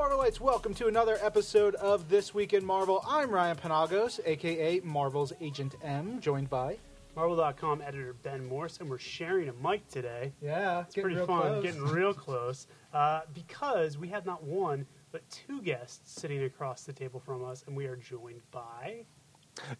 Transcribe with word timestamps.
Marvelites, 0.00 0.40
welcome 0.40 0.72
to 0.72 0.86
another 0.86 1.18
episode 1.20 1.74
of 1.74 2.08
This 2.08 2.32
Week 2.32 2.54
in 2.54 2.64
Marvel. 2.64 3.04
I'm 3.06 3.30
Ryan 3.30 3.58
Panagos, 3.58 4.18
aka 4.24 4.80
Marvel's 4.80 5.34
Agent 5.42 5.74
M, 5.84 6.20
joined 6.20 6.48
by. 6.48 6.78
Marvel.com 7.14 7.82
editor 7.82 8.14
Ben 8.22 8.46
Morse, 8.46 8.78
and 8.80 8.88
we're 8.88 8.96
sharing 8.96 9.50
a 9.50 9.52
mic 9.52 9.86
today. 9.88 10.32
Yeah, 10.40 10.80
It's 10.80 10.94
pretty 10.94 11.16
fun, 11.26 11.60
getting 11.60 11.82
real 11.82 12.14
close, 12.14 12.66
uh, 12.94 13.20
because 13.34 13.98
we 13.98 14.08
have 14.08 14.24
not 14.24 14.42
one, 14.42 14.86
but 15.12 15.20
two 15.28 15.60
guests 15.60 16.18
sitting 16.18 16.44
across 16.44 16.84
the 16.84 16.94
table 16.94 17.20
from 17.20 17.44
us, 17.44 17.62
and 17.66 17.76
we 17.76 17.84
are 17.84 17.96
joined 17.96 18.40
by. 18.50 19.04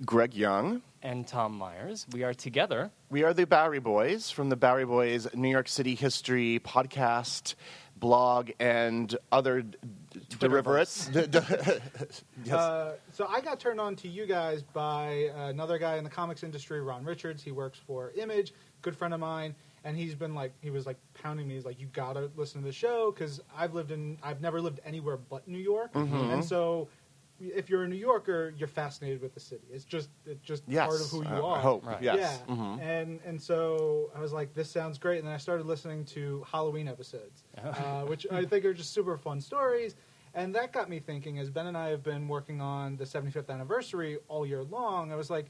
Greg 0.04 0.34
Young. 0.34 0.82
and 1.02 1.26
Tom 1.26 1.56
Meyers. 1.56 2.06
We 2.12 2.24
are 2.24 2.34
together. 2.34 2.90
We 3.08 3.22
are 3.22 3.32
the 3.32 3.46
Bowery 3.46 3.78
Boys 3.78 4.30
from 4.30 4.50
the 4.50 4.56
Bowery 4.56 4.84
Boys 4.84 5.26
New 5.32 5.48
York 5.48 5.68
City 5.68 5.94
history 5.94 6.60
podcast, 6.62 7.54
blog, 8.00 8.50
and 8.58 9.16
other 9.30 9.62
d- 9.62 9.78
derivates. 10.38 11.12
D- 11.12 11.26
d- 11.26 11.38
yes. 12.44 12.54
Uh, 12.54 12.96
so 13.12 13.26
I 13.28 13.40
got 13.40 13.60
turned 13.60 13.80
on 13.80 13.94
to 13.96 14.08
you 14.08 14.26
guys 14.26 14.62
by 14.62 15.30
another 15.36 15.78
guy 15.78 15.96
in 15.96 16.04
the 16.04 16.10
comics 16.10 16.42
industry, 16.42 16.80
Ron 16.80 17.04
Richards. 17.04 17.42
He 17.42 17.52
works 17.52 17.78
for 17.78 18.10
Image, 18.16 18.52
good 18.82 18.96
friend 18.96 19.14
of 19.14 19.20
mine, 19.20 19.54
and 19.84 19.96
he's 19.96 20.14
been 20.14 20.34
like, 20.34 20.52
he 20.60 20.70
was 20.70 20.86
like 20.86 20.96
pounding 21.14 21.46
me. 21.46 21.54
He's 21.54 21.64
like, 21.66 21.78
you 21.78 21.86
gotta 21.92 22.30
listen 22.36 22.60
to 22.62 22.66
the 22.66 22.72
show 22.72 23.12
because 23.12 23.40
I've 23.56 23.74
lived 23.74 23.92
in, 23.92 24.18
I've 24.22 24.40
never 24.40 24.60
lived 24.60 24.80
anywhere 24.84 25.16
but 25.18 25.46
New 25.46 25.58
York, 25.58 25.92
Mhm. 25.92 26.32
and 26.32 26.44
so 26.44 26.88
if 27.40 27.70
you're 27.70 27.84
a 27.84 27.88
New 27.88 27.96
Yorker, 27.96 28.54
you're 28.56 28.68
fascinated 28.68 29.22
with 29.22 29.34
the 29.34 29.40
city. 29.40 29.66
It's 29.72 29.84
just, 29.84 30.10
it's 30.26 30.42
just 30.42 30.62
yes. 30.68 30.86
part 30.86 31.00
of 31.00 31.08
who 31.08 31.22
you 31.22 31.44
uh, 31.44 31.48
are. 31.48 31.58
I 31.58 31.60
hope. 31.60 31.86
Right. 31.86 32.02
Yes. 32.02 32.42
Yeah. 32.46 32.54
Mhm. 32.54 32.80
And 32.80 33.20
and 33.24 33.40
so 33.40 34.10
I 34.14 34.20
was 34.20 34.32
like, 34.32 34.54
this 34.54 34.70
sounds 34.70 34.98
great. 34.98 35.18
And 35.18 35.26
then 35.26 35.34
I 35.34 35.38
started 35.38 35.66
listening 35.66 36.04
to 36.06 36.44
Halloween 36.50 36.88
episodes, 36.88 37.44
uh, 37.64 38.02
which 38.02 38.26
I 38.30 38.44
think 38.44 38.64
are 38.64 38.74
just 38.74 38.92
super 38.92 39.16
fun 39.16 39.40
stories. 39.40 39.96
And 40.34 40.54
that 40.54 40.72
got 40.72 40.88
me 40.88 41.00
thinking, 41.00 41.38
as 41.38 41.50
Ben 41.50 41.66
and 41.66 41.76
I 41.76 41.88
have 41.88 42.02
been 42.02 42.28
working 42.28 42.60
on 42.60 42.96
the 42.96 43.04
75th 43.04 43.50
anniversary 43.50 44.18
all 44.28 44.46
year 44.46 44.62
long, 44.62 45.10
I 45.10 45.16
was 45.16 45.28
like, 45.28 45.46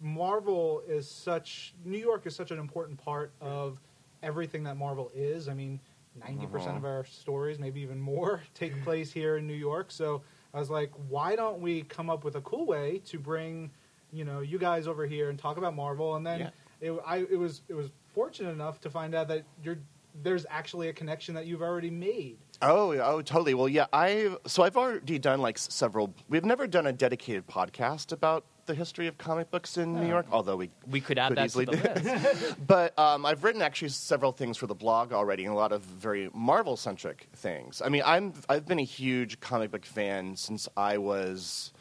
Marvel 0.00 0.82
is 0.88 1.08
such, 1.08 1.74
New 1.84 1.98
York 1.98 2.26
is 2.26 2.34
such 2.34 2.50
an 2.50 2.58
important 2.58 2.98
part 2.98 3.32
of 3.40 3.80
everything 4.24 4.64
that 4.64 4.76
Marvel 4.76 5.10
is. 5.14 5.48
I 5.48 5.54
mean, 5.54 5.78
90% 6.20 6.76
of 6.76 6.84
our 6.84 7.04
stories, 7.04 7.60
maybe 7.60 7.80
even 7.80 8.00
more, 8.00 8.42
take 8.54 8.82
place 8.82 9.12
here 9.12 9.36
in 9.36 9.46
New 9.46 9.54
York. 9.54 9.90
So 9.90 10.22
I 10.54 10.58
was 10.58 10.70
like, 10.70 10.90
why 11.08 11.36
don't 11.36 11.60
we 11.60 11.82
come 11.82 12.08
up 12.10 12.24
with 12.24 12.36
a 12.36 12.40
cool 12.40 12.66
way 12.66 13.00
to 13.06 13.18
bring, 13.18 13.70
you 14.12 14.24
know, 14.24 14.40
you 14.40 14.58
guys 14.58 14.86
over 14.86 15.06
here 15.06 15.30
and 15.30 15.38
talk 15.38 15.56
about 15.56 15.74
Marvel? 15.76 16.16
And 16.16 16.26
then 16.26 16.40
Yeah. 16.40 16.50
it, 16.80 16.98
I, 17.06 17.18
it 17.18 17.38
was 17.38 17.62
it 17.68 17.74
was 17.74 17.90
fortunate 18.14 18.50
enough 18.50 18.80
to 18.80 18.90
find 18.90 19.14
out 19.14 19.28
that 19.28 19.44
you're 19.62 19.78
there's 20.22 20.46
actually 20.50 20.88
a 20.88 20.92
connection 20.92 21.34
that 21.34 21.46
you've 21.46 21.62
already 21.62 21.90
made. 21.90 22.38
Oh, 22.60 22.92
oh, 22.92 23.22
totally. 23.22 23.54
Well, 23.54 23.68
yeah, 23.68 23.86
I 23.92 24.34
so 24.46 24.62
I've 24.64 24.76
already 24.76 25.18
done 25.18 25.40
like 25.40 25.58
several. 25.58 26.12
We've 26.28 26.44
never 26.44 26.66
done 26.66 26.86
a 26.86 26.92
dedicated 26.92 27.46
podcast 27.46 28.10
about 28.12 28.44
the 28.68 28.74
history 28.74 29.08
of 29.08 29.18
comic 29.18 29.50
books 29.50 29.76
in 29.76 29.94
New. 29.94 30.06
York, 30.06 30.26
although 30.30 30.54
we 30.56 30.70
We 30.88 31.00
could 31.00 31.18
add 31.18 31.30
Could 31.30 31.38
that 31.38 31.46
easily 31.46 31.66
to 31.66 31.72
the 31.72 32.00
do- 32.00 32.10
list. 32.10 32.56
But 32.66 32.96
um, 32.96 33.26
I've 33.26 33.42
written 33.42 33.62
actually 33.62 33.88
several 33.88 34.30
things 34.30 34.56
for 34.56 34.68
the 34.68 34.74
blog 34.74 35.12
already, 35.12 35.44
and 35.44 35.52
a 35.52 35.56
lot 35.56 35.72
of 35.72 35.82
very 35.82 36.30
Marvel 36.32 36.76
centric 36.76 37.26
things. 37.34 37.82
I 37.84 37.88
mean, 37.88 38.02
I'm 38.06 38.34
I've 38.48 38.66
been 38.66 38.78
a 38.78 38.84
huge 38.84 39.40
comic 39.40 39.72
book 39.72 39.84
fan 39.84 40.36
since 40.36 40.68
I 40.76 40.98
was 40.98 41.72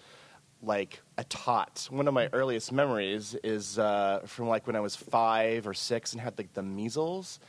like 0.63 1.02
a 1.17 1.23
tot. 1.25 1.88
One 1.91 2.07
of 2.07 2.13
my 2.13 2.29
earliest 2.33 2.71
memories 2.71 3.35
is 3.44 3.77
uh, 3.77 4.22
from 4.25 4.47
like 4.47 4.66
when 4.66 4.75
I 4.75 4.79
was 4.79 4.95
five 4.95 5.67
or 5.67 5.73
six 5.75 6.13
and 6.13 6.22
had 6.22 6.38
like 6.38 6.53
the 6.53 6.63
measles. 6.63 7.39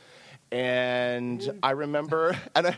And 0.51 1.59
I 1.61 1.71
remember, 1.71 2.35
and 2.55 2.67
I, 2.67 2.75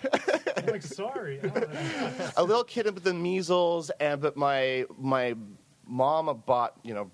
I'm 0.58 0.66
like, 0.68 0.82
sorry. 0.84 1.40
I 1.42 1.48
don't 1.48 1.74
know. 1.74 2.30
a 2.38 2.44
little 2.44 2.66
kid 2.66 2.86
with 2.94 3.04
the 3.04 3.14
measles, 3.14 3.90
and 4.00 4.22
but 4.22 4.36
my 4.36 4.86
my 4.98 5.36
mom 5.92 6.42
bought 6.46 6.74
you 6.84 6.94
know, 6.94 7.12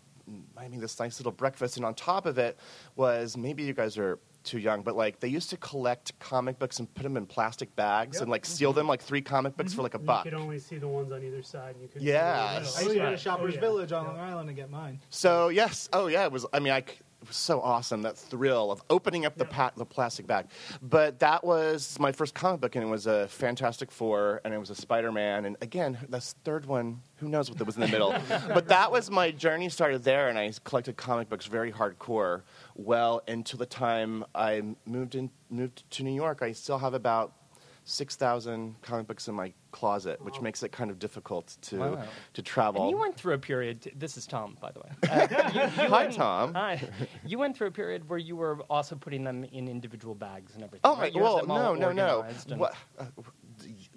I 0.57 0.67
mean 0.67 0.79
this 0.79 0.99
nice 0.99 1.19
little 1.19 1.31
breakfast, 1.31 1.77
and 1.77 1.85
on 1.85 1.95
top 1.95 2.25
of 2.25 2.37
it 2.37 2.57
was 2.95 3.35
maybe 3.35 3.63
you 3.63 3.73
guys 3.73 3.97
are 3.97 4.19
too 4.43 4.59
young, 4.59 4.81
but 4.81 4.95
like 4.95 5.19
they 5.19 5.27
used 5.27 5.49
to 5.49 5.57
collect 5.57 6.17
comic 6.19 6.57
books 6.57 6.79
and 6.79 6.93
put 6.93 7.03
them 7.03 7.17
in 7.17 7.25
plastic 7.25 7.75
bags 7.75 8.15
Yep. 8.15 8.21
and 8.21 8.31
like 8.31 8.45
seal 8.45 8.69
mm-hmm. 8.69 8.77
them 8.79 8.87
like 8.87 9.01
three 9.01 9.21
comic 9.21 9.57
books 9.57 9.71
mm-hmm. 9.71 9.77
for 9.77 9.83
like 9.83 9.93
a 9.93 9.97
And 9.97 10.05
buck. 10.05 10.25
You 10.25 10.31
could 10.31 10.39
only 10.39 10.59
see 10.59 10.77
the 10.77 10.87
ones 10.87 11.11
on 11.11 11.23
either 11.23 11.43
side, 11.43 11.73
and 11.75 11.81
you 11.81 11.89
could. 11.89 12.01
Yes. 12.01 12.77
I 12.77 12.81
used 12.81 12.91
Oh, 12.91 12.93
to 12.93 12.99
go 12.99 13.11
to 13.11 13.17
Shoppers 13.17 13.53
Oh, 13.53 13.55
yeah. 13.55 13.61
Village 13.61 13.91
on 13.91 14.05
Yeah. 14.05 14.11
Long 14.11 14.19
Island 14.19 14.47
to 14.47 14.53
get 14.53 14.69
mine. 14.69 14.99
So 15.09 15.49
yes, 15.49 15.89
oh 15.91 16.07
yeah, 16.07 16.23
it 16.23 16.31
was. 16.31 16.45
I 16.53 16.59
mean, 16.59 16.73
I. 16.73 16.83
was 17.27 17.37
so 17.37 17.61
awesome 17.61 18.01
that 18.03 18.17
thrill 18.17 18.71
of 18.71 18.81
opening 18.89 19.25
up 19.25 19.37
the 19.37 19.45
pa- 19.45 19.71
the 19.75 19.85
plastic 19.85 20.27
bag. 20.27 20.47
But 20.81 21.19
that 21.19 21.43
was 21.43 21.97
my 21.99 22.11
first 22.11 22.33
comic 22.33 22.61
book, 22.61 22.75
and 22.75 22.83
it 22.83 22.87
was 22.87 23.07
a 23.07 23.27
Fantastic 23.27 23.91
Four, 23.91 24.41
and 24.43 24.53
it 24.53 24.57
was 24.57 24.69
a 24.69 24.75
Spider 24.75 25.11
Man, 25.11 25.45
and 25.45 25.57
again, 25.61 25.97
this 26.09 26.35
third 26.43 26.65
one, 26.65 27.01
who 27.17 27.27
knows 27.27 27.49
what 27.49 27.63
was 27.65 27.75
in 27.75 27.81
the 27.81 27.87
middle. 27.87 28.15
but 28.29 28.67
that 28.67 28.91
was 28.91 29.09
my 29.11 29.31
journey 29.31 29.69
started 29.69 30.03
there, 30.03 30.29
and 30.29 30.37
I 30.37 30.51
collected 30.63 30.97
comic 30.97 31.29
books 31.29 31.45
very 31.45 31.71
hardcore. 31.71 32.43
Well, 32.75 33.21
until 33.27 33.59
the 33.59 33.65
time 33.65 34.23
I 34.33 34.63
moved 34.85 35.15
in 35.15 35.29
moved 35.49 35.89
to 35.91 36.03
New 36.03 36.13
York, 36.13 36.41
I 36.41 36.51
still 36.51 36.79
have 36.79 36.93
about. 36.93 37.33
6,000 37.87 38.75
comic 38.81 39.07
books 39.07 39.27
in 39.29 39.33
my 39.35 39.53
closet, 39.71 40.21
which 40.23 40.41
makes 40.41 40.61
it 40.61 40.71
kind 40.73 40.91
of 40.91 40.99
difficult 40.99 41.55
to, 41.61 41.77
Wow. 41.79 42.03
to 42.33 42.41
travel. 42.41 42.81
and 42.83 42.91
you 42.91 42.97
went 42.97 43.15
through 43.15 43.33
a 43.33 43.37
period. 43.37 43.89
This 43.95 44.17
is 44.17 44.27
Tom, 44.27 44.57
by 44.61 44.71
the 44.71 44.81
way. 44.81 44.89
Uh, 45.09 45.27
you, 45.53 45.61
you 45.61 45.67
Hi, 45.89 46.03
went- 46.03 46.13
Tom. 46.13 46.53
Hi. 46.53 46.81
You 47.25 47.37
went 47.39 47.55
through 47.57 47.67
a 47.67 47.71
period 47.71 48.09
where 48.09 48.19
you 48.19 48.35
were 48.35 48.59
also 48.69 48.95
putting 48.95 49.23
them 49.23 49.45
in 49.45 49.67
individual 49.69 50.15
bags 50.15 50.53
and 50.55 50.63
everything. 50.63 50.81
Oh 50.83 50.95
my! 50.95 51.01
right? 51.03 51.13
Had 51.13 51.21
Well, 51.21 51.45
no, 51.47 51.73
no, 51.75 51.91
no. 51.93 52.25
What? 52.57 52.75
uh, 52.99 53.05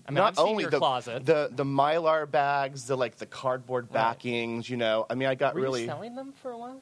I 0.06 0.10
mean, 0.12 0.14
not 0.14 0.38
only 0.38 0.64
the, 0.66 0.78
closet. 0.78 1.26
the 1.26 1.50
the 1.52 1.64
mylar 1.64 2.30
bags, 2.30 2.86
the 2.86 2.96
like 2.96 3.16
the 3.16 3.26
cardboard 3.26 3.86
Right. 3.86 3.94
backings. 3.94 4.70
You 4.70 4.76
know, 4.76 5.04
I 5.10 5.14
mean, 5.14 5.28
I 5.28 5.34
got 5.34 5.54
Were 5.54 5.60
really 5.62 5.82
you 5.82 5.86
selling 5.88 6.14
them 6.14 6.32
for 6.32 6.52
a 6.52 6.58
while? 6.58 6.80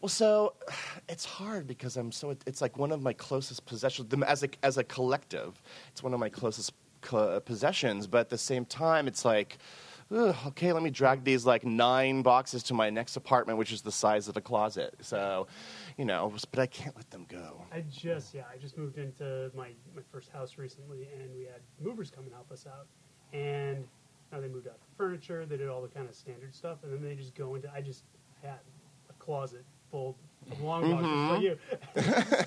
Well. 0.00 0.08
So 0.08 0.54
it's 1.08 1.24
hard 1.24 1.66
because 1.66 1.96
I'm 1.96 2.12
so. 2.12 2.36
It's 2.46 2.60
like 2.60 2.78
one 2.78 2.92
of 2.92 3.02
my 3.02 3.12
closest 3.12 3.66
possessions. 3.66 4.12
As 4.26 4.42
a 4.42 4.48
as 4.62 4.78
a 4.78 4.84
collective, 4.84 5.60
it's 5.92 6.02
one 6.02 6.14
of 6.14 6.20
my 6.20 6.28
closest 6.28 6.72
co- 7.00 7.40
possessions. 7.40 8.06
But 8.06 8.18
at 8.20 8.28
the 8.30 8.38
same 8.38 8.64
time, 8.64 9.08
it's 9.08 9.24
like. 9.24 9.58
ugh, 10.12 10.34
okay, 10.48 10.72
let 10.72 10.82
me 10.82 10.90
drag 10.90 11.22
these 11.22 11.46
like 11.46 11.64
nine 11.64 12.22
boxes 12.22 12.64
to 12.64 12.74
my 12.74 12.90
next 12.90 13.14
apartment, 13.16 13.56
which 13.58 13.70
is 13.72 13.82
the 13.82 13.92
size 13.92 14.26
of 14.26 14.36
a 14.36 14.40
closet. 14.40 14.92
So, 15.00 15.46
you 15.96 16.04
know, 16.04 16.32
but 16.50 16.58
I 16.58 16.66
can't 16.66 16.96
let 16.96 17.08
them 17.10 17.26
go. 17.28 17.62
I 17.72 17.82
just 17.88 18.34
yeah, 18.34 18.42
I 18.52 18.56
just 18.58 18.76
moved 18.76 18.98
into 18.98 19.52
my 19.54 19.68
my 19.94 20.02
first 20.10 20.30
house 20.30 20.58
recently, 20.58 21.06
and 21.14 21.32
we 21.32 21.42
had 21.44 21.60
movers 21.80 22.10
come 22.10 22.24
and 22.24 22.32
help 22.32 22.50
us 22.50 22.66
out, 22.66 22.86
and 23.32 23.86
now 24.32 24.40
they 24.40 24.48
moved 24.48 24.66
out 24.66 24.80
the 24.80 24.96
furniture, 24.96 25.46
they 25.46 25.56
did 25.56 25.68
all 25.68 25.82
the 25.82 25.88
kind 25.88 26.08
of 26.08 26.14
standard 26.14 26.54
stuff, 26.54 26.78
and 26.82 26.92
then 26.92 27.02
they 27.02 27.14
just 27.14 27.34
go 27.36 27.54
into. 27.54 27.70
I 27.72 27.80
just 27.80 28.02
had 28.42 28.58
a 29.08 29.12
closet 29.14 29.64
full 29.90 30.16
of 30.50 30.60
long 30.60 31.42
you. 31.42 31.58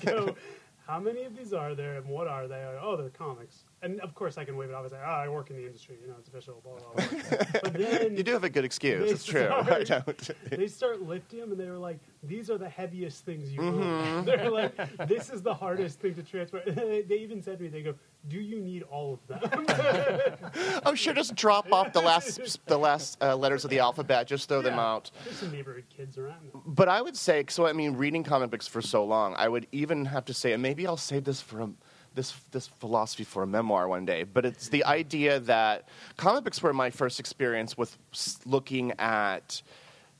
Go, 0.04 0.34
how 0.86 1.00
many 1.00 1.24
of 1.24 1.36
these 1.36 1.52
are 1.52 1.74
there, 1.74 1.96
and 1.96 2.06
what 2.06 2.26
are 2.28 2.46
they? 2.46 2.62
Oh, 2.80 2.96
they're 2.96 3.08
comics, 3.10 3.64
and 3.82 4.00
of 4.00 4.14
course 4.14 4.36
I 4.36 4.44
can 4.44 4.56
wave 4.56 4.68
it 4.70 4.74
off 4.74 4.82
and 4.82 4.90
say, 4.92 4.98
oh, 5.00 5.10
I 5.10 5.28
work 5.28 5.50
in 5.50 5.56
the 5.56 5.64
industry, 5.66 5.96
you 6.00 6.08
know, 6.08 6.14
it's 6.18 6.28
official, 6.28 6.60
blah 6.62 6.74
blah. 6.74 7.06
blah. 7.06 7.60
but 7.62 7.72
then 8.00 8.16
You 8.16 8.22
do 8.22 8.32
have 8.32 8.44
a 8.44 8.50
good 8.50 8.64
excuse. 8.64 9.10
It's 9.10 9.24
true. 9.24 9.48
I 9.50 9.84
don't. 9.84 10.30
they 10.50 10.66
start 10.66 11.02
lifting 11.02 11.40
them 11.40 11.52
and 11.52 11.60
they 11.60 11.70
were 11.70 11.78
like, 11.78 11.98
these 12.22 12.50
are 12.50 12.58
the 12.58 12.68
heaviest 12.68 13.24
things 13.24 13.52
you 13.52 13.60
Mm-hmm. 13.60 14.24
They're 14.24 14.50
like, 14.50 14.76
this 15.08 15.30
is 15.30 15.42
the 15.42 15.54
hardest 15.54 16.00
thing 16.00 16.14
to 16.14 16.22
transport. 16.22 16.64
they 16.66 17.18
even 17.18 17.42
said 17.42 17.58
to 17.58 17.64
me, 17.64 17.70
they 17.70 17.82
go, 17.82 17.94
do 18.28 18.40
you 18.40 18.60
need 18.60 18.82
all 18.84 19.14
of 19.14 19.26
them? 19.26 19.66
Oh, 20.86 20.94
sure. 20.94 21.14
Just 21.14 21.34
drop 21.34 21.72
off 21.72 21.92
the 21.92 22.00
last 22.00 22.40
the 22.66 22.78
last 22.78 23.16
uh, 23.22 23.34
letters 23.36 23.64
of 23.64 23.70
the 23.70 23.78
alphabet. 23.78 24.26
Just 24.26 24.48
throw 24.48 24.62
them 24.62 24.78
out. 24.78 25.10
There's 25.24 25.36
some 25.38 25.50
neighborhood 25.50 25.84
kids 25.94 26.18
around. 26.18 26.36
But 26.66 26.88
I 26.88 27.00
would 27.02 27.16
say, 27.16 27.44
so 27.48 27.66
I 27.66 27.72
mean, 27.72 27.94
reading 27.94 28.22
comic 28.22 28.50
books 28.50 28.66
for 28.66 28.80
so 28.82 29.04
long, 29.04 29.34
I 29.36 29.48
would 29.48 29.66
even 29.72 30.04
have 30.04 30.24
to 30.26 30.34
say, 30.34 30.52
and 30.52 30.62
maybe 30.62 30.86
I'll 30.86 30.96
save 30.96 31.24
this 31.24 31.40
for 31.40 31.62
a, 31.62 31.70
this 32.14 32.32
this 32.52 32.68
philosophy 32.68 33.24
for 33.24 33.42
a 33.42 33.46
memoir 33.46 33.88
one 33.88 34.04
day. 34.04 34.22
But 34.24 34.44
it's 34.44 34.68
the 34.68 34.84
idea 34.84 35.40
that 35.40 35.88
comic 36.16 36.44
books 36.44 36.62
were 36.62 36.72
my 36.72 36.90
first 36.90 37.18
experience 37.18 37.76
with 37.76 37.96
looking 38.44 38.92
at 38.98 39.62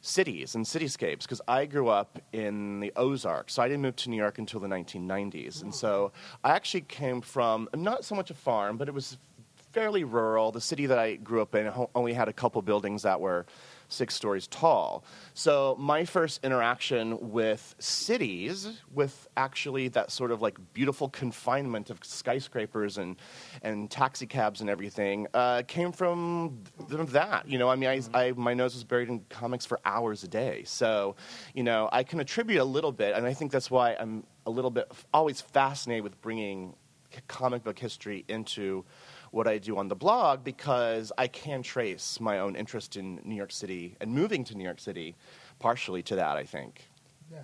cities 0.04 0.54
and 0.54 0.64
cityscapes 0.64 1.22
because 1.22 1.40
I 1.48 1.64
grew 1.64 1.88
up 1.88 2.20
in 2.32 2.80
the 2.80 2.92
Ozarks. 2.94 3.54
So 3.54 3.62
I 3.62 3.68
didn't 3.68 3.82
move 3.82 3.96
to 3.96 4.10
New 4.10 4.16
York 4.16 4.38
until 4.38 4.60
the 4.60 4.68
1990s. 4.68 5.62
And 5.62 5.74
so 5.74 6.12
I 6.42 6.50
actually 6.50 6.82
came 6.82 7.20
from 7.20 7.68
not 7.74 8.04
so 8.04 8.14
much 8.14 8.30
a 8.30 8.34
farm, 8.34 8.76
but 8.76 8.86
it 8.88 8.94
was 8.94 9.16
fairly 9.72 10.04
rural. 10.04 10.52
The 10.52 10.60
city 10.60 10.86
that 10.86 10.98
I 10.98 11.16
grew 11.16 11.40
up 11.40 11.54
in 11.54 11.72
only 11.94 12.12
had 12.12 12.28
a 12.28 12.32
couple 12.32 12.60
buildings 12.62 13.02
that 13.02 13.20
were 13.20 13.46
six 13.88 14.14
stories 14.14 14.46
tall. 14.46 15.04
So 15.34 15.76
my 15.78 16.04
first 16.04 16.44
interaction 16.44 17.30
with 17.32 17.74
cities, 17.78 18.80
with 18.92 19.28
actually 19.36 19.88
that 19.88 20.10
sort 20.10 20.30
of 20.30 20.42
like 20.42 20.58
beautiful 20.72 21.08
confinement 21.08 21.90
of 21.90 21.98
skyscrapers 22.02 22.98
and 22.98 23.16
and 23.62 23.90
taxi 23.90 24.26
cabs 24.26 24.60
and 24.60 24.70
everything, 24.70 25.26
uh, 25.34 25.62
came 25.66 25.92
from 25.92 26.62
th- 26.88 27.08
that. 27.08 27.48
You 27.48 27.58
know, 27.58 27.68
I 27.68 27.76
mean, 27.76 27.88
I, 27.88 28.00
I 28.18 28.32
my 28.32 28.54
nose 28.54 28.74
was 28.74 28.84
buried 28.84 29.08
in 29.08 29.20
comics 29.28 29.66
for 29.66 29.80
hours 29.84 30.24
a 30.24 30.28
day. 30.28 30.62
So, 30.64 31.16
you 31.54 31.62
know, 31.62 31.88
I 31.92 32.02
can 32.02 32.20
attribute 32.20 32.60
a 32.60 32.64
little 32.64 32.92
bit, 32.92 33.14
and 33.14 33.26
I 33.26 33.34
think 33.34 33.52
that's 33.52 33.70
why 33.70 33.96
I'm 33.98 34.24
a 34.46 34.50
little 34.50 34.70
bit 34.70 34.90
always 35.12 35.40
fascinated 35.40 36.04
with 36.04 36.20
bringing 36.20 36.74
comic 37.28 37.64
book 37.64 37.78
history 37.78 38.24
into 38.28 38.84
what 39.34 39.48
I 39.48 39.58
do 39.58 39.76
on 39.76 39.88
the 39.88 39.96
blog 39.96 40.44
because 40.44 41.12
I 41.18 41.26
can 41.26 41.62
trace 41.62 42.20
my 42.20 42.38
own 42.38 42.54
interest 42.54 42.96
in 42.96 43.20
New 43.24 43.34
York 43.34 43.50
City 43.50 43.96
and 44.00 44.12
moving 44.12 44.44
to 44.44 44.54
New 44.54 44.64
York 44.64 44.80
City 44.80 45.16
partially 45.58 46.02
to 46.04 46.16
that, 46.16 46.36
I 46.36 46.44
think. 46.44 46.88
Yeah. 47.30 47.38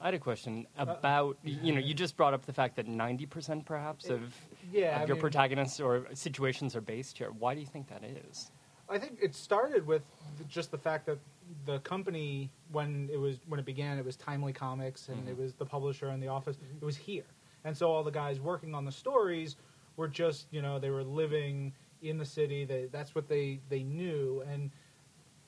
I 0.00 0.06
had 0.06 0.14
a 0.14 0.18
question 0.18 0.66
uh, 0.78 0.86
about 0.88 1.36
you 1.42 1.72
know 1.72 1.80
you 1.80 1.94
just 1.94 2.16
brought 2.16 2.34
up 2.34 2.44
the 2.44 2.52
fact 2.52 2.76
that 2.76 2.86
ninety 2.86 3.26
percent 3.26 3.64
perhaps 3.64 4.08
of, 4.08 4.34
Yeah, 4.72 5.02
of 5.02 5.08
your 5.08 5.16
mean- 5.16 5.22
protagonists 5.22 5.80
or 5.80 6.06
situations 6.14 6.76
are 6.76 6.80
based 6.80 7.18
here. 7.18 7.30
Why 7.38 7.54
do 7.54 7.60
you 7.60 7.66
think 7.66 7.88
that 7.88 8.02
is? 8.04 8.50
I 8.88 8.98
think 8.98 9.18
it 9.20 9.34
started 9.34 9.86
with 9.86 10.02
just 10.48 10.70
the 10.70 10.78
fact 10.78 11.06
that 11.06 11.18
the 11.64 11.80
company, 11.80 12.50
when 12.70 13.08
it 13.12 13.16
was 13.16 13.38
when 13.48 13.58
it 13.58 13.66
began, 13.66 13.98
it 13.98 14.04
was 14.04 14.16
Timely 14.16 14.52
Comics, 14.52 15.08
and 15.08 15.18
mm-hmm. 15.18 15.30
it 15.30 15.38
was 15.38 15.54
the 15.54 15.66
publisher 15.66 16.08
and 16.08 16.22
the 16.22 16.28
office. 16.28 16.56
It 16.80 16.84
was 16.84 16.96
here, 16.96 17.26
and 17.64 17.76
so 17.76 17.90
all 17.90 18.04
the 18.04 18.10
guys 18.10 18.38
working 18.38 18.74
on 18.74 18.84
the 18.84 18.92
stories 18.92 19.56
were 19.96 20.08
just 20.08 20.46
you 20.50 20.62
know 20.62 20.78
they 20.78 20.90
were 20.90 21.04
living 21.04 21.72
in 22.02 22.18
the 22.18 22.24
city. 22.26 22.64
They, 22.64 22.86
that's 22.90 23.14
what 23.14 23.28
they 23.28 23.60
they 23.68 23.82
knew, 23.82 24.42
and 24.50 24.70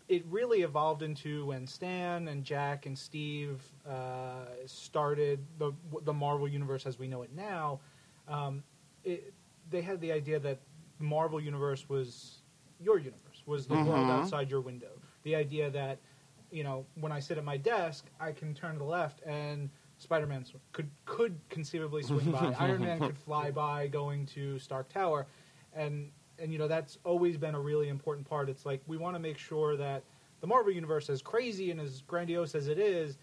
it 0.09 0.25
really 0.29 0.63
evolved 0.63 1.03
into 1.03 1.47
when 1.47 1.67
Stan 1.67 2.29
and 2.29 2.45
Jack 2.45 2.87
and 2.87 2.99
Steve 2.99 3.63
uh, 3.89 4.47
started 4.67 5.45
the 5.59 5.73
the 6.03 6.13
Marvel 6.13 6.49
universe 6.49 6.87
as 6.87 6.99
we 6.99 7.09
know 7.09 7.23
it 7.23 7.31
now. 7.35 7.81
Um, 8.29 8.63
it, 9.05 9.33
they 9.71 9.83
had 9.83 10.01
the 10.01 10.13
idea 10.13 10.39
that 10.41 10.61
the 10.99 11.05
Marvel 11.05 11.41
universe 11.41 11.89
was 11.89 12.43
your 12.81 12.99
universe, 12.99 13.43
was 13.47 13.67
the 13.67 13.77
world 13.77 14.09
Mhm. 14.09 14.11
outside 14.11 14.51
your 14.51 14.61
window. 14.61 15.01
The 15.25 15.35
idea 15.37 15.71
that 15.71 15.99
you 16.51 16.65
know 16.65 16.87
when 16.95 17.13
I 17.13 17.21
sit 17.21 17.39
at 17.39 17.45
my 17.45 17.57
desk, 17.57 18.07
I 18.21 18.33
can 18.33 18.55
turn 18.55 18.75
to 18.75 18.79
the 18.79 18.85
left 18.85 19.23
and 19.27 19.71
Spider-Man 19.99 20.45
sw- 20.45 20.55
could 20.73 20.91
could 21.05 21.39
conceivably 21.49 22.03
swing 22.03 22.31
by. 22.31 22.55
Iron 22.59 22.81
Man 22.83 22.99
could 23.01 23.19
fly 23.19 23.51
by 23.51 23.89
going 23.89 24.27
to 24.27 24.59
Stark 24.59 24.89
Tower, 24.89 25.27
and 25.75 26.11
and 26.39 26.53
you 26.53 26.59
know 26.59 26.69
that's 26.69 26.99
always 27.05 27.37
been 27.37 27.55
a 27.55 27.61
really 27.61 27.89
important 27.89 28.27
part. 28.29 28.49
It's 28.49 28.65
like 28.65 28.81
we 28.87 28.97
want 28.97 29.17
to 29.17 29.21
make 29.21 29.39
sure 29.39 29.77
that 29.77 30.05
the 30.41 30.47
Marvel 30.47 30.73
universe, 30.73 31.11
as 31.11 31.21
crazy 31.21 31.71
and 31.71 31.81
as 31.81 32.03
grandiose 32.03 32.55
as 32.55 32.69
it 32.69 32.79
is, 32.79 33.19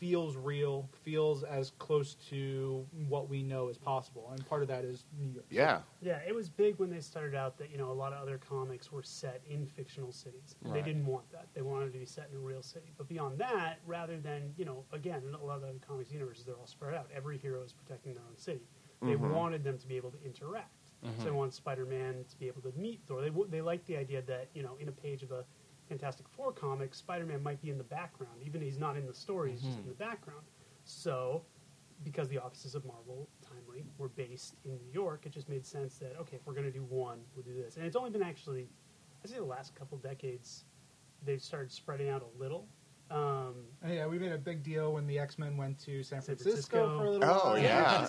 feels 0.00 0.34
real, 0.36 0.88
feels 1.04 1.42
as 1.44 1.72
close 1.78 2.14
to 2.30 2.86
what 3.06 3.28
we 3.28 3.42
know 3.42 3.68
as 3.68 3.76
possible. 3.76 4.30
And 4.32 4.44
part 4.46 4.62
of 4.62 4.68
that 4.68 4.82
is 4.82 5.04
New 5.18 5.28
York. 5.30 5.44
City. 5.44 5.56
Yeah. 5.56 5.82
Yeah, 6.00 6.18
it 6.26 6.34
was 6.34 6.48
big 6.48 6.78
when 6.78 6.88
they 6.90 7.00
started 7.00 7.34
out 7.34 7.58
that 7.58 7.70
you 7.70 7.76
know 7.76 7.90
a 7.90 7.92
lot 7.92 8.14
of 8.14 8.22
other 8.22 8.38
comics 8.38 8.90
were 8.90 9.02
set 9.02 9.42
in 9.48 9.66
fictional 9.66 10.10
cities. 10.10 10.56
Right. 10.62 10.74
They 10.74 10.82
didn't 10.82 11.04
want 11.06 11.30
that; 11.32 11.48
they 11.54 11.60
wanted 11.60 11.92
to 11.92 11.98
be 11.98 12.06
set 12.06 12.28
in 12.30 12.36
a 12.38 12.40
real 12.40 12.62
city. 12.62 12.92
But 12.96 13.08
beyond 13.08 13.38
that, 13.38 13.78
rather 13.86 14.18
than 14.18 14.54
you 14.56 14.64
know, 14.64 14.84
again, 14.92 15.22
in 15.28 15.34
a 15.34 15.44
lot 15.44 15.58
of 15.58 15.64
other 15.64 15.74
comics 15.86 16.10
universes, 16.10 16.46
they're 16.46 16.56
all 16.56 16.66
spread 16.66 16.94
out. 16.94 17.08
Every 17.14 17.36
hero 17.36 17.62
is 17.62 17.72
protecting 17.74 18.14
their 18.14 18.22
own 18.28 18.36
city. 18.38 18.62
They 19.02 19.14
Mhm. 19.14 19.32
wanted 19.34 19.62
them 19.64 19.78
to 19.78 19.86
be 19.86 19.96
able 19.96 20.10
to 20.10 20.22
interact. 20.24 20.72
So 21.16 21.24
they 21.24 21.30
wanted 21.30 21.54
Spider-Man 21.54 22.24
to 22.28 22.38
be 22.38 22.46
able 22.46 22.60
to 22.60 22.72
meet 22.76 23.00
Thor. 23.06 23.22
They 23.22 23.28
w- 23.30 23.48
they 23.48 23.62
liked 23.62 23.86
the 23.86 23.96
idea 23.96 24.20
that 24.22 24.48
you 24.54 24.62
know, 24.62 24.76
in 24.78 24.88
a 24.88 24.92
page 24.92 25.22
of 25.22 25.32
a 25.32 25.44
Fantastic 25.90 26.26
Four 26.28 26.52
comics, 26.52 26.96
Spider-Man 26.98 27.42
might 27.42 27.60
be 27.60 27.68
in 27.70 27.76
the 27.76 27.84
background, 27.84 28.40
even 28.46 28.62
if 28.62 28.66
he's 28.68 28.78
not 28.78 28.96
in 28.96 29.06
the 29.06 29.12
story; 29.12 29.50
he's 29.50 29.60
just 29.62 29.78
in 29.78 29.86
the 29.88 29.94
background. 29.94 30.40
So 30.84 31.42
because 32.04 32.28
the 32.28 32.38
offices 32.38 32.74
of 32.74 32.84
Marvel 32.86 33.28
Timely 33.46 33.84
were 33.98 34.08
based 34.08 34.54
in 34.64 34.70
New 34.78 34.90
York, 34.92 35.26
it 35.26 35.32
just 35.32 35.48
made 35.50 35.66
sense 35.66 35.98
that 35.98 36.16
okay, 36.20 36.36
if 36.36 36.46
we're 36.46 36.54
going 36.54 36.64
to 36.64 36.70
do 36.72 36.84
one, 36.84 37.18
we'll 37.34 37.44
do 37.44 37.54
this. 37.54 37.76
And 37.76 37.84
it's 37.84 37.96
only 37.96 38.10
been 38.10 38.22
actually, 38.22 38.68
I'd 39.22 39.30
say, 39.30 39.36
the 39.36 39.44
last 39.44 39.74
couple 39.74 39.98
decades, 39.98 40.64
they've 41.26 41.42
started 41.42 41.70
spreading 41.72 42.08
out 42.08 42.22
a 42.22 42.40
little. 42.42 42.66
Um, 43.10 43.54
And 43.82 43.92
yeah, 43.92 44.06
we 44.06 44.20
made 44.20 44.30
a 44.30 44.38
big 44.38 44.62
deal 44.62 44.92
when 44.92 45.06
the 45.08 45.18
X 45.18 45.36
Men 45.38 45.56
went 45.56 45.78
to 45.80 46.04
San 46.04 46.22
San 46.22 46.36
Francisco, 46.36 46.86
Francisco. 46.86 46.98
for 46.98 47.04
a 47.06 47.10
little 47.10 47.28
Oh, 47.28 47.44
while. 47.50 47.58
yeah. 47.58 48.04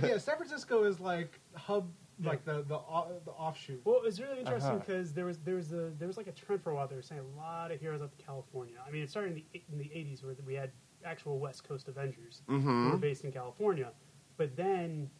Yeah, 0.06 0.18
San 0.18 0.36
Francisco 0.36 0.84
is 0.84 1.00
like 1.00 1.40
hub, 1.54 1.88
like 2.22 2.44
the 2.44 2.62
the, 2.68 2.76
o- 2.76 3.20
the 3.24 3.30
offshoot. 3.32 3.80
well, 3.84 4.00
it's 4.04 4.20
really 4.20 4.38
interesting 4.38 4.70
Uh-huh. 4.76 4.78
because 4.86 5.12
there 5.12 5.24
was 5.24 5.38
there 5.38 5.56
was 5.56 5.72
a 5.72 5.90
there 5.98 6.06
was 6.06 6.16
like 6.16 6.26
a 6.28 6.32
trend 6.32 6.62
for 6.62 6.70
a 6.70 6.74
while. 6.74 6.86
They 6.86 6.94
were 6.96 7.02
saying 7.02 7.20
a 7.20 7.38
lot 7.38 7.70
of 7.72 7.80
heroes 7.80 8.02
up 8.02 8.16
to 8.16 8.24
California. 8.24 8.76
I 8.86 8.90
mean, 8.90 9.02
it 9.02 9.10
started 9.10 9.32
in 9.32 9.42
the 9.52 9.62
in 9.72 9.78
the 9.78 9.84
'80s 9.84 10.24
where 10.24 10.34
we 10.46 10.54
had 10.54 10.70
actual 11.04 11.38
West 11.38 11.64
Coast 11.66 11.88
Avengers 11.88 12.42
who 12.46 12.54
were 12.54 12.60
Mm-hmm. 12.60 12.96
based 12.98 13.24
in 13.24 13.32
California, 13.32 13.90
but 14.36 14.56
then 14.56 15.10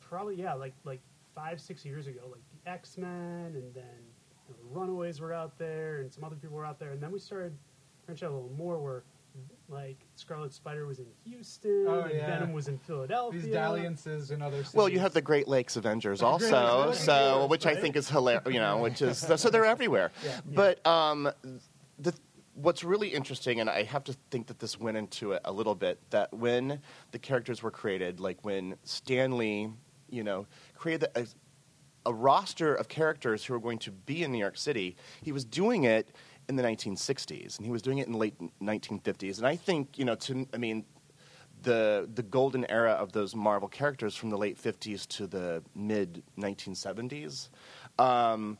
probably 0.00 0.36
yeah, 0.36 0.54
like 0.54 0.74
like 0.84 1.00
five 1.34 1.60
six 1.60 1.84
years 1.84 2.06
ago, 2.06 2.20
like 2.30 2.42
the 2.64 2.70
X 2.70 2.98
Men, 2.98 3.52
and 3.54 3.74
then 3.74 3.84
you 4.48 4.54
know, 4.54 4.56
the 4.58 4.78
Runaways 4.78 5.20
were 5.20 5.32
out 5.32 5.56
there, 5.58 6.00
and 6.00 6.12
some 6.12 6.24
other 6.24 6.36
people 6.36 6.56
were 6.56 6.66
out 6.66 6.78
there, 6.78 6.90
and 6.92 7.02
then 7.02 7.10
we 7.12 7.18
started 7.18 7.56
branching 8.06 8.26
out 8.28 8.32
a 8.32 8.34
little 8.34 8.52
more 8.56 8.78
where 8.78 9.04
like 9.68 9.98
Scarlet 10.16 10.52
Spider 10.52 10.86
was 10.86 10.98
in 10.98 11.06
Houston, 11.24 11.86
Oh, 11.88 12.00
and 12.00 12.14
yeah. 12.14 12.26
Venom 12.26 12.52
was 12.52 12.68
in 12.68 12.78
Philadelphia. 12.78 13.40
These 13.40 13.52
dalliances 13.52 14.30
in 14.30 14.42
other 14.42 14.58
cities. 14.58 14.74
Well, 14.74 14.88
you 14.88 14.98
have 14.98 15.12
the 15.12 15.22
Great 15.22 15.46
Lakes 15.48 15.76
Avengers 15.76 16.22
also, 16.22 16.86
Lakes 16.86 17.00
so 17.00 17.12
Avengers, 17.12 17.50
which 17.50 17.66
I 17.66 17.74
think 17.76 17.96
is 17.96 18.08
hilarious. 18.08 18.42
You 18.52 18.60
know, 18.60 18.78
which 18.78 19.00
is 19.02 19.18
so 19.18 19.50
they're 19.50 19.64
everywhere. 19.64 20.10
Yeah. 20.24 20.40
But 20.44 20.86
um, 20.86 21.30
the 21.98 22.12
what's 22.54 22.84
really 22.84 23.08
interesting, 23.08 23.60
and 23.60 23.70
I 23.70 23.84
have 23.84 24.04
to 24.04 24.16
think 24.30 24.48
that 24.48 24.58
this 24.58 24.78
went 24.78 24.96
into 24.96 25.32
it 25.32 25.40
a 25.44 25.52
little 25.52 25.74
bit, 25.74 25.98
that 26.10 26.32
when 26.32 26.80
the 27.12 27.18
characters 27.18 27.62
were 27.62 27.70
created, 27.70 28.20
like 28.20 28.44
when 28.44 28.76
Stan 28.84 29.38
Lee, 29.38 29.70
you 30.10 30.22
know, 30.24 30.46
created 30.76 31.08
a, 31.14 31.26
a 32.06 32.12
roster 32.12 32.74
of 32.74 32.88
characters 32.88 33.44
who 33.44 33.54
were 33.54 33.60
going 33.60 33.78
to 33.78 33.90
be 33.90 34.22
in 34.24 34.32
New 34.32 34.38
York 34.38 34.58
City, 34.58 34.96
he 35.22 35.32
was 35.32 35.44
doing 35.44 35.84
it 35.84 36.10
in 36.48 36.56
the 36.56 36.62
1960s, 36.62 37.56
and 37.56 37.66
he 37.66 37.70
was 37.70 37.82
doing 37.82 37.98
it 37.98 38.06
in 38.06 38.12
the 38.12 38.18
late 38.18 38.34
1950s. 38.62 39.38
And 39.38 39.46
I 39.46 39.56
think, 39.56 39.98
you 39.98 40.04
know, 40.04 40.14
to 40.16 40.46
I 40.52 40.58
mean, 40.58 40.84
the 41.62 42.08
the 42.14 42.22
golden 42.22 42.70
era 42.70 42.92
of 42.92 43.12
those 43.12 43.34
Marvel 43.34 43.68
characters 43.68 44.16
from 44.16 44.30
the 44.30 44.38
late 44.38 44.60
50s 44.60 45.06
to 45.08 45.26
the 45.26 45.62
mid 45.74 46.22
1970s 46.38 47.48
um, 47.98 48.58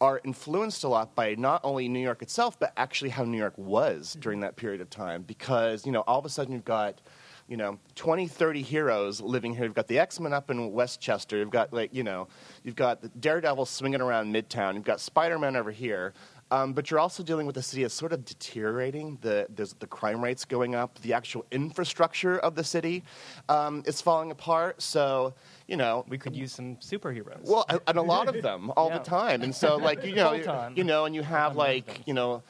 are 0.00 0.20
influenced 0.24 0.84
a 0.84 0.88
lot 0.88 1.14
by 1.14 1.34
not 1.36 1.60
only 1.64 1.88
New 1.88 2.00
York 2.00 2.22
itself, 2.22 2.58
but 2.58 2.72
actually 2.76 3.10
how 3.10 3.24
New 3.24 3.38
York 3.38 3.56
was 3.56 4.16
during 4.20 4.40
that 4.40 4.56
period 4.56 4.80
of 4.80 4.90
time. 4.90 5.22
Because 5.22 5.86
you 5.86 5.92
know, 5.92 6.00
all 6.06 6.18
of 6.18 6.24
a 6.24 6.28
sudden 6.28 6.52
you've 6.52 6.64
got 6.64 7.00
you 7.46 7.56
know 7.56 7.78
20, 7.94 8.26
30 8.26 8.62
heroes 8.62 9.20
living 9.20 9.54
here. 9.54 9.64
You've 9.64 9.74
got 9.74 9.86
the 9.86 9.98
X 9.98 10.18
Men 10.18 10.32
up 10.32 10.50
in 10.50 10.72
Westchester. 10.72 11.38
You've 11.38 11.50
got 11.50 11.72
like 11.72 11.94
you 11.94 12.02
know, 12.02 12.28
you've 12.62 12.76
got 12.76 13.02
the 13.02 13.08
Daredevil 13.08 13.66
swinging 13.66 14.00
around 14.00 14.34
Midtown. 14.34 14.74
You've 14.74 14.84
got 14.84 15.00
Spider 15.00 15.38
Man 15.38 15.56
over 15.56 15.70
here. 15.70 16.12
Um, 16.54 16.72
but 16.72 16.88
you're 16.90 17.00
also 17.00 17.22
dealing 17.24 17.46
with 17.46 17.56
a 17.56 17.62
city 17.62 17.82
that's 17.82 17.94
sort 17.94 18.12
of 18.12 18.24
deteriorating. 18.24 19.18
The, 19.22 19.46
there's 19.56 19.72
the 19.74 19.86
crime 19.88 20.22
rates 20.22 20.44
going 20.44 20.74
up. 20.76 21.00
The 21.00 21.12
actual 21.12 21.44
infrastructure 21.50 22.38
of 22.38 22.54
the 22.54 22.62
city 22.62 23.02
um, 23.48 23.82
is 23.86 24.00
falling 24.00 24.30
apart. 24.30 24.80
So, 24.80 25.34
you 25.66 25.76
know, 25.76 26.04
We 26.08 26.18
could 26.18 26.36
use 26.36 26.52
some 26.52 26.76
superheroes. 26.76 27.42
well, 27.42 27.64
and 27.88 27.98
a 27.98 28.02
lot 28.02 28.28
of 28.28 28.40
them 28.42 28.70
all 28.76 28.88
Yeah. 28.92 28.98
the 28.98 29.04
time. 29.04 29.42
And 29.42 29.52
so, 29.54 29.76
like 29.76 30.04
you 30.04 30.14
know, 30.14 30.32
you 30.76 30.84
know, 30.84 31.06
and 31.06 31.14
you 31.14 31.22
have 31.22 31.56
like 31.56 32.02
you 32.06 32.14
know, 32.14 32.42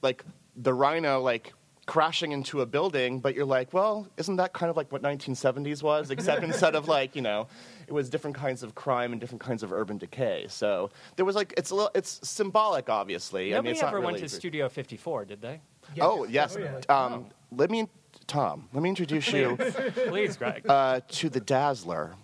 like 0.00 0.24
the 0.56 0.72
Rhino 0.72 1.20
like 1.20 1.52
crashing 1.86 2.30
into 2.32 2.60
a 2.60 2.66
building, 2.66 3.18
but 3.20 3.34
you're 3.34 3.44
like, 3.58 3.72
well, 3.74 4.06
isn't 4.16 4.36
that 4.36 4.52
kind 4.52 4.70
of 4.70 4.76
like 4.76 4.90
what 4.92 5.02
1970s 5.02 5.82
was? 5.82 6.10
Except 6.10 6.44
instead 6.44 6.74
of 6.76 6.88
like 6.88 7.14
you 7.16 7.22
know, 7.22 7.48
it 7.90 7.92
was 7.92 8.08
different 8.08 8.36
kinds 8.36 8.62
of 8.62 8.74
crime 8.76 9.10
and 9.12 9.20
different 9.20 9.42
kinds 9.42 9.64
of 9.64 9.72
urban 9.72 9.98
decay. 9.98 10.46
So 10.48 10.90
there 11.16 11.24
was 11.24 11.34
like 11.34 11.52
it's 11.56 11.70
a 11.70 11.74
little, 11.74 11.90
it's 11.94 12.20
symbolic, 12.26 12.88
obviously. 12.88 13.46
I 13.52 13.56
mean, 13.60 13.64
Nobody 13.64 13.70
it's 13.72 13.82
not 13.82 13.88
ever 13.88 14.00
went 14.00 14.14
really- 14.16 14.28
to 14.28 14.34
Studio 14.34 14.68
54, 14.68 15.24
did 15.24 15.42
they? 15.42 15.60
Oh 16.00 16.24
yes, 16.24 16.54
definitely. 16.54 16.88
um, 16.88 17.26
let 17.50 17.68
me, 17.68 17.88
Tom. 18.28 18.68
Let 18.72 18.82
me 18.84 18.88
introduce 18.90 19.32
you 19.32 19.56
Please, 20.08 20.36
Greg. 20.36 20.64
uh, 20.68 21.00
to 21.08 21.28
the 21.28 21.40
Dazzler. 21.40 22.14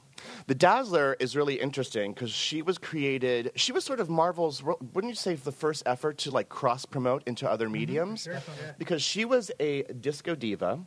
The 0.46 0.54
Dazzler 0.54 1.16
is 1.18 1.35
really 1.37 1.54
interesting 1.61 2.12
because 2.12 2.30
she 2.30 2.62
was 2.62 2.78
created. 2.78 3.50
She 3.56 3.73
was 3.73 3.85
sort 3.85 3.99
of 3.99 4.08
Marvel's. 4.08 4.62
Wouldn't 4.62 5.11
you 5.11 5.14
say 5.16 5.35
the 5.35 5.50
first 5.52 5.82
effort 5.87 6.18
to 6.18 6.30
like 6.30 6.49
cross 6.49 6.85
promote 6.85 7.25
into 7.26 7.50
other 7.50 7.68
mediums? 7.68 8.23
Sure. 8.23 8.40
Because 8.78 9.02
she 9.02 9.25
was 9.25 9.50
a 9.58 9.82
disco 9.85 10.37
diva. 10.37 10.78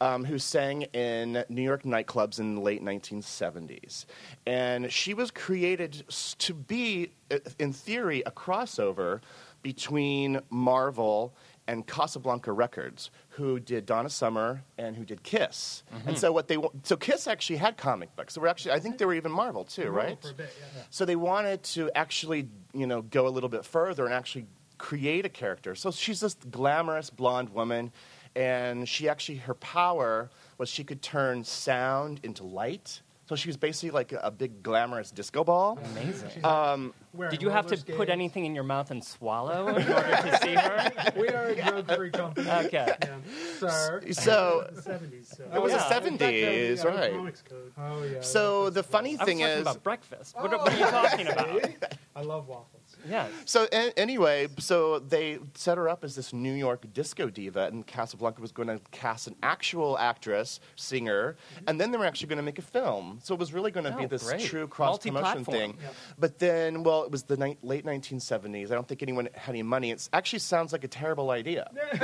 Um, 0.00 0.24
who 0.24 0.38
sang 0.38 0.82
in 0.82 1.44
New 1.48 1.62
York 1.62 1.84
nightclubs 1.84 2.40
in 2.40 2.56
the 2.56 2.60
late 2.60 2.82
1970s. 2.82 4.04
And 4.46 4.92
she 4.92 5.14
was 5.14 5.30
created 5.30 6.04
to 6.38 6.54
be, 6.54 7.10
uh, 7.30 7.38
in 7.58 7.72
theory, 7.72 8.22
a 8.26 8.30
crossover 8.30 9.20
between 9.62 10.40
Marvel 10.50 11.34
and 11.68 11.86
Casablanca 11.86 12.52
Records, 12.52 13.10
who 13.30 13.60
did 13.60 13.86
Donna 13.86 14.10
Summer 14.10 14.62
and 14.78 14.96
who 14.96 15.04
did 15.04 15.22
Kiss. 15.22 15.84
And 16.06 16.18
so 16.18 16.32
what 16.32 16.48
they 16.48 16.56
so 16.82 16.96
Kiss 16.96 17.28
actually 17.28 17.56
had 17.56 17.76
comic 17.76 18.14
books. 18.16 18.34
They 18.34 18.40
were 18.40 18.48
actually 18.48 18.72
I 18.72 18.80
think 18.80 18.98
they 18.98 19.04
were 19.04 19.14
even 19.14 19.30
Marvel 19.30 19.64
too, 19.64 19.90
right? 19.90 20.20
For 20.20 20.30
a 20.30 20.34
bit, 20.34 20.54
yeah. 20.58 20.82
So 20.90 21.04
they 21.04 21.16
wanted 21.16 21.62
to 21.64 21.90
actually, 21.94 22.48
you 22.74 22.86
know, 22.86 23.02
go 23.02 23.26
a 23.26 23.30
little 23.30 23.48
bit 23.48 23.64
further 23.64 24.04
and 24.04 24.12
actually 24.12 24.46
create 24.78 25.24
a 25.24 25.28
character. 25.28 25.76
So 25.76 25.92
she's 25.92 26.18
this 26.20 26.34
glamorous 26.50 27.08
blonde 27.08 27.50
woman, 27.50 27.92
and 28.34 28.88
she 28.88 29.08
actually 29.08 29.38
her 29.38 29.54
power 29.54 30.30
was 30.58 30.68
she 30.68 30.84
could 30.84 31.02
turn 31.02 31.44
sound 31.44 32.20
into 32.22 32.44
light. 32.44 33.02
So 33.26 33.36
she 33.36 33.48
was 33.48 33.56
basically 33.56 33.92
like 33.92 34.12
a 34.12 34.30
big 34.30 34.62
glamorous 34.62 35.10
disco 35.10 35.42
ball. 35.42 35.78
Amazing. 35.92 36.44
Um, 36.44 36.92
Did 37.30 37.40
you 37.40 37.48
have 37.48 37.66
to 37.68 37.76
roller 37.76 37.96
put 37.96 38.10
anything 38.10 38.44
in 38.44 38.54
your 38.54 38.64
mouth 38.64 38.90
and 38.90 39.02
swallow 39.02 39.68
in 39.68 39.74
order 39.90 40.10
to 40.10 40.38
see 40.42 40.54
her? 40.54 40.90
We 41.16 41.28
are 41.28 41.46
a 41.46 41.54
drug-free 41.54 42.10
company. 42.10 42.50
Okay. 42.50 42.94
Yeah. 43.00 43.16
sir. 43.58 44.02
So 44.10 44.68
the 44.72 44.82
70s. 44.82 45.36
So. 45.36 45.44
it 45.54 45.62
was 45.62 45.72
yeah. 45.72 45.78
the 45.78 45.88
seventies, 45.88 46.84
yeah, 46.84 46.90
right? 46.90 47.12
Code. 47.48 47.72
Oh 47.78 48.02
yeah. 48.02 48.20
So 48.20 48.68
the 48.70 48.82
funny 48.82 49.16
I 49.16 49.22
was 49.22 49.26
thing 49.26 49.40
is, 49.40 49.62
about 49.62 49.82
breakfast. 49.82 50.34
What, 50.36 50.50
what 50.50 50.72
are 50.72 50.76
you 50.76 50.84
talking 50.84 51.28
about? 51.28 51.96
I 52.16 52.22
love 52.22 52.48
waffles. 52.48 52.81
Yes. 53.08 53.30
So 53.44 53.66
a- 53.72 53.98
anyway, 53.98 54.48
so 54.58 54.98
they 54.98 55.38
set 55.54 55.78
her 55.78 55.88
up 55.88 56.04
as 56.04 56.14
this 56.16 56.32
New 56.32 56.52
York 56.52 56.84
disco 56.92 57.28
diva, 57.28 57.66
and 57.66 57.86
Casablanca 57.86 58.40
was 58.40 58.52
going 58.52 58.68
to 58.68 58.80
cast 58.90 59.26
an 59.26 59.36
actual 59.42 59.98
actress, 59.98 60.60
singer, 60.76 61.36
mm-hmm. 61.54 61.64
and 61.68 61.80
then 61.80 61.90
they 61.92 61.98
were 61.98 62.06
actually 62.06 62.28
going 62.28 62.38
to 62.38 62.42
make 62.42 62.58
a 62.58 62.62
film. 62.62 63.18
So 63.22 63.34
it 63.34 63.40
was 63.40 63.52
really 63.52 63.70
going 63.70 63.84
to 63.84 63.96
be 63.96 64.04
Oh, 64.04 64.08
this 64.08 64.24
great. 64.24 64.42
true 64.42 64.66
cross 64.66 64.98
promotion 64.98 65.44
thing. 65.44 65.78
Yeah. 65.80 65.88
But 66.18 66.38
then, 66.38 66.82
well, 66.82 67.04
it 67.04 67.10
was 67.10 67.24
the 67.24 67.36
ni- 67.36 67.58
late 67.62 67.84
1970s. 67.84 68.70
I 68.70 68.74
don't 68.74 68.86
think 68.86 69.02
anyone 69.02 69.28
had 69.34 69.52
any 69.52 69.62
money. 69.62 69.90
It 69.90 70.08
actually 70.12 70.40
sounds 70.40 70.72
like 70.72 70.84
a 70.84 70.88
terrible 70.88 71.30
idea. 71.30 71.70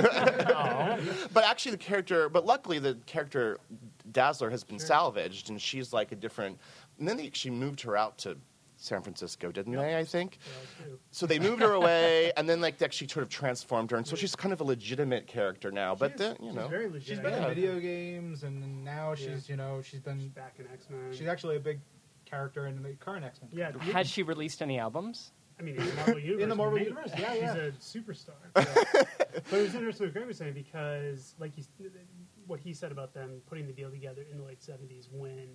but 1.33 1.45
actually, 1.45 1.73
the 1.73 1.79
character, 1.79 2.29
but 2.29 2.45
luckily, 2.47 2.79
the 2.79 2.99
character 3.07 3.59
Dazzler 4.11 4.51
has 4.51 4.65
been 4.65 4.79
salvaged, 4.79 5.51
and 5.51 5.61
she's 5.61 5.93
like 5.93 6.13
a 6.13 6.17
different. 6.17 6.59
And 6.99 7.07
then 7.09 7.17
they 7.17 7.27
actually 7.27 7.53
moved 7.53 7.83
her 7.83 7.97
out 7.97 8.19
to 8.19 8.37
San 8.81 9.03
Francisco, 9.03 9.51
didn't 9.51 9.73
Yeah. 9.73 9.81
they? 9.83 9.97
I 9.99 10.05
think. 10.05 10.39
Yeah. 10.81 10.87
So 11.11 11.27
they 11.27 11.39
moved 11.41 11.61
her 11.63 11.73
away, 11.73 12.33
and 12.37 12.49
then 12.49 12.61
like 12.61 12.79
they 12.79 12.85
actually 12.87 13.09
sort 13.09 13.25
of 13.25 13.29
transformed 13.29 13.91
her, 13.91 13.97
and 13.97 14.07
so 14.07 14.15
she's 14.17 14.37
kind 14.37 14.53
of 14.53 14.61
a 14.61 14.65
legitimate 14.65 15.27
character 15.27 15.71
now. 15.73 15.95
But 15.97 16.13
She's- 16.13 16.19
then 16.21 16.37
you 16.41 16.49
she's 16.51 16.55
know, 16.57 16.69
very 16.69 16.89
legit. 16.89 17.09
She's 17.09 17.19
been 17.19 17.33
yeah. 17.33 17.49
in 17.49 17.55
video 17.55 17.81
games, 17.81 18.45
and 18.45 18.85
now 18.85 19.15
she's 19.17 19.49
you 19.49 19.57
know 19.57 19.83
she's 19.83 19.91
She's 19.91 20.01
been 20.01 20.29
back 20.29 20.55
in 20.61 20.67
X 20.73 20.87
Men. 20.91 21.13
she's 21.13 21.27
actually 21.27 21.57
a 21.57 21.61
big 21.61 21.81
character 22.25 22.67
in 22.67 22.81
the 22.83 22.93
current 22.95 23.25
X 23.25 23.41
Men. 23.43 23.51
yeah. 23.53 23.93
Has 23.93 24.09
she 24.09 24.23
released 24.23 24.63
any 24.63 24.79
albums? 24.79 25.33
I 25.59 25.65
mean, 25.65 25.75
in 25.77 25.85
the 25.89 25.95
Marvel 25.97 26.19
universe. 26.21 26.57
Marvel 26.57 26.79
universe, 26.79 27.11
yeah, 27.19 27.35
yeah. 27.35 27.71
She's 27.81 27.97
a 27.97 27.99
superstar. 27.99 28.37
but 28.55 29.59
it 29.59 29.63
was 29.63 29.75
interesting 29.75 30.07
what 30.07 30.13
Greg 30.15 30.27
was 30.29 30.39
saying 30.39 30.53
because, 30.53 31.35
like, 31.41 31.53
he's, 31.53 31.69
what 32.47 32.61
he 32.61 32.73
said 32.73 32.93
about 32.93 33.13
them 33.13 33.41
putting 33.49 33.67
the 33.67 33.73
deal 33.73 33.91
together 33.91 34.25
in 34.31 34.39
the 34.39 34.45
late 34.45 34.61
'70s 34.61 35.09
when 35.13 35.49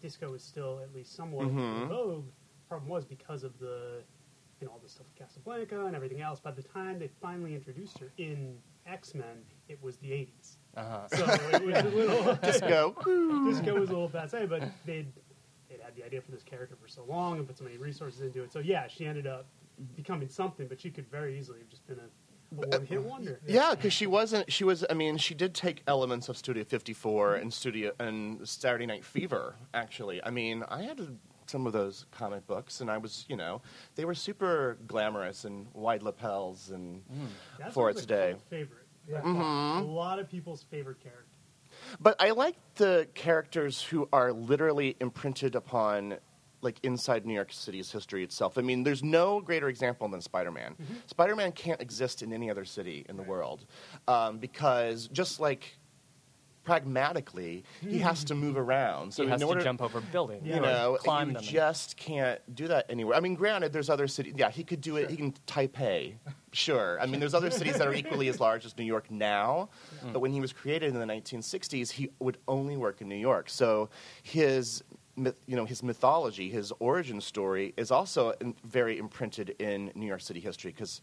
disco 0.00 0.30
was 0.30 0.42
still 0.42 0.80
at 0.82 0.94
least 0.94 1.14
somewhat 1.14 1.48
Mhm. 1.48 1.82
in 1.82 1.88
vogue. 1.88 2.24
Problem 2.72 2.88
was 2.88 3.04
because 3.04 3.44
of 3.44 3.58
the, 3.58 4.02
you 4.58 4.66
know, 4.66 4.72
all 4.72 4.80
the 4.82 4.88
stuff 4.88 5.04
with 5.04 5.14
Casablanca 5.14 5.84
and 5.84 5.94
everything 5.94 6.22
else. 6.22 6.40
By 6.40 6.52
the 6.52 6.62
time 6.62 6.98
they 6.98 7.10
finally 7.20 7.54
introduced 7.54 7.98
her 7.98 8.10
in 8.16 8.56
X 8.86 9.14
Men, 9.14 9.44
it 9.68 9.78
was 9.82 9.98
the 9.98 10.08
'80s. 10.08 10.56
Uh-huh. 10.74 11.06
So 11.08 11.24
it 11.52 11.66
was 11.66 11.76
a 11.76 11.88
little 11.94 12.34
disco. 12.42 12.94
disco 13.50 13.74
was 13.78 13.90
a 13.90 13.92
little 13.92 14.08
passe, 14.08 14.46
but 14.46 14.62
they'd 14.86 15.12
they'd 15.68 15.82
had 15.82 15.94
the 15.94 16.02
idea 16.02 16.22
for 16.22 16.30
this 16.30 16.42
character 16.42 16.74
for 16.80 16.88
so 16.88 17.04
long 17.04 17.36
and 17.36 17.46
put 17.46 17.58
so 17.58 17.64
many 17.64 17.76
resources 17.76 18.22
into 18.22 18.42
it. 18.42 18.50
So 18.50 18.60
yeah, 18.60 18.86
she 18.88 19.04
ended 19.04 19.26
up 19.26 19.44
becoming 19.94 20.30
something, 20.30 20.66
but 20.66 20.80
she 20.80 20.88
could 20.88 21.06
very 21.10 21.38
easily 21.38 21.58
have 21.58 21.68
just 21.68 21.86
been 21.86 21.98
a, 21.98 22.62
a 22.62 22.68
one-hit 22.78 23.02
wonder. 23.02 23.38
Yeah, 23.46 23.74
because 23.74 23.92
she 23.92 24.06
wasn't. 24.06 24.50
She 24.50 24.64
was. 24.64 24.82
I 24.88 24.94
mean, 24.94 25.18
she 25.18 25.34
did 25.34 25.52
take 25.52 25.82
elements 25.86 26.30
of 26.30 26.38
Studio 26.38 26.64
54 26.64 27.34
and 27.34 27.52
Studio 27.52 27.92
and 28.00 28.48
Saturday 28.48 28.86
Night 28.86 29.04
Fever. 29.04 29.56
Actually, 29.74 30.24
I 30.24 30.30
mean, 30.30 30.64
I 30.70 30.84
had 30.84 31.18
some 31.52 31.66
of 31.66 31.72
those 31.74 32.06
comic 32.10 32.46
books, 32.46 32.80
and 32.80 32.90
I 32.90 32.96
was, 32.98 33.26
you 33.28 33.36
know, 33.36 33.60
they 33.94 34.04
were 34.06 34.14
super 34.14 34.78
glamorous 34.88 35.44
and 35.44 35.66
wide 35.74 36.02
lapels 36.02 36.70
and 36.70 37.02
That's 37.58 37.74
for 37.74 37.90
its 37.90 38.04
day. 38.06 38.34
favorite. 38.48 38.86
Yeah. 39.08 39.20
Mm-hmm. 39.20 39.38
A 39.80 39.82
lot 39.92 40.18
of 40.18 40.28
people's 40.30 40.62
favorite 40.70 41.00
character. 41.00 41.38
But 42.00 42.16
I 42.20 42.30
like 42.30 42.56
the 42.76 43.06
characters 43.14 43.82
who 43.82 44.08
are 44.12 44.32
literally 44.32 44.96
imprinted 45.00 45.54
upon, 45.54 46.16
like 46.62 46.78
inside 46.84 47.26
New 47.26 47.34
York 47.34 47.52
City's 47.52 47.90
history 47.92 48.22
itself. 48.24 48.56
I 48.56 48.62
mean, 48.62 48.82
there's 48.84 49.02
no 49.02 49.40
greater 49.40 49.68
example 49.68 50.08
than 50.08 50.20
Spider-Man. 50.22 50.76
Spider-Man 51.06 51.52
can't 51.52 51.80
exist 51.82 52.22
in 52.22 52.32
any 52.32 52.50
other 52.50 52.64
city 52.64 53.04
in 53.08 53.16
the 53.16 53.22
Right. 53.22 53.28
world 53.30 53.66
um, 54.08 54.38
because 54.38 55.08
just 55.08 55.40
like 55.40 55.76
pragmatically, 56.64 57.64
he 57.80 57.98
has 57.98 58.24
to 58.24 58.34
move 58.34 58.56
around. 58.56 59.12
So 59.12 59.24
he 59.24 59.28
has 59.30 59.40
in 59.40 59.48
order, 59.48 59.60
to 59.60 59.64
jump 59.64 59.82
over 59.82 60.00
buildings. 60.00 60.46
You 60.46 60.60
know, 60.60 60.96
climb 61.00 61.28
you 61.28 61.34
them. 61.34 61.42
just 61.42 61.96
can't 61.96 62.40
do 62.54 62.68
that 62.68 62.86
anywhere. 62.88 63.16
I 63.16 63.20
mean, 63.20 63.34
granted, 63.34 63.72
there's 63.72 63.90
other 63.90 64.06
cities. 64.06 64.34
Yeah, 64.36 64.50
he 64.50 64.64
could 64.64 64.80
do 64.80 64.96
it. 64.96 65.10
He 65.10 65.16
can 65.16 65.32
Taipei, 65.46 66.14
sure. 66.52 66.98
I 67.00 67.06
mean, 67.06 67.20
there's 67.20 67.34
other 67.34 67.50
cities 67.60 67.78
that 67.78 67.86
are 67.86 67.94
equally 67.94 68.28
as 68.28 68.40
large 68.40 68.64
as 68.64 68.76
New 68.76 68.84
York 68.84 69.10
now. 69.10 69.70
Mm. 70.04 70.12
But 70.12 70.20
when 70.20 70.32
he 70.32 70.40
was 70.40 70.52
created 70.52 70.94
in 70.94 71.00
the 71.00 71.06
1960s, 71.06 71.90
he 71.90 72.10
would 72.18 72.38
only 72.46 72.76
work 72.76 73.00
in 73.00 73.08
New 73.08 73.16
York. 73.16 73.50
So 73.50 73.90
his 74.22 74.82
myth, 75.16 75.36
you 75.46 75.56
know, 75.56 75.64
his 75.64 75.82
mythology, 75.82 76.48
his 76.48 76.72
origin 76.78 77.20
story 77.20 77.74
is 77.76 77.90
also 77.90 78.34
very 78.64 78.98
imprinted 78.98 79.50
in 79.58 79.90
New 79.94 80.06
York 80.06 80.20
City 80.20 80.40
history 80.40 80.70
because 80.70 81.00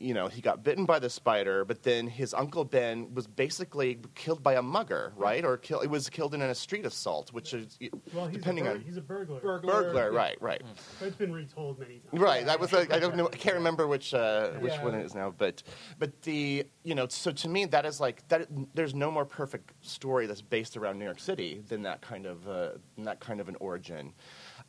you 0.00 0.14
know, 0.14 0.28
he 0.28 0.40
got 0.40 0.64
bitten 0.64 0.86
by 0.86 0.98
the 0.98 1.10
spider, 1.10 1.62
but 1.64 1.82
then 1.82 2.06
his 2.06 2.32
uncle 2.32 2.64
Ben 2.64 3.12
was 3.14 3.26
basically 3.26 3.98
killed 4.14 4.42
by 4.42 4.54
a 4.54 4.62
mugger, 4.62 5.12
right? 5.14 5.44
Or 5.44 5.58
kill, 5.58 5.80
it 5.80 5.88
was 5.90 6.08
killed 6.08 6.32
in 6.34 6.40
a 6.40 6.54
street 6.54 6.86
assault, 6.86 7.32
which 7.34 7.52
is 7.52 7.78
Well, 8.14 8.28
depending 8.28 8.64
bur- 8.64 8.70
on 8.70 8.80
he's 8.80 8.96
a 8.96 9.02
burglar. 9.02 9.40
Burglar. 9.40 9.82
burglar, 9.84 10.10
yeah. 10.12 10.16
right, 10.18 10.38
right, 10.40 10.62
But 10.98 11.08
it's 11.08 11.16
been 11.16 11.32
retold 11.34 11.78
many 11.78 11.98
times. 11.98 12.20
right. 12.22 12.46
That 12.46 12.58
was 12.58 12.72
like 12.72 12.90
I 12.92 12.98
don't 12.98 13.14
know, 13.14 13.26
I 13.30 13.36
can't 13.36 13.56
remember 13.56 13.86
which 13.86 14.14
uh, 14.14 14.52
which 14.52 14.72
Yeah. 14.72 14.84
one 14.84 14.94
it 14.94 15.04
is 15.04 15.14
now, 15.14 15.34
but 15.36 15.62
but 15.98 16.22
the 16.22 16.64
you 16.82 16.94
know, 16.94 17.06
so 17.08 17.30
to 17.32 17.48
me 17.48 17.66
that 17.66 17.84
is 17.84 18.00
like 18.00 18.26
that. 18.28 18.46
There's 18.74 18.94
no 18.94 19.10
more 19.10 19.26
perfect 19.26 19.72
story 19.82 20.24
that's 20.26 20.40
based 20.42 20.78
around 20.78 20.98
New 20.98 21.04
York 21.04 21.20
City 21.20 21.62
than 21.68 21.82
that 21.82 22.00
kind 22.00 22.24
of 22.24 22.48
uh, 22.48 22.70
than 22.96 23.04
that 23.04 23.20
kind 23.20 23.38
of 23.40 23.48
an 23.50 23.56
origin. 23.60 24.14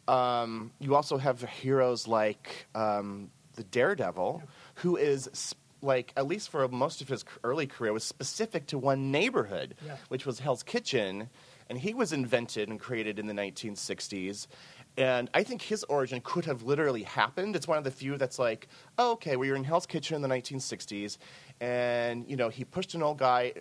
Um, 0.07 0.71
you 0.79 0.95
also 0.95 1.17
have 1.17 1.41
heroes 1.41 2.07
like 2.07 2.67
um, 2.75 3.29
the 3.55 3.63
Daredevil, 3.63 4.41
who 4.75 4.95
is 4.97 5.55
like 5.83 6.13
at 6.15 6.27
least 6.27 6.49
for 6.49 6.67
most 6.67 7.01
of 7.01 7.07
his 7.07 7.25
early 7.43 7.65
career 7.65 7.91
was 7.91 8.03
specific 8.03 8.67
to 8.67 8.77
one 8.77 9.11
neighborhood, 9.11 9.73
Yeah. 9.85 9.97
which 10.09 10.25
was 10.27 10.39
Hell's 10.39 10.61
Kitchen, 10.61 11.27
and 11.69 11.79
he 11.79 11.93
was 11.95 12.13
invented 12.13 12.69
and 12.69 12.79
created 12.79 13.17
in 13.17 13.25
the 13.25 13.33
1960s. 13.33 14.45
And 14.97 15.29
I 15.33 15.41
think 15.43 15.61
his 15.63 15.83
origin 15.85 16.21
could 16.23 16.45
have 16.45 16.61
literally 16.63 17.01
happened. 17.03 17.55
It's 17.55 17.67
one 17.67 17.77
of 17.79 17.83
the 17.83 17.89
few 17.91 18.17
that's 18.17 18.37
like, 18.37 18.67
oh, 18.99 19.13
okay, 19.13 19.37
we 19.37 19.49
were 19.49 19.55
in 19.55 19.63
Hell's 19.63 19.87
Kitchen 19.87 20.15
in 20.17 20.21
the 20.21 20.27
1960s, 20.27 21.17
and 21.59 22.29
you 22.29 22.35
know 22.35 22.49
he 22.49 22.63
pushed 22.63 22.93
an 22.93 23.01
old 23.01 23.17
guy 23.17 23.53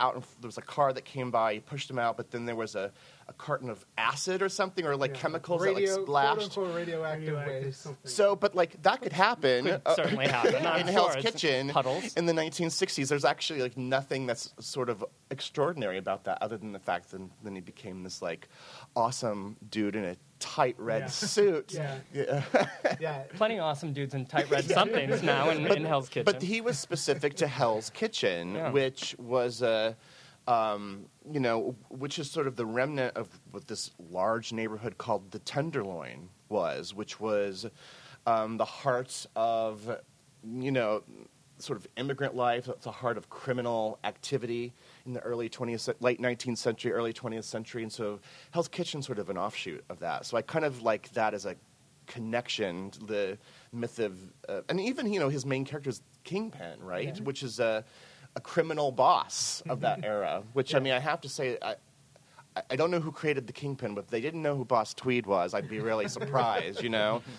out. 0.00 0.16
In, 0.16 0.22
there 0.40 0.48
was 0.48 0.58
a 0.58 0.62
car 0.62 0.92
that 0.92 1.04
came 1.04 1.30
by. 1.30 1.54
He 1.54 1.60
pushed 1.60 1.90
him 1.90 1.98
out, 1.98 2.16
but 2.16 2.30
then 2.30 2.46
there 2.46 2.56
was 2.56 2.74
a, 2.74 2.90
a 3.28 3.32
carton 3.34 3.68
of 3.68 3.84
acid 3.98 4.40
or 4.40 4.48
something, 4.48 4.86
or 4.86 4.96
like 4.96 5.12
Yeah. 5.14 5.20
chemicals 5.20 5.60
Radio, 5.62 5.96
that 5.96 6.08
like 6.08 6.26
splashed. 6.38 6.52
quote 6.54 6.74
radioactive, 6.74 7.26
Radioactive 7.34 7.64
waste. 7.66 7.80
something. 7.82 8.10
So, 8.10 8.34
but 8.34 8.54
like 8.54 8.82
that 8.82 9.02
could 9.02 9.12
happen 9.12 9.64
Could 9.66 9.82
uh, 9.84 9.94
certainly 9.96 10.26
happen. 10.28 10.54
In 10.80 10.86
Hell's 10.86 11.14
it's 11.16 11.24
Kitchen 11.24 11.68
puddles. 11.68 12.14
in 12.14 12.24
the 12.26 12.32
1960s. 12.32 13.08
There's 13.08 13.24
actually 13.26 13.60
like 13.60 13.76
nothing 13.76 14.26
that's 14.26 14.54
sort 14.60 14.88
of 14.88 15.04
extraordinary 15.30 15.98
about 15.98 16.24
that, 16.24 16.38
other 16.42 16.56
than 16.56 16.72
the 16.72 16.78
fact 16.78 17.10
that 17.10 17.20
then 17.44 17.54
he 17.54 17.60
became 17.60 18.02
this 18.02 18.22
like 18.22 18.48
awesome 18.96 19.56
dude 19.70 19.94
in 19.96 20.04
a 20.04 20.16
tight 20.38 20.76
red 20.78 21.00
Yeah. 21.02 21.06
suit. 21.08 21.74
Yeah. 21.74 21.98
Yeah. 22.14 22.44
Yeah, 23.00 23.18
Plenty 23.36 23.56
of 23.58 23.64
awesome 23.64 23.92
dudes 23.92 24.14
in 24.14 24.24
tight 24.24 24.48
red 24.50 24.64
somethings 24.64 25.22
now 25.22 25.50
in, 25.50 25.66
in 25.70 25.84
Hell's 25.84 26.08
Kitchen. 26.08 26.24
But 26.24 26.42
he 26.42 26.60
was 26.60 26.78
specific 26.78 27.34
to 27.36 27.46
Hell's 27.46 27.90
Kitchen, 27.90 28.54
Yeah. 28.54 28.70
which 28.70 29.14
was 29.18 29.62
a, 29.62 29.96
um, 30.48 31.04
you 31.30 31.40
know, 31.40 31.76
which 31.90 32.18
is 32.18 32.30
sort 32.30 32.46
of 32.46 32.56
the 32.56 32.64
remnant 32.64 33.16
of 33.16 33.28
what 33.50 33.68
this 33.68 33.90
large 34.10 34.50
neighborhood 34.50 34.96
called 34.96 35.30
the 35.30 35.38
Tenderloin 35.40 36.30
was, 36.48 36.94
which 36.94 37.20
was 37.20 37.66
um, 38.26 38.56
the 38.56 38.64
heart 38.64 39.26
of, 39.36 39.98
you 40.42 40.72
know, 40.72 41.02
sort 41.58 41.78
of 41.78 41.86
immigrant 41.98 42.34
life. 42.34 42.66
It's 42.66 42.84
the 42.84 42.90
heart 42.90 43.18
of 43.18 43.28
criminal 43.28 43.98
activity 44.04 44.72
in 45.04 45.12
the 45.12 45.20
early 45.20 45.50
20th, 45.50 45.94
late 46.00 46.18
19th 46.18 46.56
century, 46.56 46.92
early 46.92 47.12
20th 47.12 47.44
century, 47.44 47.82
and 47.82 47.92
so 47.92 48.18
Hell's 48.50 48.68
Kitchen 48.68 49.02
sort 49.02 49.18
of 49.18 49.28
an 49.28 49.36
offshoot 49.36 49.84
of 49.90 49.98
that. 49.98 50.24
So 50.24 50.38
I 50.38 50.42
kind 50.42 50.64
of 50.64 50.80
like 50.80 51.12
that 51.12 51.34
as 51.34 51.44
a 51.44 51.56
connection 52.06 52.90
to 52.92 53.04
the 53.04 53.38
myth 53.70 53.98
of, 53.98 54.18
uh, 54.48 54.62
and 54.70 54.80
even 54.80 55.12
you 55.12 55.20
know 55.20 55.28
his 55.28 55.44
main 55.44 55.66
character 55.66 55.90
is 55.90 56.00
Kingpin, 56.24 56.82
right? 56.82 57.14
Yeah. 57.16 57.22
Which 57.22 57.42
is 57.42 57.60
a, 57.60 57.84
a 58.36 58.40
criminal 58.40 58.92
boss 58.92 59.62
of 59.68 59.80
that 59.80 60.04
era. 60.04 60.42
Which 60.52 60.74
I 60.74 60.78
mean, 60.78 60.92
I 60.92 60.98
have 60.98 61.20
to 61.22 61.28
say, 61.28 61.58
I, 61.62 61.76
I- 62.70 62.76
don't 62.76 62.90
know 62.90 63.00
who 63.00 63.12
created 63.12 63.46
the 63.46 63.52
Kingpin, 63.52 63.94
but 63.94 64.04
if 64.04 64.10
they 64.10 64.20
didn't 64.20 64.42
know 64.42 64.56
who 64.56 64.64
Boss 64.64 64.94
Tweed 64.94 65.26
was, 65.26 65.54
I'd 65.54 65.68
be 65.68 65.80
really 65.80 66.08
surprised. 66.08 66.82
You 66.82 66.90
know? 66.90 67.22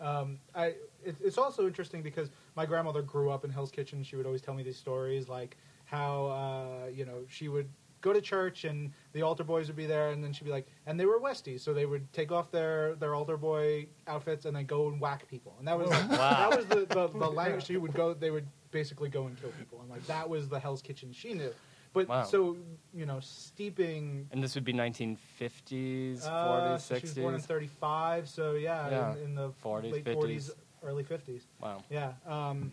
Um, 0.00 0.38
I, 0.54 0.76
it, 1.04 1.16
it's 1.22 1.36
also 1.36 1.66
interesting 1.66 2.00
because 2.00 2.30
my 2.56 2.64
grandmother 2.64 3.02
grew 3.02 3.30
up 3.30 3.44
in 3.44 3.50
Hell's 3.50 3.70
Kitchen. 3.70 4.02
She 4.02 4.16
would 4.16 4.24
always 4.24 4.40
tell 4.40 4.54
me 4.54 4.62
these 4.62 4.78
stories, 4.78 5.28
like 5.28 5.58
how 5.84 6.26
uh, 6.28 6.86
you 6.88 7.04
know 7.04 7.18
she 7.28 7.48
would 7.48 7.68
go 8.00 8.14
to 8.14 8.20
church 8.22 8.64
and 8.64 8.92
the 9.12 9.20
altar 9.20 9.44
boys 9.44 9.66
would 9.66 9.76
be 9.76 9.84
there, 9.84 10.08
and 10.10 10.24
then 10.24 10.32
she'd 10.32 10.44
be 10.46 10.50
like, 10.50 10.66
and 10.86 10.98
they 10.98 11.04
were 11.04 11.20
Westies, 11.20 11.60
so 11.60 11.74
they 11.74 11.84
would 11.84 12.10
take 12.14 12.32
off 12.32 12.50
their 12.50 12.94
their 12.94 13.14
altar 13.14 13.36
boy 13.36 13.86
outfits 14.06 14.46
and 14.46 14.56
then 14.56 14.64
go 14.64 14.88
and 14.88 14.98
whack 15.00 15.28
people, 15.28 15.54
and 15.58 15.68
that 15.68 15.78
was 15.78 15.90
Wow. 15.90 16.06
that 16.08 16.56
was 16.56 16.64
the, 16.66 16.86
the, 16.86 17.08
the 17.08 17.28
language 17.30 17.66
she 17.66 17.76
would 17.76 17.92
go. 17.92 18.14
They 18.14 18.30
would 18.30 18.46
basically 18.70 19.08
go 19.08 19.26
and 19.26 19.36
kill 19.36 19.50
people, 19.52 19.80
and 19.80 19.90
like 19.90 20.06
that 20.06 20.28
was 20.28 20.48
the 20.48 20.58
Hell's 20.58 20.82
Kitchen 20.82 21.12
she 21.12 21.34
knew. 21.34 21.52
But 21.92 22.08
Wow. 22.08 22.22
so 22.22 22.56
you 22.92 23.06
know, 23.06 23.20
steeping. 23.20 24.28
and 24.30 24.42
this 24.42 24.54
would 24.54 24.64
be 24.64 24.72
1950s, 24.72 26.26
Uh, 26.26 26.46
40s, 26.46 26.84
so 26.84 26.98
she 26.98 27.06
was 27.06 27.14
born 27.14 27.34
in 27.34 27.40
'35, 27.40 28.28
so 28.28 28.52
yeah, 28.52 28.88
Yeah. 28.88 29.12
In, 29.16 29.22
in 29.22 29.34
the 29.34 29.50
40s, 29.62 29.92
late 29.92 30.04
50s. 30.04 30.14
40s, 30.14 30.50
early 30.82 31.04
50s. 31.04 31.46
Wow. 31.60 31.82
Yeah. 31.90 32.14
Um, 32.26 32.72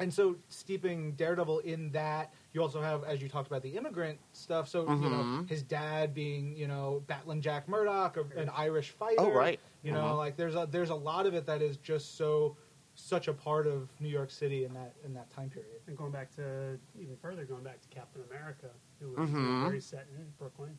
and 0.00 0.14
so 0.14 0.36
steeping 0.48 1.12
Daredevil 1.12 1.58
in 1.60 1.90
that, 1.90 2.32
you 2.52 2.62
also 2.62 2.80
have, 2.80 3.02
as 3.04 3.20
you 3.20 3.28
talked 3.28 3.48
about, 3.48 3.62
the 3.62 3.76
immigrant 3.76 4.18
stuff. 4.32 4.68
So 4.68 4.84
you 5.00 5.10
know, 5.10 5.24
Mhm. 5.24 5.48
his 5.48 5.62
dad 5.62 6.14
being 6.14 6.56
you 6.56 6.68
know 6.68 7.02
Battling 7.06 7.40
Jack 7.40 7.68
Murdock, 7.68 8.16
an 8.36 8.48
Irish 8.50 8.90
fighter. 8.90 9.16
Oh, 9.20 9.30
right. 9.32 9.58
You 9.82 9.92
know, 9.92 10.14
Mhm. 10.14 10.16
like 10.16 10.36
there's 10.36 10.54
a 10.54 10.66
there's 10.70 10.90
a 10.90 10.94
lot 10.94 11.26
of 11.26 11.34
it 11.34 11.46
that 11.46 11.62
is 11.62 11.76
just 11.78 12.16
so 12.16 12.56
such 12.98 13.28
a 13.28 13.32
part 13.32 13.66
of 13.66 13.88
New 14.00 14.08
York 14.08 14.30
City 14.30 14.64
in 14.64 14.74
that 14.74 14.92
in 15.04 15.14
that 15.14 15.30
time 15.30 15.48
period. 15.48 15.80
And 15.86 15.96
going 15.96 16.10
back 16.10 16.34
to 16.36 16.78
even 16.98 17.16
further, 17.16 17.44
going 17.44 17.62
back 17.62 17.80
to 17.80 17.88
Captain 17.88 18.22
America, 18.28 18.70
who 19.00 19.10
was 19.12 19.30
Mhm. 19.30 19.62
very 19.62 19.80
set 19.80 20.08
in 20.16 20.30
Brooklyn, 20.38 20.76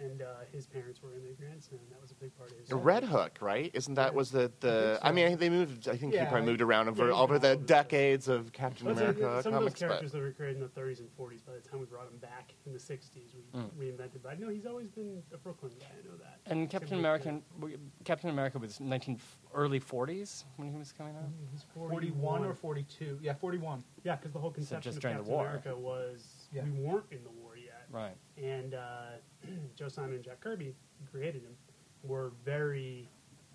and 0.00 0.22
uh, 0.22 0.26
his 0.52 0.66
parents 0.66 1.02
were 1.02 1.12
immigrants, 1.14 1.68
and 1.70 1.80
that 1.90 2.00
was 2.00 2.10
a 2.10 2.14
big 2.14 2.36
part 2.36 2.50
of 2.50 2.58
his. 2.58 2.68
The 2.68 2.76
Red 2.76 3.04
Hook, 3.04 3.38
right? 3.40 3.70
Isn't 3.74 3.94
that 3.94 4.14
was 4.14 4.30
the 4.30 4.50
the? 4.60 4.98
I 5.02 5.08
I, 5.10 5.12
mean, 5.12 5.36
they 5.38 5.48
moved. 5.50 5.88
I 5.88 5.96
think 5.96 6.14
Yeah, 6.14 6.20
he 6.20 6.26
probably 6.26 6.42
I- 6.42 6.50
moved 6.50 6.60
around 6.62 6.88
over 6.88 7.06
Yeah, 7.08 7.12
over 7.14 7.38
the 7.38 7.56
moved. 7.56 7.66
decades 7.66 8.28
of 8.28 8.52
Captain 8.52 8.86
Well, 8.86 8.96
so, 8.96 9.02
America 9.02 9.42
some 9.42 9.54
of 9.54 9.60
those 9.62 9.74
characters 9.74 10.12
But 10.12 10.18
that 10.18 10.24
were 10.24 10.32
created 10.32 10.56
in 10.56 10.62
the 10.62 10.68
30s 10.80 11.00
and 11.00 11.08
40s, 11.16 11.44
by 11.44 11.52
the 11.54 11.60
time 11.60 11.80
we 11.80 11.86
brought 11.86 12.08
him 12.08 12.18
back 12.18 12.52
in 12.66 12.72
the 12.72 12.78
60s, 12.78 13.34
we 13.34 13.60
Mm. 13.60 13.70
reinvented. 13.78 14.22
But 14.22 14.32
I 14.32 14.34
know 14.36 14.48
he's 14.48 14.66
always 14.66 14.88
been 14.90 15.22
a 15.32 15.36
Brooklyn 15.38 15.72
guy. 15.78 15.86
I 15.92 16.06
know 16.08 16.16
that. 16.18 16.40
And 16.46 16.68
Captain 16.70 16.90
with, 16.90 16.98
American, 17.00 17.42
w- 17.58 17.78
Captain 18.04 18.30
America 18.30 18.58
was 18.58 18.80
19 18.80 19.18
early 19.54 19.80
40s 19.80 20.44
when 20.56 20.70
he 20.70 20.76
was 20.76 20.92
coming 20.92 21.14
out. 21.16 21.24
uh, 21.24 21.26
he's 21.52 21.64
41 21.74 22.44
or 22.44 22.54
42? 22.54 23.18
Yeah, 23.20 23.34
41. 23.34 23.84
Yeah, 24.04 24.16
because 24.16 24.32
the 24.32 24.38
whole 24.38 24.50
conception 24.52 24.82
just 24.82 24.96
of 24.98 25.02
during 25.02 25.16
the 25.16 25.22
Captain 25.22 25.34
war. 25.34 25.46
America 25.46 25.76
was 25.76 26.48
Yeah. 26.52 26.64
we 26.64 26.70
weren't 26.70 27.06
in 27.10 27.22
the 27.24 27.30
war 27.30 27.56
yet. 27.56 27.86
Right. 27.90 28.16
and 28.36 28.74
uh, 28.74 29.16
Joe 29.76 29.88
Simon 29.88 30.14
and 30.14 30.24
Jack 30.24 30.40
Kirby, 30.40 30.66
who 31.00 31.10
created 31.10 31.42
him, 31.42 31.54
were 32.02 32.32
very. 32.44 33.08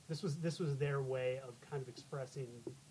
This 0.08 0.22
was 0.22 0.38
this 0.38 0.60
was 0.60 0.76
their 0.78 1.02
way 1.02 1.40
of 1.48 1.60
kind 1.68 1.82
of 1.82 1.90
expressing 1.90 2.48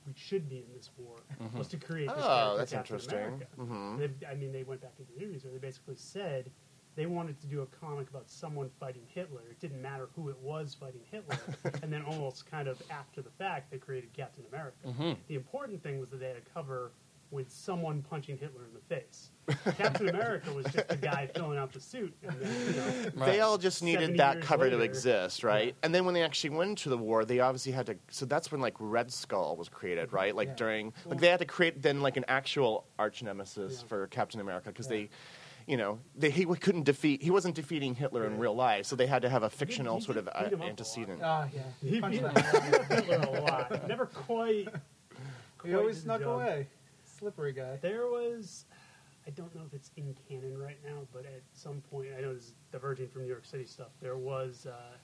we 0.07 0.13
should 0.17 0.49
be 0.49 0.57
in 0.59 0.65
this 0.77 0.91
war 0.99 1.17
was 1.57 1.69
to 1.69 1.77
create. 1.77 2.09
This 2.09 2.17
Oh, 2.19 2.27
character, 2.27 2.59
that's 2.59 2.73
Captain 2.73 2.95
interesting. 2.97 3.19
America. 3.19 3.47
Mhm. 3.57 3.99
They- 4.21 4.27
I 4.27 4.35
mean, 4.35 4.53
they 4.53 4.65
went 4.65 4.81
back 4.83 4.95
into 4.99 5.15
interviews 5.17 5.45
where 5.45 5.53
they 5.53 5.59
basically 5.61 5.95
said 5.97 6.51
they 6.97 7.07
wanted 7.07 7.41
to 7.41 7.47
do 7.47 7.63
a 7.63 7.67
comic 7.67 8.11
about 8.11 8.29
someone 8.29 8.69
fighting 8.81 9.03
Hitler. 9.07 9.43
It 9.51 9.61
didn't 9.61 9.81
matter 9.81 10.09
who 10.17 10.29
it 10.29 10.39
was 10.41 10.75
fighting 10.75 11.01
Hitler, 11.11 11.39
and 11.83 11.93
then 11.93 12.03
almost 12.03 12.47
kind 12.51 12.67
of 12.69 12.83
after 12.91 13.23
the 13.23 13.31
fact, 13.31 13.71
they 13.71 13.79
created 13.79 14.13
Captain 14.13 14.45
America. 14.53 14.77
Mhm. 14.87 15.17
The 15.29 15.37
important 15.37 15.83
thing 15.83 15.99
was 16.01 16.11
that 16.11 16.19
they 16.19 16.29
had 16.29 16.37
a 16.37 16.41
cover 16.53 16.91
with 17.35 17.51
someone 17.51 18.01
punching 18.09 18.39
Hitler 18.39 18.63
in 18.65 18.73
the 18.73 18.95
face. 18.95 19.31
Captain 19.77 20.09
America 20.09 20.51
was 20.55 20.65
just 20.67 20.89
the 20.89 20.97
guy 20.97 21.29
filling 21.35 21.59
out 21.59 21.73
the 21.73 21.81
suit, 21.81 22.15
and 22.23 22.33
then, 22.41 22.67
you 22.67 23.21
know, 23.21 23.27
They 23.27 23.41
all 23.41 23.59
just 23.59 23.83
needed 23.83 24.17
that 24.17 24.37
years 24.37 24.47
cover 24.47 24.71
to 24.71 24.81
exist, 24.81 25.45
right? 25.45 25.67
Yeah. 25.69 25.73
And 25.83 25.95
then 25.95 26.07
when 26.07 26.15
they 26.15 26.23
actually 26.23 26.51
went 26.51 26.71
into 26.71 26.89
the 26.89 26.97
war, 26.97 27.27
they 27.27 27.41
obviously 27.41 27.73
had 27.73 27.87
to. 27.87 27.97
So 28.09 28.25
that's 28.25 28.51
when 28.51 28.63
like 28.63 28.75
Red 28.79 29.13
Skull 29.13 29.57
was 29.57 29.69
created, 29.69 30.13
right? 30.15 30.35
Like 30.35 30.49
Yeah. 30.49 30.55
during, 30.55 30.93
like 31.05 31.21
they 31.21 31.29
had 31.29 31.41
to 31.41 31.45
create 31.45 31.83
then 31.83 32.01
like 32.01 32.17
an 32.17 32.25
actual 32.29 32.87
arch 32.99 33.23
nemesis 33.23 33.81
Yeah. 33.83 33.89
for 33.89 34.07
Captain 34.07 34.41
America 34.41 34.71
because 34.71 34.87
Yeah. 34.87 34.97
they, 34.97 35.11
you 35.67 35.77
know, 35.77 35.99
they 36.17 36.31
he 36.31 36.47
couldn't 36.47 36.85
defeat. 36.85 37.21
He 37.23 37.31
wasn't 37.31 37.55
defeating 37.57 37.95
Hitler 37.97 38.25
in 38.27 38.39
real 38.39 38.55
life, 38.55 38.87
so 38.87 38.97
they 38.97 39.07
had 39.07 39.21
to 39.23 39.29
have 39.29 39.43
a 39.43 39.51
fictional 39.51 39.97
he 39.99 40.05
sort 40.05 40.17
of 40.17 40.29
uh, 40.29 40.45
beat 40.45 40.53
him 40.53 40.55
up 40.55 40.61
a 40.61 40.63
lot. 40.63 40.69
antecedent. 40.71 41.21
Ah, 41.23 41.49
yeah. 41.55 41.63
he 41.83 42.01
Punch 42.01 42.15
beat. 42.21 42.85
Hitler 42.87 43.17
a 43.17 43.41
lot. 43.43 43.89
Never 43.89 44.07
quite. 44.07 44.69
He 45.65 45.75
always 45.75 46.01
snuck 46.03 46.23
away. 46.23 46.67
Slippery 47.19 47.53
guy. 47.53 47.77
There 47.81 48.07
was, 48.09 48.65
I 49.27 49.31
don't 49.31 49.55
know 49.55 49.63
if 49.67 49.73
it's 49.75 49.91
in 49.97 50.15
canon 50.29 50.59
right 50.59 50.79
now, 50.85 51.01
but 51.13 51.25
at 51.25 51.43
some 51.53 51.81
point, 51.91 52.09
I 52.17 52.21
know 52.21 52.35
this 52.35 52.45
is 52.45 52.55
diverging 52.73 53.09
from 53.09 53.23
New 53.23 53.29
York 53.29 53.45
City 53.45 53.65
stuff. 53.65 53.89
There 54.01 54.17
was, 54.17 54.67
uh, 54.67 54.97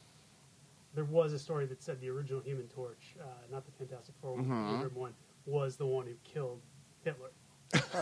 there 0.95 1.05
was 1.05 1.33
a 1.33 1.39
story 1.39 1.67
that 1.67 1.83
said 1.83 2.01
the 2.01 2.09
original 2.11 2.41
Human 2.41 2.67
Torch, 2.69 3.15
uh, 3.21 3.25
not 3.51 3.65
the 3.65 3.73
Fantastic 3.73 4.15
Four 4.21 4.35
one, 4.35 4.45
Mhm. 4.45 4.83
the 4.93 4.99
one, 4.99 5.15
was 5.47 5.77
the 5.77 5.87
one 5.87 6.07
who 6.07 6.15
killed 6.25 6.61
Hitler. 7.05 7.31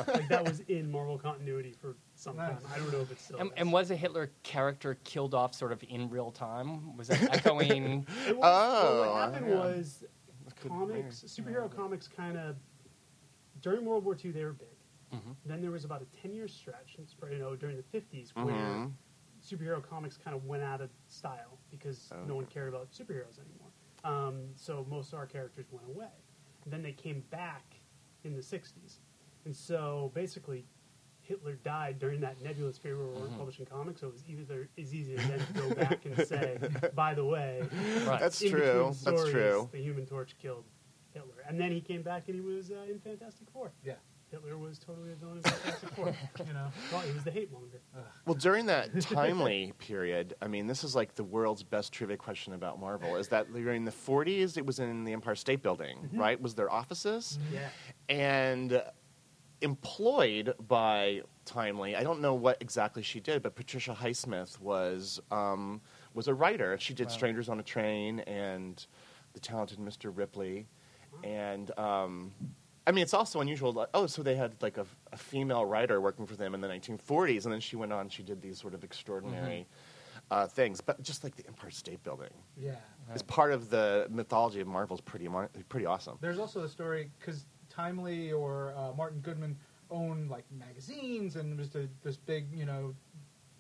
like 0.07 0.29
that 0.31 0.43
was 0.43 0.61
in 0.61 0.91
Marvel 0.91 1.19
continuity 1.19 1.73
for 1.73 1.95
some 2.15 2.37
Nice. 2.37 2.63
time. 2.63 2.73
I 2.75 2.79
don't 2.79 2.91
know 2.91 3.01
if 3.01 3.13
it's 3.13 3.23
still. 3.25 3.39
And, 3.39 3.51
and 3.59 3.71
was 3.71 3.91
a 3.91 3.97
Hitler 3.97 4.31
character 4.43 4.97
killed 5.05 5.35
off 5.35 5.55
sort 5.55 5.73
of 5.73 5.85
in 5.87 6.09
real 6.09 6.31
time? 6.33 6.97
Was 6.97 7.09
that 7.09 7.23
echoing? 7.35 8.07
It 8.27 8.35
was, 8.39 8.45
Oh, 8.47 9.01
well, 9.03 9.13
what 9.13 9.35
happened 9.35 9.51
yeah. 9.51 9.57
was 9.59 10.05
comics, 10.67 11.23
superhero 11.27 11.71
comics, 11.71 12.09
kind 12.09 12.39
of 12.39 12.57
during 13.61 13.85
World 13.85 14.05
War 14.05 14.17
II 14.23 14.31
they 14.33 14.45
were 14.45 14.53
big. 14.53 14.69
Mhm. 15.13 15.37
Then 15.47 15.61
there 15.63 15.71
was 15.71 15.85
about 15.85 16.03
a 16.03 16.07
ten-year 16.07 16.49
stretch, 16.49 16.99
you 17.31 17.39
know, 17.39 17.57
during 17.57 17.77
the 17.77 17.83
'50s, 17.83 18.35
where 18.37 18.45
Mhm. 18.55 18.93
superhero 19.43 19.83
comics 19.83 20.17
kind 20.17 20.37
of 20.37 20.45
went 20.45 20.63
out 20.63 20.81
of 20.81 20.91
style 21.07 21.59
because 21.71 22.13
no 22.27 22.35
one 22.35 22.47
cared 22.47 22.69
about 22.69 22.91
superheroes 22.91 23.39
anymore. 23.39 23.71
Um, 24.05 24.55
so 24.57 24.85
most 24.89 25.13
of 25.13 25.19
our 25.19 25.27
characters 25.27 25.71
went 25.73 25.87
away. 25.87 26.11
And 26.65 26.73
then 26.73 26.83
they 26.83 26.93
came 26.93 27.21
back 27.31 27.81
in 28.25 28.35
the 28.35 28.43
'60s, 28.43 29.01
and 29.45 29.55
so 29.57 30.11
basically. 30.15 30.67
Hitler 31.23 31.57
died 31.57 31.99
during 31.99 32.21
that 32.23 32.41
nebulous 32.41 32.79
period 32.79 32.97
where 33.01 33.09
we 33.09 33.21
weren't 33.21 33.37
publishing 33.37 33.67
comics, 33.67 34.01
so 34.01 34.07
it 34.09 34.13
was 34.15 34.25
either 34.31 34.71
as 34.79 34.95
easy 34.95 35.15
as 35.15 35.29
then 35.29 35.39
to 35.39 35.53
go 35.53 35.75
back 35.75 36.07
and 36.07 36.27
say, 36.27 36.57
"By 36.95 37.13
the 37.13 37.23
way, 37.27 37.69
Right. 38.07 38.19
That's 38.19 38.41
in 38.41 38.51
true. 38.51 38.61
between 38.61 38.95
That's 39.15 39.29
true. 39.31 39.69
The 39.71 39.77
Human 39.79 40.07
Torch 40.07 40.39
killed 40.39 40.65
Hitler, 41.19 41.43
and 41.49 41.59
then 41.61 41.71
he 41.73 41.81
came 41.81 42.03
back 42.03 42.25
and 42.29 42.35
he 42.37 42.41
was 42.41 42.71
uh, 42.71 42.91
in 42.91 42.99
Fantastic 43.01 43.49
Four. 43.53 43.73
Yeah. 43.85 43.95
Hitler 44.31 44.59
was 44.59 44.79
totally 44.79 45.13
a 45.13 45.15
villain 45.15 45.39
in 45.39 45.43
Fantastic 45.43 45.89
Four. 45.97 46.15
You 46.47 46.53
know. 46.53 46.69
Well, 46.93 47.01
he 47.01 47.13
was 47.13 47.25
the 47.25 47.31
hate 47.31 47.51
monger. 47.51 47.81
Well, 48.27 48.35
during 48.35 48.67
that 48.67 48.99
timely 49.01 49.73
period, 49.79 50.35
I 50.43 50.49
mean, 50.49 50.67
this 50.67 50.85
is 50.85 50.95
like 50.95 51.15
the 51.15 51.25
world's 51.25 51.63
best 51.63 51.93
trivia 51.95 52.19
question 52.19 52.53
about 52.53 52.79
Marvel. 52.79 53.17
Is 53.17 53.29
that 53.29 53.51
during 53.53 53.85
the 53.87 53.91
40s, 53.91 54.59
it 54.59 54.67
was 54.67 54.81
in 54.81 55.05
the 55.05 55.13
Empire 55.15 55.35
State 55.35 55.63
Building, 55.63 55.97
Mm-hmm. 55.99 56.19
right? 56.21 56.41
Was 56.41 56.55
their 56.55 56.71
offices? 56.71 57.39
Yeah. 57.53 57.69
and 58.15 58.83
employed 59.61 60.55
by 60.69 61.23
Timely. 61.45 61.97
I 61.97 62.03
don't 62.05 62.21
know 62.21 62.35
what 62.35 62.59
exactly 62.61 63.03
she 63.03 63.21
did, 63.21 63.43
but 63.43 63.55
Patricia 63.57 63.97
Highsmith 63.99 64.61
was 64.61 65.21
um, 65.31 65.81
was 66.15 66.29
a 66.29 66.35
writer. 66.35 66.77
She 66.79 66.95
did 66.95 67.09
Wow. 67.09 67.13
Strangers 67.15 67.49
on 67.49 67.59
a 67.59 67.63
Train 67.63 68.21
and 68.21 68.85
The 69.33 69.41
Talented 69.41 69.79
Mr. 69.79 70.13
Ripley, 70.17 70.67
and 71.25 71.77
um, 71.79 72.33
I 72.87 72.93
mean 72.93 73.03
it's 73.03 73.15
also 73.15 73.41
unusual. 73.41 73.73
Like, 73.73 73.89
oh, 73.95 74.07
so 74.07 74.23
they 74.23 74.37
had 74.37 74.55
like 74.63 74.77
a, 74.79 74.87
a 75.13 75.17
female 75.17 75.65
writer 75.65 76.01
working 76.01 76.27
for 76.27 76.37
them 76.37 76.55
in 76.55 76.61
the 76.61 76.69
1940s, 76.69 77.45
and 77.45 77.53
then 77.53 77.61
she 77.61 77.77
went 77.77 77.93
on. 77.93 78.09
She 78.09 78.23
did 78.23 78.41
these 78.41 78.59
sort 78.61 78.75
of 78.75 78.85
extraordinary. 78.85 79.67
Uh, 80.31 80.47
things, 80.47 80.83
but 80.83 81.01
just 81.03 81.25
like 81.25 81.35
the 81.37 81.47
Empire 81.47 81.71
State 81.71 82.03
Building 82.03 82.29
Yeah. 82.55 82.75
is 83.15 83.23
part 83.23 83.51
of 83.51 83.71
the 83.71 84.07
mythology 84.11 84.61
of 84.61 84.67
Marvel's 84.67 85.01
pretty 85.01 85.27
pretty 85.71 85.87
awesome. 85.87 86.19
There's 86.21 86.39
also 86.39 86.61
the 86.61 86.69
story 86.69 87.11
because 87.19 87.47
Timely 87.71 88.31
or 88.33 88.75
uh, 88.77 88.93
Martin 88.95 89.21
Goodman 89.21 89.57
owned 89.91 90.29
like 90.31 90.45
magazines 90.53 91.37
and 91.37 91.57
was 91.59 91.71
the, 91.71 91.89
this 92.03 92.19
big, 92.19 92.53
you 92.53 92.67
know, 92.67 92.95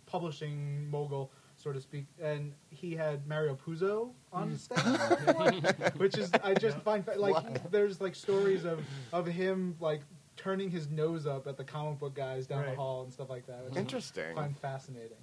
publishing 0.04 0.88
mogul, 0.90 1.32
so 1.58 1.72
to 1.72 1.80
speak. 1.80 2.06
And 2.22 2.52
he 2.70 2.94
had 2.94 3.26
Mario 3.26 3.54
Puzo 3.56 4.10
on 4.32 4.52
Mm. 4.52 4.58
staff, 4.58 5.96
which 5.98 6.16
is 6.16 6.30
I 6.42 6.54
just 6.54 6.78
find 6.78 7.04
fa- 7.04 7.14
like 7.18 7.70
there's 7.70 8.00
like 8.00 8.14
stories 8.14 8.64
of 8.64 8.80
of 9.12 9.26
him 9.26 9.76
like 9.80 10.00
turning 10.36 10.70
his 10.70 10.88
nose 10.88 11.26
up 11.26 11.46
at 11.46 11.56
the 11.56 11.64
comic 11.64 11.98
book 11.98 12.14
guys 12.14 12.46
down 12.46 12.64
the 12.64 12.74
hall 12.74 13.02
and 13.02 13.12
stuff 13.12 13.28
like 13.28 13.46
that. 13.46 13.64
Which 13.64 13.76
Interesting. 13.76 14.24
I 14.32 14.34
find 14.34 14.56
fascinating. 14.58 15.18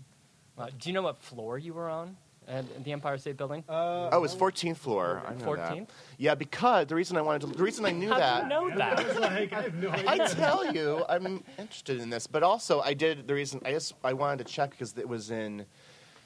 Uh, 0.58 0.68
do 0.78 0.90
you 0.90 0.94
know 0.94 1.02
what 1.04 1.18
floor 1.18 1.58
you 1.58 1.74
were 1.74 1.90
on 1.90 2.16
at 2.48 2.84
the 2.84 2.92
Empire 2.92 3.18
State 3.18 3.38
Building? 3.38 3.64
Uh, 3.68 4.10
Oh, 4.12 4.24
it's 4.24 4.36
14th 4.36 4.78
floor. 4.78 5.22
I 5.26 5.34
know 5.34 5.56
that. 5.56 5.74
14th? 5.74 5.88
Yeah, 6.18 6.36
because 6.36 6.88
the 6.88 6.96
reason 6.96 7.18
I 7.18 7.22
wanted 7.22 7.42
to, 7.42 7.58
the 7.58 7.64
reason 7.64 7.86
I 7.86 7.92
knew 7.92 8.10
How 8.10 8.20
that. 8.20 8.38
do 8.50 8.56
you 8.56 8.70
know 8.70 8.78
that? 8.78 9.06
was 9.08 9.18
like, 9.20 9.52
I 9.54 9.62
have 9.64 9.74
no 9.76 9.90
idea. 9.90 10.10
I 10.10 10.18
tell 10.28 10.74
you, 10.74 11.04
I'm 11.10 11.44
interested 11.58 12.00
in 12.00 12.10
this, 12.10 12.28
but 12.28 12.44
also 12.44 12.82
I 12.82 12.94
did 12.94 13.28
the 13.28 13.34
reason 13.34 13.62
I 13.66 13.72
just 13.72 13.94
I 14.04 14.14
wanted 14.14 14.46
to 14.46 14.54
check 14.54 14.72
because 14.72 14.98
it 14.98 15.08
was 15.08 15.32
in 15.32 15.66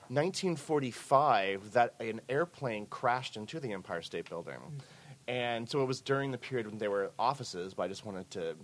1945 0.10 1.72
that 1.74 1.94
an 2.00 2.22
airplane 2.30 2.86
crashed 2.88 3.38
into 3.38 3.60
the 3.60 3.72
Empire 3.72 4.02
State 4.02 4.30
Building, 4.30 4.58
and 5.28 5.68
so 5.70 5.82
it 5.82 5.86
was 5.86 6.02
during 6.02 6.32
the 6.32 6.38
period 6.38 6.68
when 6.68 6.78
there 6.78 6.92
were 6.92 7.12
offices. 7.20 7.74
But 7.74 7.84
I 7.84 7.88
just 7.88 8.06
wanted 8.06 8.30
to. 8.32 8.56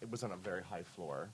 It 0.00 0.10
was 0.10 0.24
on 0.24 0.32
a 0.32 0.36
very 0.36 0.62
high 0.64 0.82
floor 0.82 1.30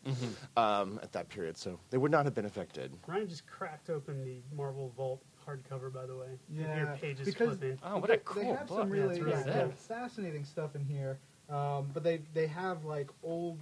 um, 0.58 1.00
at 1.02 1.10
that 1.12 1.30
period, 1.30 1.56
so 1.56 1.80
they 1.88 1.96
would 1.96 2.10
not 2.10 2.26
have 2.26 2.34
been 2.34 2.44
affected. 2.44 2.92
Ryan 3.06 3.26
just 3.26 3.46
cracked 3.46 3.88
open 3.88 4.22
the 4.22 4.42
Marvel 4.54 4.92
Vault 4.94 5.22
hardcover, 5.46 5.90
by 5.90 6.04
the 6.04 6.14
way. 6.14 6.38
You 6.50 6.62
Yeah, 6.62 6.74
hear 6.74 6.98
pages 7.00 7.24
because- 7.26 7.56
flipping. 7.56 7.78
Oh, 7.82 7.96
what 7.98 8.10
a 8.10 8.14
They- 8.14 8.22
cool 8.26 8.42
They 8.42 8.48
have 8.50 8.66
book. 8.66 8.78
some 8.80 8.90
really 8.90 9.16
it's 9.16 9.24
really 9.24 9.42
yeah, 9.46 9.68
fascinating 9.68 10.44
stuff 10.44 10.76
in 10.76 10.84
here, 10.84 11.18
um, 11.48 11.88
but 11.94 12.02
they 12.02 12.18
they 12.34 12.46
have 12.46 12.84
like 12.84 13.08
old 13.22 13.58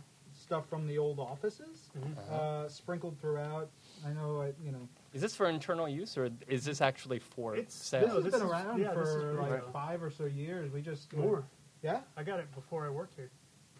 stuff 0.47 0.69
from 0.69 0.87
the 0.87 0.97
old 0.97 1.19
offices 1.19 1.91
Mhm. 1.99 2.31
uh, 2.31 2.69
sprinkled 2.69 3.19
throughout. 3.21 3.69
I 4.07 4.13
know, 4.13 4.41
I, 4.43 4.53
you 4.65 4.71
know, 4.71 4.89
Is 5.13 5.21
this 5.21 5.35
for 5.35 5.47
internal 5.49 5.89
use 5.89 6.17
or 6.17 6.31
is 6.47 6.65
this 6.65 6.81
actually 6.81 7.19
for 7.19 7.57
It's- 7.57 7.75
sale? 7.75 8.03
this 8.03 8.09
No, 8.11 8.15
has 8.17 8.25
this 8.25 8.33
been 8.35 8.43
is- 8.43 8.51
around 8.53 8.81
yeah, 8.81 8.93
for 8.93 9.35
like 9.41 9.63
old. 9.65 9.73
five 9.73 10.03
or 10.03 10.11
so 10.11 10.27
years. 10.27 10.71
We 10.71 10.83
just 10.83 11.13
More. 11.13 11.45
yeah. 11.83 12.03
I 12.17 12.23
got 12.23 12.39
it 12.39 12.53
before 12.55 12.87
I 12.87 12.91
worked 12.91 13.15
here. 13.17 13.31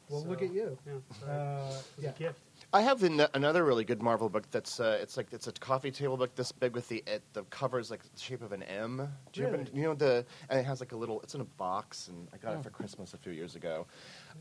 Well, 0.09 0.23
So, 0.23 0.29
look 0.29 0.43
at 0.43 0.53
you. 0.53 0.77
Yeah, 0.87 0.95
so 1.21 1.27
Uh, 1.27 1.31
it 1.31 1.69
was 1.69 1.85
yeah. 1.99 2.11
a 2.11 2.13
gift. 2.15 2.41
I 2.73 2.83
have 2.83 3.03
an, 3.05 3.23
another 3.33 3.65
really 3.65 3.85
good 3.85 4.03
Marvel 4.03 4.29
book 4.29 4.51
that's 4.51 4.81
uh, 4.81 4.99
it's 5.01 5.17
like 5.17 5.29
it's 5.33 5.47
a 5.47 5.53
coffee 5.53 5.91
table 5.91 6.17
book 6.17 6.35
this 6.35 6.53
big 6.53 6.75
with 6.75 6.89
the 6.89 7.03
it, 7.07 7.23
the 7.33 7.43
cover 7.45 7.79
is 7.79 7.91
like 7.91 8.03
the 8.03 8.21
shape 8.21 8.43
of 8.43 8.53
an 8.53 8.63
M. 8.65 9.09
Do 9.33 9.41
you, 9.41 9.47
Really? 9.47 9.61
ever, 9.61 9.71
you 9.73 9.83
know 9.85 9.95
the 9.95 10.27
and 10.51 10.59
it 10.61 10.67
has 10.67 10.81
like 10.81 10.93
a 10.93 10.97
little 10.97 11.21
it's 11.23 11.35
in 11.35 11.41
a 11.41 11.45
box 11.45 12.09
and 12.09 12.29
I 12.35 12.37
got 12.39 12.55
Oh. 12.55 12.59
it 12.59 12.65
for 12.65 12.71
Christmas 12.71 13.15
a 13.15 13.19
few 13.19 13.33
years 13.33 13.55
ago. 13.57 13.87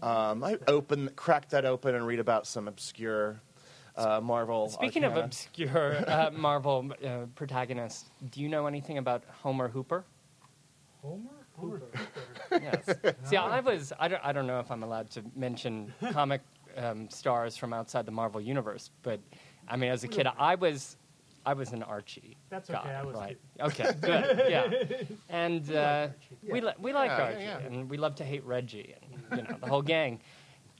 Um, 0.01 0.43
I 0.43 0.57
open 0.67 1.09
crack 1.15 1.49
that 1.49 1.65
open 1.65 1.95
and 1.95 2.05
read 2.05 2.19
about 2.19 2.45
some 2.47 2.67
obscure 2.67 3.39
uh, 3.95 4.19
Marvel. 4.21 4.67
Speaking 4.69 5.03
of 5.05 5.15
obscure 5.15 6.03
uh, 6.09 6.31
Marvel 6.35 6.91
uh, 7.05 7.27
protagonists, 7.35 8.09
do 8.31 8.41
you 8.41 8.49
know 8.49 8.65
anything 8.67 8.97
about 8.97 9.23
Homer 9.43 9.69
Hooper? 9.69 10.03
Homer 11.01 11.29
Homer 11.57 11.77
Hooper. 11.77 11.99
Hooper. 12.49 12.61
Yes. 12.63 13.15
See, 13.29 13.37
I 13.37 13.59
was. 13.61 13.93
I 13.97 14.09
don't. 14.09 14.21
I 14.25 14.33
don't 14.33 14.47
know 14.47 14.59
if 14.59 14.69
I'm 14.71 14.83
allowed 14.83 15.09
to 15.11 15.23
mention 15.35 15.93
comic 16.11 16.41
um, 16.77 17.09
stars 17.09 17.57
from 17.57 17.73
outside 17.73 18.05
the 18.05 18.11
Marvel 18.11 18.41
universe, 18.41 18.91
but 19.03 19.19
I 19.67 19.75
mean, 19.77 19.91
as 19.91 20.03
a 20.03 20.07
kid, 20.07 20.27
I 20.37 20.55
was. 20.55 20.97
I 21.47 21.53
was 21.53 21.73
an 21.73 21.83
Archie. 21.83 22.37
That's 22.49 22.67
guy, 22.71 22.79
okay, 22.79 22.89
I 22.89 23.03
was 23.03 23.15
right. 23.15 23.37
Okay, 23.61 23.91
good. 24.01 24.45
Yeah, 24.49 25.03
and 25.29 25.71
uh, 25.75 26.07
we 26.41 26.59
li- 26.59 26.73
we 26.79 26.91
like 26.91 27.11
Yeah, 27.11 27.17
yeah, 27.17 27.23
Archie, 27.25 27.43
yeah. 27.43 27.57
and 27.59 27.87
we 27.87 27.97
love 27.97 28.15
to 28.15 28.23
hate 28.25 28.43
Reggie, 28.43 28.95
and 29.29 29.37
you 29.37 29.43
know 29.47 29.57
the 29.61 29.67
whole 29.67 29.83
gang. 29.83 30.21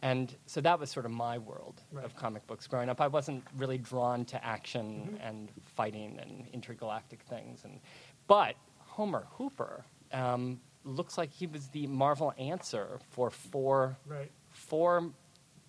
And 0.01 0.36
so 0.47 0.62
that 0.62 0.79
was 0.79 0.89
sort 0.89 1.05
of 1.05 1.12
my 1.12 1.38
world 1.38 1.84
Right. 1.91 2.03
of 2.03 2.15
comic 2.15 2.47
books 2.47 2.65
growing 2.65 2.89
up. 2.89 2.99
I 2.99 3.08
wasn't 3.08 3.43
really 3.58 3.77
drawn 3.77 4.25
to 4.25 4.43
action 4.43 4.86
Mm-hmm. 5.13 5.27
and 5.27 5.51
fighting 5.75 6.17
and 6.19 6.47
intergalactic 6.51 7.21
things, 7.21 7.63
and 7.63 7.79
but 8.25 8.55
Homer 8.79 9.27
Hooper 9.38 9.86
um, 10.13 10.60
looks 10.84 11.15
like 11.15 11.31
he 11.31 11.45
was 11.45 11.67
the 11.67 11.86
Marvel 11.86 12.34
answer 12.39 12.97
for 13.12 13.29
four 13.29 13.97
Right. 14.08 14.31
four 14.49 15.12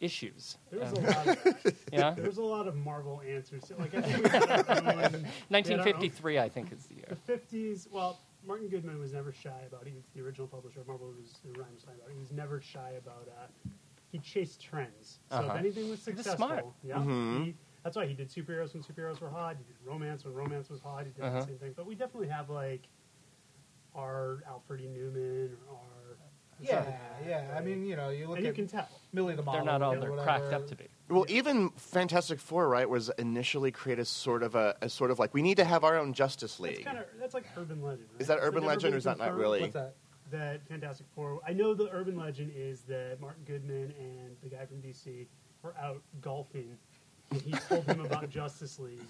issues. 0.00 0.58
There 0.70 0.80
was 0.80 0.90
Um, 0.92 1.04
a 1.04 1.08
lot. 1.10 1.26
Of, 1.28 1.76
yeah, 1.92 2.10
there 2.12 2.26
was 2.26 2.38
a 2.38 2.42
lot 2.42 2.68
of 2.68 2.76
Marvel 2.76 3.22
answers. 3.26 3.70
Like 3.78 3.94
I 3.94 4.02
think 4.02 4.24
we 4.24 4.28
had 4.30 4.42
our 4.42 4.58
own- 4.58 4.58
we 4.58 4.64
had 4.64 4.86
our 4.86 5.04
own- 5.16 5.26
1953, 5.48 6.38
I 6.38 6.48
think, 6.48 6.72
is 6.72 6.86
the 6.86 6.94
year. 6.96 7.06
The 7.08 7.16
fifties. 7.16 7.88
Well, 7.90 8.18
Martin 8.46 8.68
Goodman 8.68 8.98
was 8.98 9.12
never 9.12 9.32
shy 9.32 9.62
about. 9.66 9.86
He 9.86 9.92
was 9.94 10.04
the 10.14 10.20
original 10.22 10.46
publisher 10.46 10.80
of 10.80 10.86
Marvel. 10.88 11.08
Was 11.18 11.34
Ryan 11.44 11.74
was 11.74 11.82
talking 11.84 11.98
about. 12.00 12.12
He 12.12 12.18
was 12.18 12.32
never 12.32 12.60
shy 12.60 12.92
about. 12.98 13.28
Uh, 13.28 13.46
he 14.12 14.18
chased 14.18 14.60
trends. 14.62 15.18
So 15.30 15.36
Uh-huh. 15.38 15.52
if 15.52 15.58
anything 15.58 15.82
was 15.84 15.92
was 15.92 16.00
successful, 16.02 16.46
smart. 16.46 16.64
yeah, 16.84 16.96
Mhm. 16.98 17.44
he, 17.46 17.54
that's 17.82 17.96
why 17.96 18.06
he 18.06 18.14
did 18.14 18.28
superheroes 18.28 18.72
when 18.74 18.82
superheroes 18.82 19.20
were 19.20 19.28
hot. 19.30 19.56
He 19.56 19.64
did 19.64 19.76
romance 19.84 20.24
when 20.24 20.32
romance 20.34 20.68
was 20.70 20.80
hot. 20.80 21.04
He 21.06 21.10
did 21.12 21.22
Uh-huh. 21.24 21.40
the 21.40 21.46
same 21.46 21.58
thing. 21.58 21.72
But 21.76 21.86
we 21.86 21.94
definitely 21.94 22.28
have 22.28 22.48
like 22.50 22.88
our 23.94 24.42
Alfred 24.46 24.80
E. 24.82 24.88
Neuman 24.88 25.56
or 25.68 25.74
our 25.74 25.95
Yeah, 26.60 26.84
yeah. 27.26 27.44
I 27.56 27.60
mean, 27.60 27.84
you 27.84 27.96
know, 27.96 28.08
you 28.08 28.26
look 28.26 28.36
and 28.36 28.44
you 28.44 28.50
at 28.50 28.56
can 28.56 28.66
tell. 28.66 28.88
Millie 29.12 29.34
the 29.34 29.42
model. 29.42 29.64
They're 29.64 29.72
not 29.72 29.82
all 29.82 29.92
they're 29.92 30.10
whatever. 30.10 30.24
cracked 30.24 30.52
up 30.52 30.66
to 30.68 30.76
be. 30.76 30.84
Well, 31.08 31.26
even 31.28 31.70
Fantastic 31.70 32.40
Four, 32.40 32.68
right, 32.68 32.88
was 32.88 33.10
initially 33.18 33.70
created 33.70 34.06
sort 34.06 34.42
of 34.42 34.54
a 34.54 34.76
as 34.80 34.92
sort 34.92 35.10
of 35.10 35.18
like 35.18 35.34
we 35.34 35.42
need 35.42 35.56
to 35.58 35.64
have 35.64 35.84
our 35.84 35.98
own 35.98 36.12
Justice 36.12 36.58
League. 36.58 36.76
That's 36.76 36.78
League. 36.78 36.86
kind 36.86 36.98
of 36.98 37.04
that's 37.20 37.34
like 37.34 37.44
urban 37.56 37.82
legend. 37.82 38.08
Right? 38.12 38.20
Is 38.20 38.26
that 38.28 38.38
urban 38.40 38.64
legend 38.64 38.94
or 38.94 38.98
is 38.98 39.04
that 39.04 39.18
not 39.18 39.36
really? 39.36 39.60
What's 39.60 39.74
that? 39.74 39.94
That 40.32 40.66
Fantastic 40.68 41.06
Four. 41.14 41.40
I 41.46 41.52
know 41.52 41.74
the 41.74 41.88
urban 41.92 42.16
legend 42.16 42.52
is 42.56 42.80
that 42.82 43.20
Martin 43.20 43.44
Goodman 43.44 43.94
and 43.98 44.36
the 44.42 44.48
guy 44.48 44.64
from 44.66 44.82
DC 44.82 45.26
were 45.62 45.74
out 45.80 46.02
golfing, 46.20 46.76
and 47.30 47.40
he 47.42 47.52
told 47.52 47.84
him 47.84 48.00
about 48.00 48.28
Justice 48.30 48.78
League, 48.80 49.00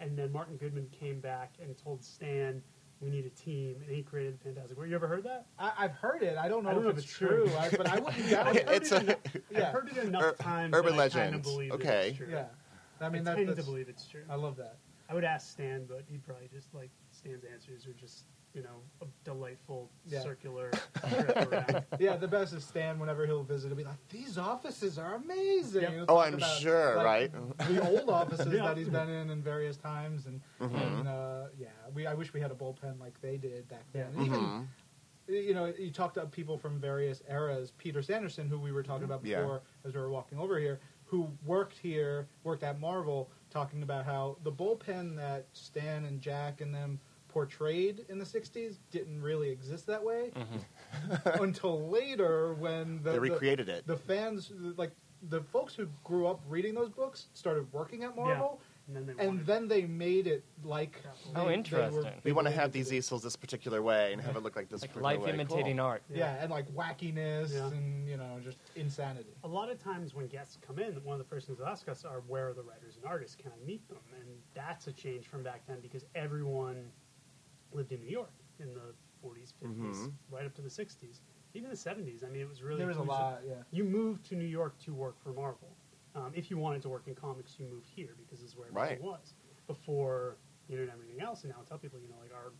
and 0.00 0.18
then 0.18 0.30
Martin 0.32 0.56
Goodman 0.56 0.88
came 0.98 1.20
back 1.20 1.54
and 1.62 1.74
told 1.82 2.04
Stan, 2.04 2.62
"We 3.00 3.10
need 3.10 3.26
a 3.26 3.30
team," 3.30 3.76
and 3.86 3.94
he 3.94 4.02
created 4.02 4.38
the 4.38 4.44
Fantastic 4.44 4.76
Four. 4.76 4.86
You 4.86 4.94
ever 4.94 5.06
heard 5.06 5.24
that? 5.24 5.46
I, 5.58 5.72
I've 5.78 5.92
heard 5.92 6.22
it. 6.22 6.36
I 6.38 6.48
don't 6.48 6.64
know, 6.64 6.70
I 6.70 6.74
don't 6.74 6.82
if, 6.82 6.84
know 6.84 6.90
it's 6.90 6.98
if 7.00 7.04
it's 7.10 7.12
true. 7.18 7.46
true, 7.46 7.56
I, 7.56 7.68
but 7.70 7.88
I 7.88 7.98
wouldn't 7.98 8.30
doubt 8.30 8.46
I've 8.48 8.56
it. 8.56 8.66
heard 8.68 8.76
It's 8.76 8.92
it 8.92 8.96
a- 8.96 9.00
enough, 9.04 9.18
Yeah. 9.50 9.66
I've 9.66 9.72
heard 9.72 9.88
it 9.90 9.96
enough 9.98 10.22
Ur- 10.22 10.32
times. 10.34 10.74
urban 10.74 10.96
that 10.96 11.02
I 11.02 11.08
kind 11.08 11.14
legend. 11.14 11.34
of 11.36 11.42
believe 11.42 11.72
Okay. 11.72 12.08
it's 12.10 12.16
true. 12.18 12.28
Yeah, 12.30 12.44
I 13.00 13.08
mean 13.08 13.22
I 13.22 13.24
that, 13.24 13.36
tend 13.44 13.56
to 13.56 13.62
believe 13.62 13.88
it's 13.88 14.06
true. 14.06 14.22
I 14.30 14.34
love 14.36 14.56
that. 14.56 14.76
I 15.08 15.14
would 15.14 15.24
ask 15.24 15.50
Stan, 15.52 15.84
but 15.86 16.02
he'd 16.10 16.24
probably 16.24 16.48
just 16.52 16.74
like 16.74 16.90
Stan's 17.12 17.44
answers 17.44 17.86
are 17.86 17.92
just 17.92 18.24
you 18.56 18.62
know 18.62 18.80
a 19.02 19.06
delightful 19.22 19.90
Yeah. 20.06 20.22
circular 20.22 20.70
trip 21.08 21.52
around. 21.52 21.84
Yeah, 22.00 22.16
the 22.16 22.26
best 22.26 22.54
is 22.54 22.64
Stan. 22.64 22.98
Whenever 22.98 23.26
he'll 23.26 23.42
visit, 23.44 23.68
he'll 23.68 23.76
be 23.76 23.84
like, 23.84 24.08
"These 24.08 24.38
offices 24.38 24.98
are 24.98 25.14
amazing." 25.16 25.82
Yep. 25.82 25.92
He'll 25.92 26.02
Oh, 26.08 26.16
talk 26.16 26.26
I'm 26.26 26.34
about, 26.34 26.58
sure, 26.58 26.96
like, 26.96 27.04
right? 27.04 27.32
The 27.68 27.86
old 27.86 28.08
offices 28.08 28.46
Yeah. 28.52 28.64
that 28.64 28.78
he's 28.78 28.88
been 28.88 29.10
in 29.10 29.28
in 29.30 29.42
various 29.42 29.76
times, 29.76 30.24
and, 30.26 30.40
Mhm. 30.58 30.74
and 30.98 31.06
uh, 31.08 31.44
yeah, 31.58 31.68
we 31.94 32.06
I 32.06 32.14
wish 32.14 32.32
we 32.32 32.40
had 32.40 32.50
a 32.50 32.54
bullpen 32.54 32.98
like 32.98 33.20
they 33.20 33.36
did 33.36 33.68
back 33.68 33.84
then. 33.92 34.08
Yeah. 34.14 34.18
And 34.18 34.26
Even 34.26 34.40
Mhm. 34.40 34.66
you 35.28 35.54
know, 35.54 35.66
you 35.66 35.90
talked 35.90 36.14
to 36.14 36.24
people 36.26 36.56
from 36.56 36.80
various 36.80 37.22
eras. 37.28 37.72
Peter 37.76 38.00
Sanderson, 38.00 38.48
who 38.48 38.58
we 38.58 38.72
were 38.72 38.82
talking 38.82 39.04
about 39.04 39.22
Yeah. 39.24 39.40
before 39.42 39.62
as 39.84 39.94
we 39.94 40.00
were 40.00 40.08
walking 40.10 40.38
over 40.38 40.58
here, 40.58 40.80
who 41.04 41.28
worked 41.44 41.76
here, 41.76 42.26
worked 42.42 42.62
at 42.62 42.80
Marvel, 42.80 43.30
talking 43.50 43.82
about 43.82 44.06
how 44.06 44.38
the 44.44 44.50
bullpen 44.52 45.14
that 45.16 45.46
Stan 45.52 46.06
and 46.06 46.22
Jack 46.22 46.60
and 46.62 46.74
them 46.74 46.98
portrayed 47.40 48.06
in 48.08 48.18
the 48.18 48.24
'60s 48.24 48.78
didn't 48.90 49.20
really 49.20 49.50
exist 49.50 49.86
that 49.86 50.02
way 50.02 50.30
mm-hmm. 50.34 51.42
until 51.42 51.86
later 51.90 52.54
when 52.54 52.96
the 53.02 53.10
They 53.10 53.16
the- 53.16 53.20
recreated 53.20 53.68
it. 53.68 53.86
the 53.86 53.98
fans, 53.98 54.52
like 54.78 54.92
the 55.28 55.42
folks 55.42 55.74
who 55.74 55.86
grew 56.02 56.26
up 56.26 56.40
reading 56.48 56.72
those 56.74 56.88
books, 56.88 57.26
started 57.34 57.70
working 57.74 58.04
at 58.04 58.16
Marvel, 58.16 58.58
And 58.88 58.96
then 58.96 59.04
they 59.16 59.26
and 59.26 59.44
then 59.44 59.66
they 59.68 59.84
made 59.84 60.26
it 60.28 60.44
like. 60.64 60.94
Oh, 61.04 61.10
they- 61.34 61.40
they 61.40 61.44
were- 61.46 61.52
interesting. 61.52 62.02
they 62.04 62.20
we 62.24 62.32
want 62.32 62.46
to 62.46 62.54
have 62.54 62.70
these 62.72 62.90
easels 62.92 63.22
this 63.22 63.36
particular 63.36 63.82
way 63.82 64.12
and 64.14 64.22
have 64.22 64.36
it 64.36 64.42
look 64.42 64.56
like 64.56 64.68
this 64.70 64.80
Like 64.82 64.92
particular 64.92 65.16
life 65.18 65.26
way. 65.26 65.34
imitating 65.34 65.76
Cool. 65.76 65.86
art. 65.86 66.02
Yeah, 66.08 66.40
and 66.42 66.50
like 66.50 66.66
wackiness 66.80 67.52
Yeah. 67.52 67.66
and 67.76 68.08
you 68.08 68.16
know 68.16 68.32
just 68.48 68.58
insanity. 68.76 69.32
a 69.44 69.48
lot 69.58 69.68
of 69.72 69.78
times 69.90 70.14
when 70.14 70.26
guests 70.28 70.56
come 70.66 70.78
in, 70.78 70.92
one 71.04 71.14
of 71.18 71.22
the 71.24 71.28
first 71.32 71.46
things 71.48 71.58
they 71.58 71.64
ask 71.66 71.86
us 71.94 72.04
are, 72.06 72.20
"Where 72.32 72.48
are 72.48 72.54
the 72.54 72.62
writers 72.62 72.96
and 72.96 73.04
artists? 73.04 73.36
Can 73.42 73.50
I 73.52 73.60
meet 73.66 73.86
them?" 73.88 73.98
And 74.20 74.28
that's 74.54 74.86
a 74.86 74.92
change 74.92 75.26
from 75.26 75.42
back 75.42 75.60
then 75.66 75.80
because 75.80 76.04
everyone 76.14 76.80
lived 77.72 77.92
in 77.92 78.00
New 78.00 78.08
York 78.10 78.32
in 78.58 78.72
the 78.74 78.94
40s, 79.22 79.52
50s, 79.60 80.08
Mhm. 80.08 80.12
right 80.30 80.46
up 80.46 80.54
to 80.54 80.62
the 80.62 80.70
60s, 80.70 81.20
even 81.54 81.70
the 81.70 81.76
70s. 81.76 82.22
I 82.22 82.28
mean, 82.28 82.40
it 82.42 82.48
was 82.48 82.62
really 82.62 82.78
There 82.78 82.88
was 82.88 82.96
a 82.98 83.02
lot, 83.02 83.42
yeah. 83.46 83.62
You 83.70 83.84
moved 83.84 84.24
to 84.26 84.36
New 84.36 84.46
York 84.46 84.78
to 84.80 84.94
work 84.94 85.18
for 85.20 85.32
Marvel. 85.32 85.76
Um, 86.14 86.32
if 86.34 86.50
you 86.50 86.56
wanted 86.58 86.80
to 86.82 86.88
work 86.88 87.06
in 87.08 87.14
comics, 87.14 87.58
you 87.58 87.66
moved 87.66 87.86
here 87.86 88.14
because 88.18 88.40
this 88.40 88.50
is 88.50 88.56
where 88.56 88.68
everything 88.68 89.02
Right. 89.02 89.02
was 89.02 89.34
before 89.66 90.36
the 90.66 90.72
internet 90.74 90.94
and 90.94 91.02
everything 91.02 91.22
else. 91.22 91.44
And 91.44 91.52
now 91.52 91.60
I 91.60 91.64
tell 91.64 91.78
people, 91.78 91.98
you 92.00 92.08
know, 92.08 92.16
like 92.20 92.32
our 92.32 92.52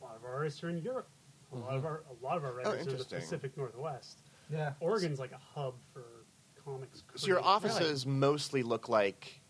a 0.00 0.04
lot 0.04 0.16
of 0.16 0.24
our 0.24 0.32
artists 0.34 0.62
are 0.62 0.68
in 0.70 0.78
Europe. 0.78 1.08
A 1.52 1.56
lot 1.56 1.76
of 1.76 1.84
our 1.84 2.04
a 2.10 2.24
lot 2.24 2.36
of 2.36 2.44
our 2.44 2.52
writers 2.52 2.66
are 2.72 2.78
in 2.78 2.78
the 2.78 2.82
Mm-hmm. 2.84 2.88
Oh, 2.88 2.92
interesting. 2.92 3.18
Pacific 3.20 3.56
Northwest. 3.56 4.22
Yeah. 4.50 4.74
Oregon's 4.80 5.18
like 5.18 5.32
a 5.32 5.38
hub 5.38 5.74
for 5.92 6.26
comics. 6.64 7.02
So 7.16 7.26
your 7.26 7.36
creation. 7.36 7.48
offices 7.48 8.06
mostly 8.06 8.62
look 8.62 8.88
like 8.88 9.40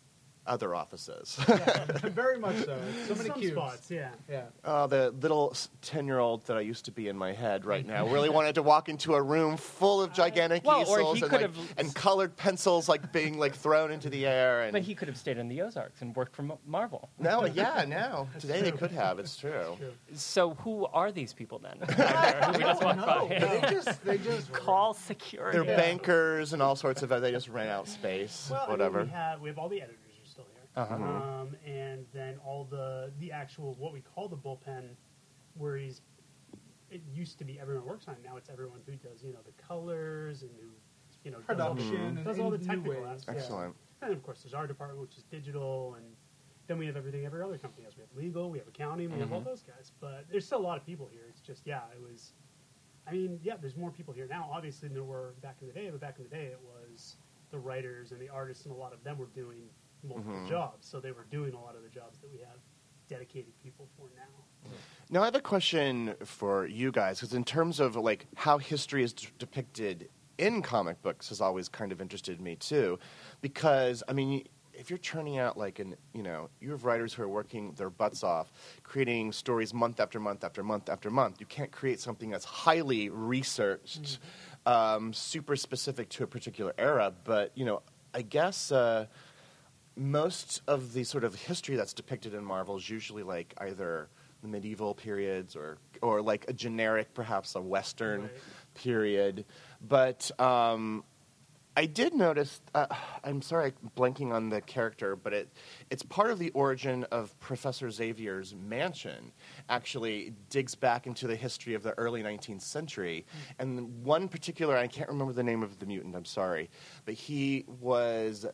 other 0.49 0.75
offices. 0.75 1.39
yeah, 1.49 1.85
very 2.09 2.39
much 2.39 2.57
so. 2.65 2.79
So 3.07 3.15
many 3.15 3.29
Some 3.29 3.41
cubes. 3.41 3.53
spots, 3.55 3.91
yeah. 3.91 4.11
Yeah. 4.29 4.45
Oh, 4.65 4.87
the 4.87 5.11
little 5.21 5.55
ten-year-old 5.83 6.47
that 6.47 6.57
I 6.57 6.61
used 6.61 6.87
to 6.87 6.91
be 6.91 7.09
in 7.09 7.17
my 7.17 7.33
head 7.33 7.65
right 7.65 7.87
now 7.87 8.07
really 8.13 8.29
wanted 8.31 8.55
to 8.57 8.63
walk 8.63 8.89
into 8.89 9.15
a 9.15 9.23
room 9.23 9.57
full 9.57 10.03
of 10.03 10.13
gigantic 10.13 10.65
Well, 10.65 10.83
easels 10.83 11.23
and, 11.23 11.31
like, 11.33 11.41
have- 11.43 11.57
and 11.77 11.95
colored 11.95 12.37
pencils 12.37 12.89
like 12.89 13.13
being 13.13 13.39
like 13.39 13.55
thrown 13.55 13.91
into 13.91 14.09
the 14.11 14.27
air. 14.27 14.63
And 14.63 14.73
But 14.73 14.83
he 14.83 14.95
could 14.95 15.09
have 15.09 15.17
stayed 15.17 15.39
in 15.39 15.49
the 15.49 15.63
Ozarks 15.63 16.01
and 16.03 16.15
worked 16.17 16.35
for 16.35 16.45
Marvel. 16.67 17.11
no, 17.19 17.45
yeah, 17.63 17.85
now 17.87 18.29
today 18.39 18.63
they 18.63 18.73
could 18.73 18.91
have. 18.93 19.19
It's 19.19 19.37
true. 19.37 19.77
True. 19.79 19.93
So 20.15 20.55
who 20.55 20.87
are 20.87 21.13
these 21.13 21.33
people 21.33 21.59
then? 21.59 21.79
back 21.79 21.97
there 21.97 22.43
who 22.43 22.53
we 22.53 22.59
just 22.65 22.83
walked 22.83 22.99
No, 22.99 23.07
by? 23.07 23.39
they 23.39 23.61
just 23.71 24.05
they 24.05 24.19
just 24.19 24.53
Call 24.53 24.95
security. 24.95 25.59
They're 25.59 25.67
Yeah. 25.67 25.77
bankers 25.77 26.53
and 26.53 26.63
all 26.63 26.77
sorts 26.77 27.03
of. 27.03 27.09
They 27.09 27.31
just 27.31 27.49
rent 27.49 27.69
out 27.71 27.89
space, 27.89 28.49
Well, 28.51 28.61
I 28.61 28.63
mean, 28.65 28.71
whatever. 28.71 29.03
we 29.05 29.09
have 29.11 29.41
we 29.41 29.49
have 29.49 29.59
all 29.59 29.69
the 29.69 29.81
editors 29.83 29.99
are 29.99 29.99
still 29.99 30.07
here, 30.07 30.08
Uh-huh. 30.79 30.95
um, 30.95 31.57
and 31.67 32.07
then 32.15 32.37
all 32.45 32.65
the 32.65 33.11
the 33.19 33.33
actual 33.33 33.75
what 33.79 33.93
we 33.93 34.01
call 34.01 34.29
the 34.29 34.37
bullpen, 34.37 34.85
where 35.55 35.77
he's. 35.77 36.03
It 36.91 37.03
used 37.13 37.37
to 37.39 37.45
be 37.45 37.61
everyone 37.61 37.85
works 37.85 38.09
on. 38.09 38.15
it. 38.15 38.21
Now 38.25 38.37
it's 38.39 38.49
everyone 38.49 38.81
who 38.87 38.93
does 38.93 39.23
you 39.23 39.33
know 39.33 39.41
the 39.45 39.53
colors 39.63 40.41
and 40.43 40.51
who 40.59 40.69
you 41.25 41.31
know 41.31 41.39
does 41.47 41.61
all 41.61 41.75
the- 41.75 41.83
production 41.83 42.17
and 42.17 42.25
does 42.25 42.39
all 42.39 42.51
the 42.51 42.57
technical 42.59 42.93
ways. 43.03 43.03
aspects. 43.17 43.43
Excellent. 43.43 43.75
And 44.01 44.13
of 44.13 44.23
course, 44.23 44.43
there's 44.43 44.55
our 44.55 44.67
department, 44.67 45.01
which 45.01 45.17
is 45.19 45.25
digital, 45.25 45.95
and 45.97 46.07
then 46.69 46.79
we 46.79 46.87
have 46.87 46.97
everything 46.97 47.27
every 47.27 47.43
other 47.43 47.59
company 47.59 47.85
has. 47.85 47.97
We 47.97 48.03
have 48.03 48.15
legal, 48.17 48.49
we 48.51 48.59
have 48.59 48.69
accounting, 48.69 49.13
we 49.13 49.19
have 49.19 49.33
all 49.33 49.41
Mhm. 49.41 49.47
those 49.47 49.63
guys. 49.63 49.91
But 50.01 50.27
there's 50.31 50.47
still 50.47 50.61
a 50.61 50.63
lot 50.71 50.79
of 50.79 50.87
people 50.87 51.09
here. 51.09 51.25
It's 51.29 51.41
just, 51.41 51.67
yeah, 51.67 51.83
it 51.95 52.01
was. 52.01 52.33
I 53.07 53.13
mean, 53.13 53.41
yeah, 53.43 53.57
there's 53.57 53.77
more 53.77 53.91
people 53.91 54.15
here 54.15 54.27
now, 54.29 54.49
obviously, 54.53 54.87
than 54.89 54.95
there 54.95 55.03
were 55.05 55.35
back 55.43 55.57
in 55.61 55.67
the 55.67 55.73
day. 55.75 55.91
But 55.91 55.99
back 56.01 56.19
in 56.19 56.25
the 56.25 56.31
day, 56.31 56.45
it 56.47 56.61
was 56.63 57.17
the 57.51 57.59
writers 57.59 58.13
and 58.13 58.21
the 58.21 58.29
artists, 58.29 58.65
and 58.67 58.73
a 58.75 58.79
lot 58.79 58.93
of 58.93 59.03
them 59.03 59.19
were 59.19 59.27
doing 59.35 59.69
multiple 60.03 60.33
Mhm. 60.33 60.49
jobs. 60.49 60.87
So 60.87 61.01
they 61.01 61.13
were 61.13 61.25
doing 61.25 61.55
a 61.55 61.61
lot 61.61 61.77
of 61.77 61.83
the 61.83 61.89
jobs 61.89 62.19
that 62.19 62.31
we 62.33 62.39
have 62.39 62.59
dedicated 63.09 63.53
people 63.63 63.89
for 63.97 64.09
now. 64.17 64.71
Now 65.11 65.23
I 65.23 65.27
have 65.27 65.35
a 65.35 65.41
question 65.41 66.15
for 66.25 66.67
you 66.67 66.93
guys, 66.93 67.21
because 67.21 67.33
in 67.35 67.45
terms 67.45 67.81
of 67.81 67.97
like 67.97 68.27
how 68.37 68.59
history 68.59 69.03
is 69.03 69.13
d- 69.13 69.29
depicted 69.39 70.11
in 70.37 70.63
comic 70.63 71.01
books, 71.03 71.31
has 71.31 71.41
always 71.41 71.69
kind 71.69 71.91
of 71.93 72.01
interested 72.01 72.41
me 72.41 72.57
too, 72.57 72.99
because 73.41 74.03
I 74.09 74.13
mean. 74.13 74.47
If 74.81 74.91
you're 74.91 74.99
churning 75.01 75.39
out 75.39 75.57
like 75.59 75.81
an, 75.81 75.97
you 76.13 76.23
know, 76.23 76.51
you 76.61 76.71
have 76.71 76.85
writers 76.85 77.13
who 77.13 77.25
are 77.25 77.29
working 77.29 77.73
their 77.73 77.91
butts 77.91 78.23
off, 78.23 78.53
creating 78.85 79.33
stories 79.33 79.75
month 79.75 79.99
after 79.99 80.21
month 80.21 80.45
after 80.45 80.63
month 80.63 80.89
after 80.89 81.11
month. 81.11 81.41
You 81.41 81.47
can't 81.47 81.73
create 81.73 81.99
something 81.99 82.31
that's 82.31 82.45
highly 82.45 83.09
researched 83.09 84.21
um, 84.67 85.13
super 85.13 85.57
specific 85.57 86.09
to 86.11 86.23
a 86.23 86.29
particular 86.29 86.75
era. 86.79 87.13
But 87.25 87.51
you 87.57 87.65
know, 87.65 87.83
I 88.15 88.23
guess 88.23 88.71
uh, 88.71 89.07
most 89.99 90.63
of 90.67 90.93
the 90.93 91.05
sort 91.05 91.25
of 91.25 91.35
history 91.35 91.77
that's 91.77 91.93
depicted 91.93 92.33
in 92.35 92.45
Marvel 92.45 92.77
is 92.77 92.89
usually 92.89 93.23
like 93.23 93.55
either 93.59 94.09
the 94.43 94.49
medieval 94.49 94.95
periods 94.95 95.57
or 95.57 95.79
or 96.01 96.23
like 96.23 96.45
a 96.49 96.53
generic, 96.53 97.13
perhaps 97.15 97.55
a 97.57 97.61
Western 97.61 98.23
Right. 98.23 98.31
period. 98.75 99.45
But 99.87 100.31
um, 100.41 101.03
I 101.77 101.87
did 101.87 102.15
notice. 102.15 102.61
Uh, 102.75 102.87
I'm 103.25 103.43
sorry, 103.43 103.73
I'm 103.83 103.91
blanking 103.97 104.33
on 104.33 104.49
the 104.49 104.61
character, 104.61 105.17
but 105.17 105.33
it 105.33 105.49
it's 105.91 106.03
part 106.05 106.31
of 106.31 106.39
the 106.39 106.51
origin 106.51 107.05
of 107.11 107.39
Professor 107.41 107.91
Xavier's 107.91 108.55
mansion. 108.55 109.33
Actually, 109.69 110.33
digs 110.51 110.75
back 110.77 111.07
into 111.09 111.27
the 111.27 111.37
history 111.37 111.75
of 111.75 111.83
the 111.83 111.97
early 111.99 112.23
19th 112.23 112.63
century, 112.63 113.27
and 113.59 114.05
one 114.05 114.29
particular 114.29 114.77
I 114.77 114.87
can't 114.87 115.09
remember 115.09 115.33
the 115.33 115.43
name 115.43 115.63
of 115.65 115.79
the 115.81 115.87
mutant. 115.87 116.15
I'm 116.15 116.25
sorry, 116.25 116.71
but 117.05 117.15
he 117.15 117.65
was 117.81 118.47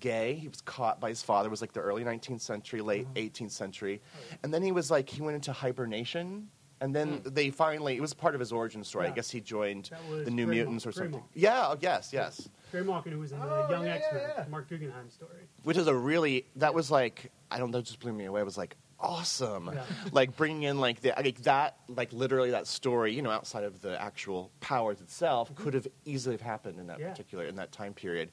gay. 0.00 0.34
He 0.34 0.48
was 0.48 0.60
caught 0.60 1.00
by 1.00 1.08
his 1.08 1.22
father. 1.22 1.48
It 1.48 1.50
was 1.50 1.60
like 1.60 1.72
the 1.72 1.80
early 1.80 2.04
19th 2.04 2.40
century, 2.40 2.80
late 2.80 3.06
18th 3.14 3.52
century, 3.52 4.00
and 4.42 4.52
then 4.52 4.62
he 4.62 4.72
was 4.72 4.90
like 4.90 5.08
he 5.08 5.22
went 5.22 5.34
into 5.36 5.52
hibernation. 5.52 6.48
And 6.80 6.94
then 6.94 7.22
they 7.24 7.50
finally, 7.50 7.96
it 7.96 8.00
was 8.00 8.14
part 8.14 8.34
of 8.36 8.38
his 8.40 8.52
origin 8.52 8.84
story. 8.84 9.08
I 9.08 9.10
guess 9.10 9.28
he 9.28 9.40
joined 9.40 9.90
the 10.24 10.30
New 10.30 10.46
Grey 10.46 10.54
Mutants 10.58 10.86
or 10.86 10.92
something. 10.92 11.10
Maw. 11.20 11.26
Yeah, 11.34 11.70
oh, 11.72 11.76
yes, 11.80 12.10
yes. 12.12 12.48
Graymalkin, 12.72 13.10
who 13.10 13.18
was 13.18 13.32
in 13.32 13.40
the 13.40 13.46
Oh, 13.46 13.66
Young 13.68 13.84
yeah, 13.84 13.94
X 13.94 14.04
Men, 14.12 14.22
yeah, 14.22 14.34
yeah. 14.38 14.44
Marc 14.48 14.68
Guggenheim 14.68 15.10
story. 15.10 15.48
Which 15.64 15.76
is 15.76 15.88
a 15.88 15.94
really, 15.94 16.46
that 16.54 16.74
was 16.74 16.88
like, 16.88 17.32
I 17.50 17.58
don't 17.58 17.72
know, 17.72 17.80
just 17.80 17.98
blew 17.98 18.12
me 18.12 18.26
away. 18.26 18.42
It 18.42 18.44
was 18.44 18.56
like, 18.56 18.76
awesome. 19.00 19.70
Yeah. 19.74 19.82
Like 20.12 20.36
bringing 20.36 20.62
in 20.62 20.78
like, 20.78 21.00
the, 21.00 21.14
like 21.16 21.42
that, 21.42 21.78
like 21.88 22.12
literally 22.12 22.52
that 22.52 22.68
story, 22.68 23.12
you 23.12 23.22
know, 23.22 23.30
outside 23.30 23.64
of 23.64 23.80
the 23.80 24.00
actual 24.00 24.52
powers 24.60 25.00
itself, 25.00 25.52
could 25.56 25.74
have 25.74 25.88
easily 26.04 26.34
have 26.34 26.40
happened 26.42 26.78
in 26.78 26.86
that 26.86 26.98
Mm-hmm. 26.98 27.02
Yeah. 27.06 27.10
particular, 27.10 27.44
in 27.46 27.56
that 27.56 27.72
time 27.72 27.92
period. 27.92 28.30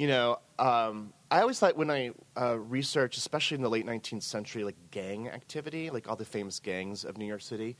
You 0.00 0.06
know, 0.06 0.38
um, 0.58 1.12
I 1.30 1.42
always 1.42 1.58
thought 1.58 1.76
when 1.76 1.90
I 1.90 2.12
uh, 2.34 2.58
research, 2.58 3.18
especially 3.18 3.56
in 3.56 3.60
the 3.60 3.68
late 3.68 3.84
19th 3.84 4.22
century, 4.22 4.64
like 4.64 4.76
gang 4.90 5.28
activity, 5.28 5.90
like 5.90 6.08
all 6.08 6.16
the 6.16 6.24
famous 6.24 6.58
gangs 6.58 7.04
of 7.04 7.18
New 7.18 7.26
York 7.26 7.42
City, 7.42 7.76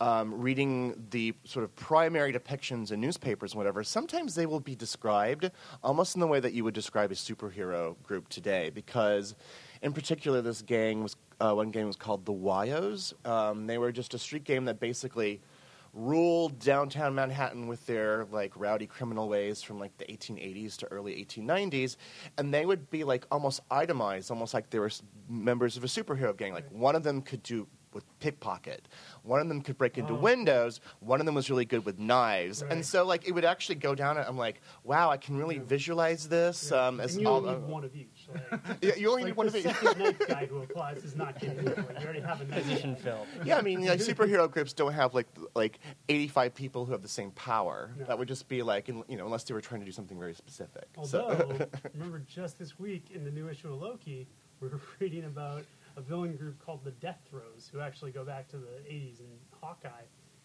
um, 0.00 0.40
reading 0.40 0.94
the 1.10 1.34
sort 1.42 1.64
of 1.64 1.74
primary 1.74 2.32
depictions 2.32 2.92
in 2.92 3.00
newspapers 3.00 3.54
and 3.54 3.58
whatever, 3.58 3.82
sometimes 3.82 4.36
they 4.36 4.46
will 4.46 4.60
be 4.60 4.76
described 4.76 5.50
almost 5.82 6.14
in 6.14 6.20
the 6.20 6.28
way 6.28 6.38
that 6.38 6.52
you 6.52 6.62
would 6.62 6.74
describe 6.74 7.10
a 7.10 7.16
superhero 7.16 8.00
group 8.04 8.28
today. 8.28 8.70
Because, 8.72 9.34
in 9.82 9.92
particular, 9.92 10.42
this 10.42 10.62
gang 10.62 11.02
was 11.02 11.16
uh, 11.40 11.54
one 11.54 11.72
game 11.72 11.88
was 11.88 11.96
called 11.96 12.24
the 12.24 12.32
Whyos. 12.32 13.14
Um, 13.26 13.66
they 13.66 13.78
were 13.78 13.90
just 13.90 14.14
a 14.14 14.18
street 14.20 14.44
game 14.44 14.66
that 14.66 14.78
basically 14.78 15.40
ruled 15.94 16.58
downtown 16.58 17.14
Manhattan 17.14 17.66
with 17.68 17.86
their 17.86 18.26
like 18.26 18.52
rowdy 18.56 18.86
criminal 18.86 19.28
ways 19.28 19.62
from 19.62 19.78
like 19.78 19.96
the 19.96 20.04
1880s 20.04 20.76
to 20.78 20.86
early 20.86 21.24
1890s, 21.24 21.96
and 22.36 22.52
they 22.52 22.66
would 22.66 22.90
be 22.90 23.04
like 23.04 23.26
almost 23.30 23.60
itemized, 23.70 24.30
almost 24.30 24.54
like 24.54 24.70
they 24.70 24.78
were 24.78 24.90
members 25.28 25.76
of 25.76 25.84
a 25.84 25.86
superhero 25.86 26.36
gang. 26.36 26.52
Like 26.52 26.70
one 26.70 26.96
of 26.96 27.02
them 27.02 27.22
could 27.22 27.42
do 27.42 27.66
with 27.94 28.04
pickpocket, 28.20 28.88
one 29.22 29.40
of 29.40 29.48
them 29.48 29.60
could 29.62 29.78
break 29.78 29.96
into 29.96 30.12
Oh. 30.12 30.16
windows, 30.16 30.80
one 31.00 31.20
of 31.20 31.26
them 31.26 31.34
was 31.34 31.48
really 31.48 31.64
good 31.64 31.84
with 31.84 31.98
knives, 31.98 32.62
and 32.62 32.84
so 32.84 33.04
like 33.06 33.26
it 33.26 33.32
would 33.32 33.44
actually 33.44 33.76
go 33.76 33.94
down. 33.94 34.16
And 34.18 34.26
I'm 34.26 34.36
like, 34.36 34.60
wow, 34.82 35.10
I 35.10 35.16
can 35.16 35.36
really 35.36 35.56
Yeah. 35.56 35.62
visualize 35.64 36.28
this 36.28 36.70
Yeah. 36.70 36.86
um, 36.88 37.00
as 37.00 37.14
and 37.14 37.22
you 37.22 37.28
all. 37.28 37.36
only 37.36 37.54
need 37.54 37.68
one 37.68 37.84
of 37.84 37.94
each. 37.96 38.28
Like, 38.50 38.78
Yeah, 38.82 38.94
you 38.96 39.08
only 39.10 39.22
like 39.22 39.30
need 39.30 39.36
one 39.36 39.46
of 39.46 39.56
each. 39.56 39.62
second 39.64 39.98
knife 39.98 40.18
guy 40.28 40.46
who 40.46 40.58
applies 40.58 41.04
is 41.04 41.14
not 41.16 41.38
getting 41.38 41.58
into 41.58 41.70
it. 41.72 41.96
You 42.00 42.04
already 42.04 42.20
have 42.20 42.40
a 42.40 42.44
knife 42.44 42.62
Position 42.62 42.94
guy. 42.94 43.00
fill. 43.00 43.26
Yeah, 43.44 43.58
I 43.58 43.62
mean, 43.62 43.84
like 43.86 44.00
superhero 44.10 44.50
groups 44.50 44.72
don't 44.72 44.92
have 44.92 45.14
like 45.14 45.26
like 45.54 45.78
eighty 46.08 46.28
five 46.28 46.54
people 46.54 46.84
who 46.84 46.92
have 46.92 47.02
the 47.02 47.08
same 47.08 47.30
power. 47.32 47.90
No. 47.98 48.04
That 48.06 48.18
would 48.18 48.28
just 48.28 48.48
be 48.48 48.62
like, 48.62 48.88
in, 48.88 49.04
you 49.08 49.16
know, 49.16 49.24
unless 49.26 49.44
they 49.44 49.54
were 49.54 49.60
trying 49.60 49.80
to 49.80 49.86
do 49.86 49.92
something 49.92 50.18
very 50.18 50.34
specific. 50.34 50.88
Although, 50.96 51.28
So, 51.58 51.66
remember 51.94 52.20
just 52.26 52.58
this 52.58 52.78
week 52.78 53.10
in 53.14 53.24
the 53.24 53.30
new 53.30 53.48
issue 53.48 53.72
of 53.72 53.80
Loki, 53.80 54.26
we 54.60 54.68
were 54.68 54.80
reading 54.98 55.24
about 55.24 55.64
a 55.96 56.00
villain 56.00 56.36
group 56.36 56.58
called 56.64 56.84
the 56.84 56.90
Death 56.92 57.20
Throws, 57.28 57.68
who 57.72 57.80
actually 57.80 58.10
go 58.10 58.24
back 58.24 58.48
to 58.48 58.56
the 58.56 58.66
80s 58.90 59.20
in 59.20 59.26
Hawkeye, 59.60 59.90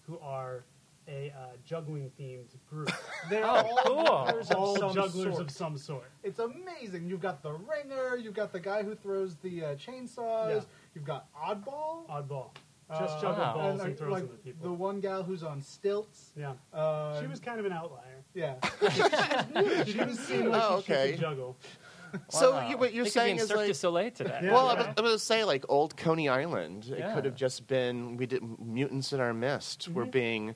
who 0.02 0.20
are 0.20 0.64
a 1.08 1.32
uh, 1.36 1.56
juggling 1.66 2.12
themed 2.20 2.50
group. 2.70 2.92
They're 3.30 3.44
Oh, 3.44 3.48
all 3.48 3.78
cool. 3.86 4.04
jugglers 4.06 4.52
of 4.52 4.58
All 4.58 4.76
some 4.78 4.94
jugglers 4.94 5.34
sort. 5.36 5.42
of 5.42 5.52
some 5.52 5.78
sort. 5.78 6.04
It's 6.24 6.40
amazing. 6.40 7.08
You've 7.08 7.22
got 7.22 7.42
the 7.42 7.54
ringer. 7.54 8.16
You've 8.18 8.36
got 8.36 8.52
the 8.52 8.60
guy 8.60 8.84
who 8.84 8.94
throws 8.96 9.36
the 9.38 9.66
uh, 9.66 9.68
chainsaws. 9.76 10.50
Yeah. 10.56 10.62
You've 10.94 11.06
got 11.06 11.28
oddball. 11.34 12.08
Oddball. 12.10 12.52
Just 12.92 13.18
Uh, 13.18 13.22
juggle 13.22 13.44
Wow. 13.44 13.54
balls 13.54 13.72
and, 13.72 13.82
and 13.82 13.90
like, 13.90 13.98
throws 13.98 14.12
like 14.14 14.24
them 14.24 14.32
at 14.36 14.44
people. 14.44 14.68
The 14.68 14.74
one 14.74 15.00
gal 15.00 15.24
who's 15.24 15.44
on 15.44 15.62
stilts. 15.62 16.32
yeah. 16.36 16.54
Uh, 16.74 17.20
She 17.22 17.28
was 17.28 17.40
kind 17.40 17.60
of 17.60 17.66
an 17.66 17.72
outlier. 17.72 18.24
Yeah. 18.36 18.56
She 19.86 19.94
didn't 19.94 20.16
seem 20.16 20.46
like 20.50 20.62
Oh, 20.64 20.84
she 20.86 20.94
okay. 20.94 21.12
could 21.12 21.22
juggle. 21.22 21.58
so 22.30 22.52
Wow. 22.54 22.70
you, 22.70 22.78
what 22.78 22.94
you're 22.94 23.04
They 23.06 23.10
could 23.10 23.14
be 23.16 23.20
saying 23.20 23.36
is 23.38 23.48
Cirque 23.48 23.58
like, 23.58 23.68
du 23.68 23.74
Soleil 23.74 24.12
today. 24.12 24.40
Yeah. 24.44 24.52
well, 24.52 24.68
I 24.70 24.74
was, 24.76 24.86
I 24.86 24.90
was 24.90 24.96
gonna 25.12 25.20
say 25.20 25.44
like 25.44 25.66
old 25.70 25.96
Coney 25.98 26.30
Island. 26.30 26.86
It 26.92 27.00
Yeah. 27.00 27.14
could 27.14 27.26
have 27.26 27.36
just 27.36 27.68
been 27.68 28.18
we 28.18 28.26
did 28.26 28.42
mutants 28.60 29.14
in 29.14 29.20
our 29.20 29.34
midst 29.34 29.88
were 29.90 30.06
Mhm. 30.06 30.12
being 30.12 30.56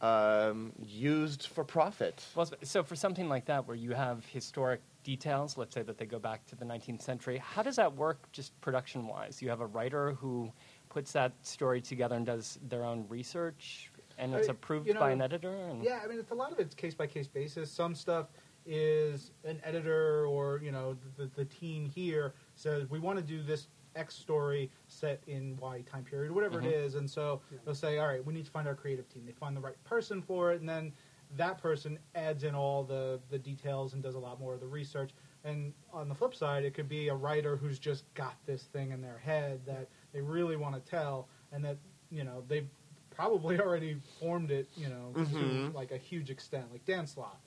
um, 0.00 0.72
used 0.84 1.46
for 1.46 1.64
profit. 1.64 2.22
Well, 2.34 2.50
so 2.62 2.82
for 2.82 2.94
something 2.96 3.28
like 3.28 3.46
that, 3.46 3.66
where 3.66 3.76
you 3.76 3.92
have 3.92 4.24
historic 4.26 4.80
details, 5.02 5.56
let's 5.56 5.74
say 5.74 5.82
that 5.82 5.96
they 5.98 6.04
go 6.04 6.18
back 6.18 6.44
to 6.46 6.56
the 6.56 6.64
19th 6.64 7.00
century, 7.00 7.38
how 7.38 7.62
does 7.62 7.76
that 7.76 7.94
work 7.94 8.30
just 8.32 8.58
production 8.60 9.06
wise? 9.06 9.40
You 9.40 9.48
have 9.48 9.60
a 9.60 9.66
writer 9.66 10.12
who 10.12 10.52
puts 10.90 11.12
that 11.12 11.32
story 11.42 11.80
together 11.80 12.16
and 12.16 12.26
does 12.26 12.58
their 12.68 12.84
own 12.84 13.06
research, 13.08 13.90
and 14.18 14.34
it's 14.34 14.48
I- 14.48 14.52
approved 14.52 14.86
you 14.88 14.94
know, 14.94 15.00
by 15.00 15.10
an 15.12 15.22
editor? 15.22 15.54
And 15.54 15.82
Yeah, 15.82 16.00
I 16.04 16.06
mean, 16.08 16.18
it's 16.18 16.32
a 16.32 16.34
lot 16.34 16.52
of 16.52 16.58
it's 16.58 16.74
case 16.74 16.94
by 16.94 17.06
case 17.06 17.28
basis. 17.28 17.70
Some 17.70 17.94
stuff 17.94 18.26
is 18.66 19.32
an 19.44 19.60
editor 19.64 20.26
or 20.26 20.60
you 20.62 20.72
know 20.72 20.96
the, 21.16 21.26
the 21.36 21.44
team 21.44 21.84
here 21.86 22.34
says 22.54 22.88
we 22.90 22.98
want 22.98 23.18
to 23.18 23.24
do 23.24 23.42
this 23.42 23.68
X 23.96 24.14
story 24.14 24.70
set 24.88 25.22
in 25.28 25.56
Y 25.58 25.82
time 25.86 26.04
period, 26.04 26.32
whatever 26.32 26.60
Mhm. 26.60 26.66
it 26.66 26.74
is, 26.74 26.94
and 26.96 27.08
so 27.08 27.40
Yeah. 27.52 27.58
they'll 27.64 27.74
say, 27.74 27.98
all 27.98 28.08
right, 28.08 28.24
we 28.24 28.32
need 28.34 28.44
to 28.44 28.50
find 28.50 28.66
our 28.66 28.74
creative 28.74 29.08
team. 29.08 29.24
They 29.24 29.32
find 29.32 29.56
the 29.56 29.60
right 29.60 29.82
person 29.84 30.20
for 30.20 30.52
it, 30.52 30.60
and 30.60 30.68
then 30.68 30.92
that 31.36 31.58
person 31.58 31.98
adds 32.14 32.42
in 32.44 32.54
all 32.54 32.82
the 32.84 33.20
the 33.30 33.38
details 33.38 33.94
and 33.94 34.02
does 34.02 34.14
a 34.14 34.18
lot 34.18 34.40
more 34.40 34.54
of 34.54 34.60
the 34.60 34.66
research. 34.66 35.12
And 35.44 35.74
on 35.92 36.08
the 36.08 36.14
flip 36.14 36.34
side, 36.34 36.64
it 36.64 36.72
could 36.74 36.88
be 36.88 37.08
a 37.08 37.14
writer 37.14 37.56
who's 37.56 37.78
just 37.78 38.12
got 38.14 38.34
this 38.46 38.64
thing 38.64 38.90
in 38.92 39.00
their 39.00 39.18
head 39.18 39.60
that 39.66 39.88
they 40.12 40.22
really 40.22 40.56
want 40.56 40.74
to 40.74 40.80
tell, 40.90 41.28
and 41.52 41.64
that 41.64 41.76
you 42.10 42.24
know 42.24 42.42
they've 42.48 42.68
probably 43.10 43.58
already 43.60 43.94
formed 44.18 44.50
it, 44.50 44.68
you 44.76 44.88
know, 44.88 45.12
to 45.14 45.36
Mhm. 45.36 45.74
like 45.74 45.92
a 45.92 45.96
huge 45.98 46.30
extent. 46.30 46.70
Like 46.72 46.84
Dan 46.84 47.06
Slott, 47.06 47.38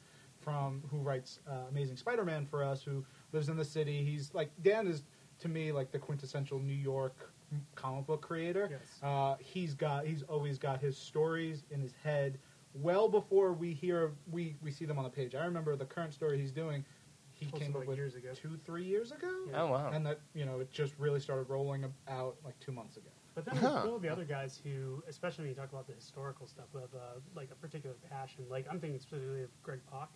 from 0.47 0.81
who 0.89 0.99
writes 0.99 1.41
uh, 1.49 1.67
Amazing 1.69 1.97
Spider-Man 1.97 2.45
for 2.45 2.63
us, 2.63 2.81
who 2.81 3.03
lives 3.33 3.49
in 3.49 3.57
the 3.57 3.65
city. 3.65 4.05
He's 4.05 4.33
like 4.33 4.49
Dan 4.63 4.87
is 4.87 5.03
to 5.39 5.49
me 5.49 5.73
like 5.73 5.91
the 5.91 5.99
quintessential 5.99 6.57
New 6.57 6.71
York 6.71 7.33
comic 7.75 8.07
book 8.07 8.21
creator. 8.21 8.69
Yes. 8.71 9.03
Uh, 9.03 9.35
he's 9.39 9.73
got 9.73 10.05
he's 10.05 10.23
always 10.23 10.57
got 10.57 10.79
his 10.79 10.97
stories 10.97 11.65
in 11.69 11.81
his 11.81 11.91
head 12.01 12.39
well 12.73 13.09
before 13.09 13.51
we 13.51 13.73
hear 13.73 14.13
we 14.31 14.55
we 14.61 14.71
see 14.71 14.85
them 14.85 14.97
on 14.97 15.03
the 15.03 15.09
page. 15.09 15.35
I 15.35 15.43
remember 15.43 15.75
the 15.75 15.85
current 15.85 16.13
story 16.13 16.39
he's 16.39 16.53
doing. 16.53 16.85
He 17.33 17.47
Close 17.47 17.61
came 17.61 17.71
up 17.71 17.79
like, 17.79 17.89
with 17.89 17.97
years 17.97 18.15
ago. 18.15 18.29
two 18.33 18.57
three 18.65 18.85
years 18.85 19.11
ago. 19.11 19.29
Yeah. 19.51 19.63
Oh, 19.63 19.67
wow. 19.67 19.91
And 19.91 20.05
that 20.05 20.21
you 20.33 20.45
know 20.45 20.61
it 20.61 20.71
just 20.71 20.93
really 20.97 21.19
started 21.19 21.49
rolling 21.49 21.83
out 22.07 22.37
like 22.45 22.57
two 22.61 22.71
months 22.71 22.95
ago. 22.95 23.09
But 23.37 23.45
then 23.45 23.59
Huh. 23.59 23.69
there's 23.69 23.71
still 23.77 23.99
the 23.99 24.09
other 24.09 24.25
guys 24.25 24.59
who, 24.63 25.03
especially 25.07 25.43
when 25.43 25.49
you 25.49 25.55
talk 25.55 25.71
about 25.71 25.85
the 25.85 25.93
historical 25.93 26.47
stuff, 26.47 26.65
who 26.73 26.79
have 26.79 26.95
uh, 26.95 27.19
like 27.35 27.51
a 27.51 27.55
particular 27.55 27.95
passion. 28.09 28.45
Like 28.49 28.65
I'm 28.67 28.79
thinking 28.79 28.99
specifically 28.99 29.43
of 29.43 29.51
Greg 29.61 29.81
Pak, 29.91 30.09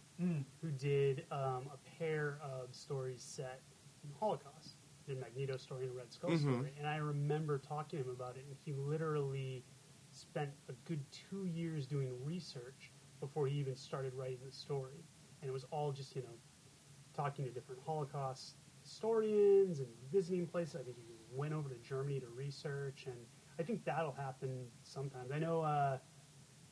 who 0.60 0.72
did 0.72 1.26
um, 1.32 1.70
a 1.72 1.78
pair 2.00 2.40
of 2.42 2.74
stories 2.74 3.22
set 3.22 3.62
in 4.04 4.10
the 4.10 4.16
Holocaust. 4.18 4.78
Did 5.06 5.20
Magneto 5.20 5.56
story 5.58 5.84
and 5.84 5.92
a 5.92 5.96
Red 5.96 6.12
Skull 6.12 6.32
Mhm. 6.32 6.36
story, 6.36 6.72
and 6.80 6.88
I 6.88 6.96
remember 6.98 7.60
talking 7.60 8.00
to 8.00 8.06
him 8.06 8.12
about 8.12 8.38
it, 8.38 8.46
and 8.48 8.58
he 8.66 8.74
literally 8.74 9.64
spent 10.10 10.50
a 10.68 10.74
good 10.86 11.04
two 11.12 11.46
years 11.46 11.86
doing 11.86 12.10
research 12.26 12.92
before 13.20 13.46
he 13.48 13.56
even 13.60 13.76
started 13.76 14.14
writing 14.16 14.40
the 14.44 14.52
story, 14.52 15.06
and 15.42 15.50
it 15.50 15.54
was 15.54 15.66
all 15.72 15.92
just 15.92 16.16
you 16.16 16.24
know 16.24 16.38
talking 17.14 17.46
to 17.46 17.52
different 17.52 17.82
Holocaust 17.86 18.56
historians 18.82 19.80
and 19.80 19.88
visiting 20.12 20.48
places. 20.48 20.76
I 20.76 20.84
think 20.84 20.98
he 20.98 21.04
went 21.32 21.54
over 21.54 21.70
to 21.70 21.76
Germany 21.78 22.20
to 22.20 22.28
research, 22.30 23.06
and 23.08 23.16
I 23.60 23.64
think 23.64 23.84
that'll 23.86 24.12
happen 24.14 24.68
sometimes. 24.84 25.32
I 25.32 25.40
know. 25.40 25.62
Uh, 25.62 25.98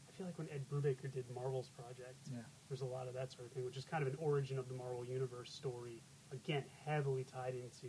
I 0.07 0.11
feel 0.17 0.25
like 0.25 0.37
when 0.37 0.49
Ed 0.49 0.65
Brubaker 0.69 1.11
did 1.11 1.29
Marvels 1.33 1.69
Project, 1.69 2.29
Yeah. 2.31 2.39
there's 2.67 2.81
a 2.81 2.85
lot 2.85 3.07
of 3.07 3.13
that 3.13 3.31
sort 3.31 3.45
of 3.47 3.53
thing, 3.53 3.63
which 3.65 3.77
is 3.77 3.85
kind 3.85 4.01
of 4.05 4.11
an 4.11 4.19
origin 4.19 4.59
of 4.59 4.67
the 4.67 4.73
Marvel 4.73 5.05
Universe 5.05 5.53
story. 5.53 6.03
Again, 6.31 6.63
heavily 6.85 7.23
tied 7.23 7.55
into 7.55 7.87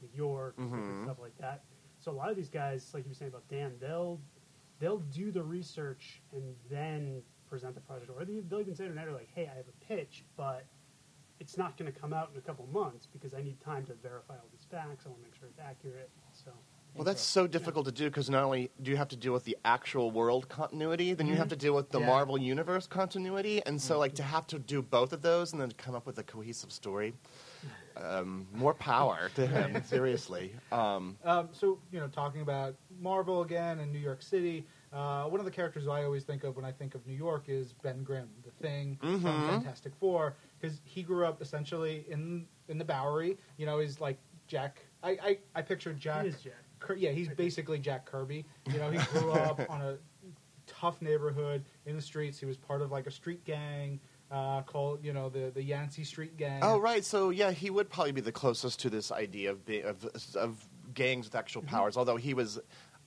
New 0.00 0.08
York, 0.14 0.56
different 0.56 0.84
Mhm. 0.84 1.02
stuff 1.04 1.18
like 1.18 1.36
that. 1.38 1.64
So 1.98 2.12
a 2.12 2.14
lot 2.14 2.30
of 2.30 2.36
these 2.36 2.48
guys, 2.50 2.92
like 2.94 3.04
you 3.04 3.10
were 3.10 3.14
saying 3.14 3.30
about 3.30 3.48
Dan, 3.48 3.78
they'll 3.78 4.20
they'll 4.78 4.98
do 4.98 5.30
the 5.30 5.42
research 5.44 6.20
and 6.32 6.56
then 6.68 7.22
present 7.46 7.72
the 7.76 7.80
project, 7.80 8.10
or 8.10 8.24
they- 8.24 8.40
they'll 8.40 8.58
even 8.58 8.74
say 8.74 8.84
to 8.86 8.90
an 8.90 8.98
editor 8.98 9.16
like, 9.16 9.28
"Hey, 9.28 9.46
I 9.46 9.54
have 9.54 9.68
a 9.68 9.72
pitch, 9.72 10.24
but 10.34 10.66
it's 11.38 11.56
not 11.56 11.76
going 11.76 11.92
to 11.92 11.96
come 11.96 12.12
out 12.12 12.32
in 12.32 12.36
a 12.36 12.40
couple 12.40 12.66
months 12.66 13.06
because 13.06 13.32
I 13.32 13.42
need 13.42 13.60
time 13.60 13.86
to 13.86 13.94
verify 13.94 14.36
all 14.36 14.48
these 14.50 14.61
facts. 14.72 15.04
I 15.06 15.10
want 15.10 15.20
to 15.20 15.24
make 15.28 15.34
sure 15.38 15.48
it's 15.48 15.58
accurate." 15.60 16.10
So 16.32 16.50
Well, 16.94 17.04
that's 17.04 17.22
so 17.22 17.46
difficult 17.46 17.86
to 17.86 17.92
do 17.92 18.04
because 18.10 18.28
not 18.28 18.42
only 18.44 18.70
do 18.82 18.90
you 18.90 18.96
have 18.98 19.08
to 19.08 19.16
deal 19.16 19.32
with 19.32 19.44
the 19.44 19.56
actual 19.64 20.10
world 20.10 20.48
continuity, 20.50 21.14
then 21.14 21.26
you 21.26 21.36
have 21.36 21.48
to 21.48 21.56
deal 21.56 21.74
with 21.74 21.88
the 21.90 22.00
Yeah. 22.00 22.06
Marvel 22.06 22.36
Universe 22.38 22.86
continuity, 22.86 23.62
and 23.64 23.80
so 23.80 23.98
like 23.98 24.14
to 24.16 24.22
have 24.22 24.46
to 24.48 24.58
do 24.58 24.82
both 24.82 25.12
of 25.14 25.22
those 25.22 25.52
and 25.52 25.60
then 25.62 25.72
come 25.72 25.94
up 25.94 26.04
with 26.06 26.18
a 26.18 26.22
cohesive 26.22 26.70
story. 26.72 27.14
Um, 27.96 28.46
more 28.54 28.74
power 28.74 29.30
to 29.34 29.46
him, 29.46 29.82
seriously. 29.84 30.54
Um, 30.70 31.16
Um, 31.24 31.48
so 31.52 31.78
you 31.92 32.00
know, 32.00 32.08
talking 32.08 32.40
about 32.40 32.74
Marvel 33.00 33.42
again 33.42 33.78
and 33.80 33.92
New 33.92 33.98
York 33.98 34.22
City, 34.22 34.66
uh, 34.92 35.24
one 35.28 35.40
of 35.40 35.44
the 35.46 35.50
characters 35.52 35.86
I 35.88 36.04
always 36.04 36.24
think 36.24 36.42
of 36.44 36.56
when 36.56 36.64
I 36.64 36.72
think 36.72 36.94
of 36.94 37.06
New 37.06 37.14
York 37.16 37.44
is 37.48 37.72
Ben 37.74 38.02
Grimm, 38.02 38.28
the 38.44 38.50
Thing 38.50 38.96
from 38.96 39.20
Mhm. 39.20 39.46
Fantastic 39.48 39.94
Four, 39.94 40.34
because 40.60 40.80
he 40.84 41.02
grew 41.02 41.24
up 41.26 41.40
essentially 41.40 42.04
in 42.10 42.46
in 42.68 42.78
the 42.78 42.84
Bowery. 42.84 43.36
You 43.58 43.66
know, 43.66 43.78
he's 43.78 44.00
like 44.00 44.18
Jack. 44.52 44.84
I 45.02 45.10
I, 45.10 45.38
I 45.54 45.62
picture 45.62 45.94
Jack. 45.94 46.22
He 46.22 46.28
is 46.28 46.40
Jack. 46.42 46.52
Kir- 46.78 46.96
yeah, 46.96 47.10
he's 47.10 47.28
basically 47.28 47.78
Jack 47.78 48.04
Kirby. 48.04 48.44
You 48.70 48.78
know, 48.78 48.90
he 48.90 48.98
grew 49.18 49.32
up 49.48 49.58
on 49.70 49.80
a 49.80 49.96
tough 50.66 51.00
neighborhood 51.00 51.64
in 51.86 51.96
the 51.96 52.02
streets. 52.02 52.38
He 52.38 52.44
was 52.44 52.58
part 52.58 52.82
of 52.82 52.92
like 52.92 53.06
a 53.06 53.10
street 53.10 53.44
gang 53.46 53.98
uh, 54.30 54.60
called, 54.62 55.02
you 55.02 55.14
know, 55.14 55.30
the 55.30 55.50
the 55.54 55.62
Yancey 55.62 56.04
Street 56.04 56.36
Gang. 56.36 56.60
oh, 56.62 56.78
right. 56.78 57.02
So 57.02 57.30
yeah, 57.30 57.50
he 57.50 57.70
would 57.70 57.88
probably 57.88 58.12
be 58.12 58.20
the 58.20 58.32
closest 58.32 58.78
to 58.80 58.90
this 58.90 59.10
idea 59.10 59.50
of 59.52 59.64
be, 59.64 59.80
of, 59.80 60.06
of 60.34 60.68
gangs 60.92 61.26
with 61.26 61.34
actual 61.34 61.62
powers, 61.62 61.96
although 61.96 62.16
he 62.16 62.34
was 62.34 62.60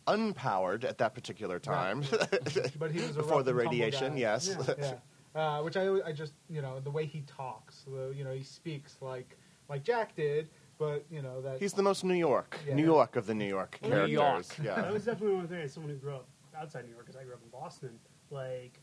unpowered 0.08 0.84
at 0.84 0.98
that 0.98 1.14
particular 1.14 1.60
time. 1.60 2.04
but 2.80 2.92
he 2.92 3.02
was 3.02 3.12
a 3.12 3.22
Before 3.22 3.44
the 3.44 3.54
radiation, 3.54 4.14
guy. 4.14 4.20
yes. 4.20 4.56
Yeah, 4.68 4.74
yeah. 4.80 4.94
Uh, 5.36 5.62
which 5.64 5.76
I, 5.76 5.90
I 6.06 6.14
just, 6.14 6.32
you 6.50 6.62
know, 6.62 6.80
the 6.80 6.90
way 6.90 7.06
he 7.06 7.20
talks, 7.28 7.84
the, 7.86 8.14
you 8.16 8.24
know, 8.24 8.32
he 8.32 8.42
speaks 8.42 8.96
like 9.02 9.38
like 9.68 9.84
Jack 9.84 10.16
did, 10.16 10.48
but 10.78 11.06
you 11.10 11.22
know 11.22 11.42
that 11.42 11.60
He's 11.60 11.74
the 11.74 11.84
most 11.84 12.04
New 12.04 12.14
York, 12.16 12.60
Yeah. 12.68 12.76
New 12.76 12.84
York 12.86 13.16
of 13.16 13.26
the 13.26 13.34
New 13.36 13.46
York 13.48 13.80
New 13.82 13.90
characters. 13.90 14.12
York. 14.12 14.46
Yeah. 14.64 14.76
That 14.82 14.94
was 14.94 15.06
definitely 15.06 15.36
one 15.38 15.48
thing 15.48 15.62
as 15.62 15.74
someone 15.74 15.92
who 15.92 15.98
grew 15.98 16.16
up 16.16 16.28
outside 16.58 16.86
New 16.86 16.92
York, 16.92 17.06
because 17.06 17.20
I 17.20 17.24
grew 17.24 17.34
up 17.34 17.42
in 17.44 17.50
Boston. 17.50 18.00
Like 18.32 18.80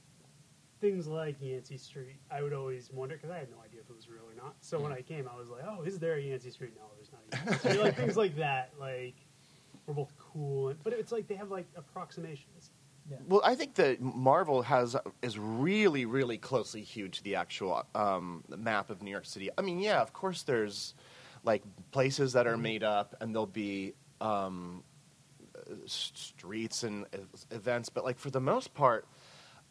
things 0.81 1.07
like 1.07 1.37
Yancey 1.41 1.77
Street, 1.77 2.17
I 2.31 2.43
would 2.43 2.53
always 2.53 2.91
wonder 2.93 3.17
because 3.17 3.31
I 3.31 3.39
had 3.39 3.51
no 3.51 3.57
idea 3.65 3.81
if 3.81 3.91
it 3.91 3.95
was 3.97 4.09
real 4.09 4.23
or 4.29 4.35
not. 4.35 4.57
So 4.61 4.81
when 4.81 4.93
I 4.93 5.01
came, 5.03 5.29
I 5.33 5.37
was 5.39 5.49
like, 5.49 5.63
"Oh, 5.67 5.83
is 5.83 5.99
there 5.99 6.15
a 6.15 6.21
Yancey 6.21 6.51
Street?" 6.51 6.73
No, 6.77 6.83
there's 6.97 7.11
not. 7.13 7.23
A 7.33 7.51
Yancey 7.51 7.69
Street. 7.69 7.83
like 7.85 7.97
things 7.97 8.17
like 8.17 8.37
that, 8.37 8.73
like 8.79 9.15
were 9.87 9.95
both 9.95 10.13
cool, 10.19 10.75
but 10.85 10.93
it's 10.93 11.11
like 11.13 11.27
they 11.29 11.35
have 11.35 11.51
like 11.51 11.67
approximations. 11.77 12.71
Well, 13.29 13.43
I 13.45 13.57
think 13.57 13.75
that 13.75 14.01
Marvel 14.01 14.63
has 14.63 14.95
is 15.23 15.37
really, 15.39 16.07
really 16.07 16.39
closely 16.39 16.83
hewed 16.83 17.13
to 17.15 17.25
the 17.25 17.35
actual 17.35 17.85
um, 17.97 18.45
map 18.49 18.91
of 18.91 19.03
New 19.03 19.11
York 19.11 19.27
City. 19.27 19.51
I 19.59 19.63
mean, 19.63 19.81
yeah, 19.81 20.01
of 20.01 20.13
course, 20.13 20.45
there's 20.45 20.95
like 21.45 21.63
places 21.93 22.33
that 22.33 22.47
are 22.47 22.57
made 22.57 22.83
up, 22.83 23.15
and 23.21 23.35
there'll 23.35 23.47
be 23.47 23.95
um, 24.21 24.83
uh, 25.57 25.75
streets 25.87 26.83
and 26.83 27.07
events, 27.51 27.89
but 27.89 28.05
like 28.05 28.19
for 28.19 28.31
the 28.31 28.41
most 28.41 28.75
part, 28.75 29.07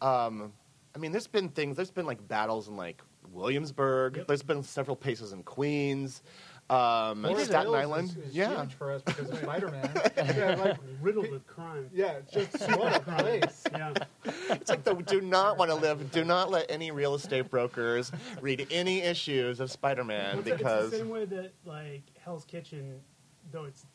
um, 0.02 0.54
I 0.96 1.00
mean, 1.00 1.12
there's 1.12 1.28
been 1.28 1.50
things. 1.50 1.76
There's 1.76 1.92
been 1.92 2.06
like 2.06 2.26
battles 2.28 2.68
in 2.68 2.78
like 2.78 3.02
Williamsburg. 3.32 4.18
Yep. 4.18 4.28
There's 4.28 4.44
been 4.44 4.64
several 4.64 4.96
places 4.96 5.34
in 5.34 5.44
Queens, 5.44 6.22
um, 6.72 7.24
Forest 7.24 7.48
Staten 7.48 7.66
Hills 7.66 7.76
Island. 7.76 8.10
is, 8.10 8.18
is 8.30 8.36
yeah, 8.36 8.62
huge 8.62 8.74
for 8.76 8.92
us 8.92 9.02
because 9.02 9.30
of 9.30 9.38
Spider-Man. 9.42 9.92
yeah, 10.18 10.56
like, 10.56 10.78
Riddled 11.02 11.30
with 11.30 11.46
crime. 11.46 11.90
yeah, 11.94 12.14
it's 12.14 12.32
just 12.32 12.72
what 12.78 12.96
a 12.96 13.00
place. 13.02 13.64
Yeah, 13.74 13.94
It's 14.52 14.70
like 14.70 14.84
the, 14.84 14.94
do 14.94 15.20
not 15.20 15.58
want 15.58 15.70
to 15.70 15.76
live. 15.76 16.12
Do 16.12 16.24
not 16.24 16.50
let 16.50 16.72
any 16.72 16.92
real 16.92 17.14
estate 17.16 17.50
brokers 17.50 18.12
read 18.42 18.68
any 18.72 19.02
issues 19.02 19.60
of 19.60 19.70
Spider-Man 19.70 20.40
It's, 20.40 20.48
it's 20.48 20.58
because 20.58 20.92
the 20.92 20.98
same 20.98 21.10
way 21.10 21.26
that 21.26 21.52
like 21.66 22.04
Hell's 22.24 22.46
Kitchen, 22.46 23.02
though 23.52 23.66
it's 23.66 23.86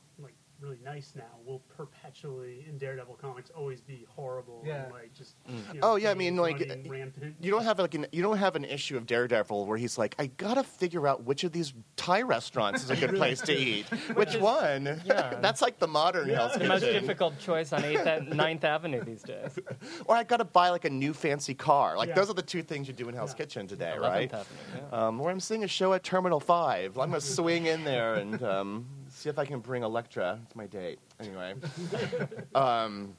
really 0.60 0.78
nice 0.84 1.12
now, 1.14 1.24
will 1.44 1.60
perpetually 1.76 2.64
in 2.68 2.78
Daredevil 2.78 3.14
comics 3.20 3.50
always 3.56 3.80
be 3.80 4.06
horrible 4.08 4.62
Yeah. 4.66 4.84
and 4.84 4.92
like 4.92 5.12
just. 5.14 5.36
Mm. 5.48 5.74
You 5.74 5.80
know, 5.80 5.92
Oh, 5.92 5.96
yeah, 5.96 6.10
I 6.10 6.14
being 6.14 6.34
mean, 6.34 6.42
like, 6.42 6.58
rampant. 6.88 7.36
you 7.40 7.50
don't 7.50 7.62
have 7.64 7.78
like 7.78 7.94
an, 7.94 8.06
you 8.12 8.22
don't 8.22 8.38
have 8.38 8.56
an 8.56 8.64
issue 8.64 8.96
of 8.96 9.06
Daredevil 9.06 9.66
where 9.66 9.76
he's 9.78 9.98
like, 9.98 10.14
I 10.18 10.26
gotta 10.26 10.62
figure 10.62 11.06
out 11.06 11.24
which 11.24 11.44
of 11.44 11.52
these 11.52 11.74
Thai 11.96 12.22
restaurants 12.22 12.82
is 12.84 12.90
a 12.90 12.96
good 12.96 13.14
place 13.16 13.40
to 13.42 13.52
eat. 13.54 13.86
Which 14.14 14.34
is- 14.34 14.40
one? 14.40 15.00
yeah. 15.04 15.34
That's 15.40 15.60
like 15.62 15.78
the 15.78 15.86
modern 15.88 16.28
Yeah. 16.28 16.36
Hell's 16.36 16.54
the 16.54 16.64
most 16.68 16.82
difficult 16.82 17.38
choice 17.38 17.72
on 17.72 17.82
8th 17.82 18.06
and 18.06 18.32
9th 18.32 18.64
Avenue 18.64 19.02
these 19.04 19.22
days. 19.22 19.58
Or 20.06 20.16
I 20.16 20.24
gotta 20.24 20.44
buy 20.44 20.70
like 20.70 20.84
a 20.84 20.90
new 20.90 21.12
fancy 21.12 21.54
car. 21.54 21.96
Like 21.96 22.08
Yeah. 22.10 22.14
those 22.14 22.30
are 22.30 22.34
the 22.34 22.42
two 22.42 22.62
things 22.62 22.86
you 22.88 22.94
do 22.94 23.08
in 23.08 23.14
Hell's 23.14 23.32
Yeah. 23.32 23.36
Kitchen 23.38 23.66
today, 23.66 23.96
right? 23.98 24.32
Avenue, 24.32 24.46
yeah. 24.92 25.06
Um, 25.06 25.20
or 25.20 25.30
I'm 25.30 25.40
seeing 25.40 25.64
a 25.64 25.68
show 25.68 25.92
at 25.92 26.02
Terminal 26.04 26.40
Five. 26.40 26.96
I'm 26.98 27.10
gonna 27.10 27.20
swing 27.20 27.66
in 27.66 27.84
there 27.84 28.14
and 28.14 28.42
um, 28.42 28.86
see 29.26 29.30
if 29.30 29.38
I 29.40 29.44
can 29.44 29.58
bring 29.58 29.82
Elektra. 29.82 30.38
It's 30.44 30.54
my 30.54 30.66
date. 30.66 31.00
Anyway. 31.18 31.54
um, 32.54 33.12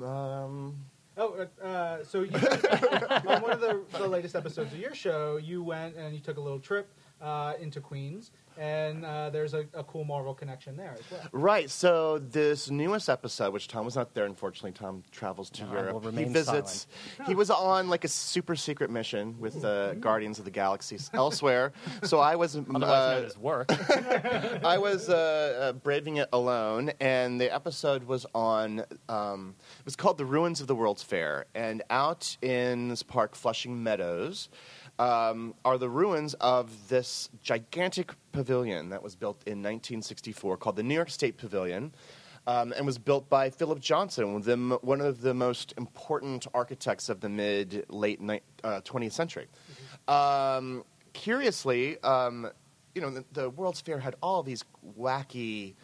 um, 0.00 0.76
Oh, 1.16 1.46
uh, 1.62 1.66
uh, 1.66 2.04
so 2.04 2.22
you, 2.22 2.30
on 2.36 3.42
one 3.42 3.50
of 3.50 3.60
the, 3.60 3.82
the 3.98 4.06
latest 4.06 4.36
episodes 4.36 4.72
of 4.72 4.78
your 4.78 4.94
show, 4.94 5.38
you 5.38 5.62
went 5.62 5.96
and 5.96 6.14
you 6.14 6.20
took 6.20 6.38
a 6.38 6.40
little 6.40 6.60
trip 6.60 6.88
uh, 7.20 7.54
into 7.60 7.80
Queens, 7.80 8.30
and 8.58 9.04
uh, 9.04 9.30
there's 9.30 9.54
a, 9.54 9.64
a 9.74 9.84
cool 9.84 10.04
Marvel 10.04 10.34
connection 10.34 10.76
there 10.76 10.94
as 10.98 11.10
well. 11.10 11.20
right. 11.32 11.70
So 11.70 12.18
this 12.18 12.70
newest 12.70 13.08
episode, 13.08 13.52
which 13.52 13.68
Tom 13.68 13.84
was 13.84 13.96
not 13.96 14.12
there, 14.14 14.24
unfortunately, 14.26 14.72
Tom 14.72 15.02
travels 15.12 15.50
to 15.50 15.64
No, 15.64 15.72
Europe. 15.72 15.92
will 15.94 16.00
he 16.00 16.06
remain 16.08 16.32
visits. 16.32 16.86
He 17.26 17.34
was 17.34 17.50
on 17.50 17.88
like 17.88 18.04
a 18.04 18.08
super 18.08 18.56
secret 18.56 18.90
mission 18.90 19.36
with 19.38 19.60
the 19.62 19.96
Guardians 20.00 20.38
of 20.38 20.44
the 20.44 20.50
Galaxy 20.50 20.98
elsewhere. 21.14 21.72
So 22.02 22.18
I 22.18 22.36
was. 22.36 22.56
Otherwise 22.74 22.82
uh, 22.84 23.14
known 23.14 23.24
as 23.24 23.38
work. 23.38 23.70
I 24.64 24.78
was 24.78 25.08
uh, 25.08 25.14
uh, 25.60 25.72
braving 25.74 26.16
it 26.16 26.28
alone, 26.32 26.92
and 27.00 27.40
the 27.40 27.52
episode 27.54 28.04
was 28.04 28.26
on. 28.34 28.84
Um, 29.08 29.54
it 29.78 29.84
was 29.84 29.96
called 29.96 30.18
"The 30.18 30.24
Ruins 30.24 30.60
of 30.60 30.66
the 30.66 30.74
World's 30.74 31.02
Fair," 31.02 31.46
and 31.54 31.82
out 31.90 32.36
in 32.42 32.88
this 32.88 33.02
park, 33.02 33.34
Flushing 33.34 33.82
Meadows, 33.82 34.48
um, 35.00 35.54
are 35.64 35.78
the 35.78 35.88
ruins 35.88 36.34
of 36.34 36.88
this 36.88 37.30
gigantic 37.42 38.12
pavilion 38.32 38.90
that 38.90 39.02
was 39.02 39.16
built 39.16 39.42
in 39.46 39.58
1964, 39.58 40.58
called 40.58 40.76
the 40.76 40.82
New 40.82 40.94
York 40.94 41.10
State 41.10 41.38
Pavilion. 41.38 41.92
Um, 42.46 42.72
and 42.74 42.86
was 42.86 42.96
built 42.96 43.28
by 43.28 43.50
Philip 43.50 43.80
Johnson, 43.80 44.40
the, 44.40 44.78
one 44.80 45.02
of 45.02 45.20
the 45.20 45.34
most 45.34 45.74
important 45.76 46.46
architects 46.54 47.10
of 47.10 47.20
the 47.20 47.28
mid 47.28 47.84
late 47.90 48.18
ni- 48.18 48.40
uh, 48.64 48.80
20th 48.80 49.12
century. 49.12 49.46
Um, 50.08 50.82
curiously, 51.12 52.00
um, 52.02 52.50
you 52.94 53.02
know, 53.02 53.10
the, 53.10 53.24
the 53.32 53.50
World's 53.50 53.82
Fair 53.82 53.98
had 53.98 54.16
all 54.22 54.42
these 54.42 54.64
wacky 54.98 55.74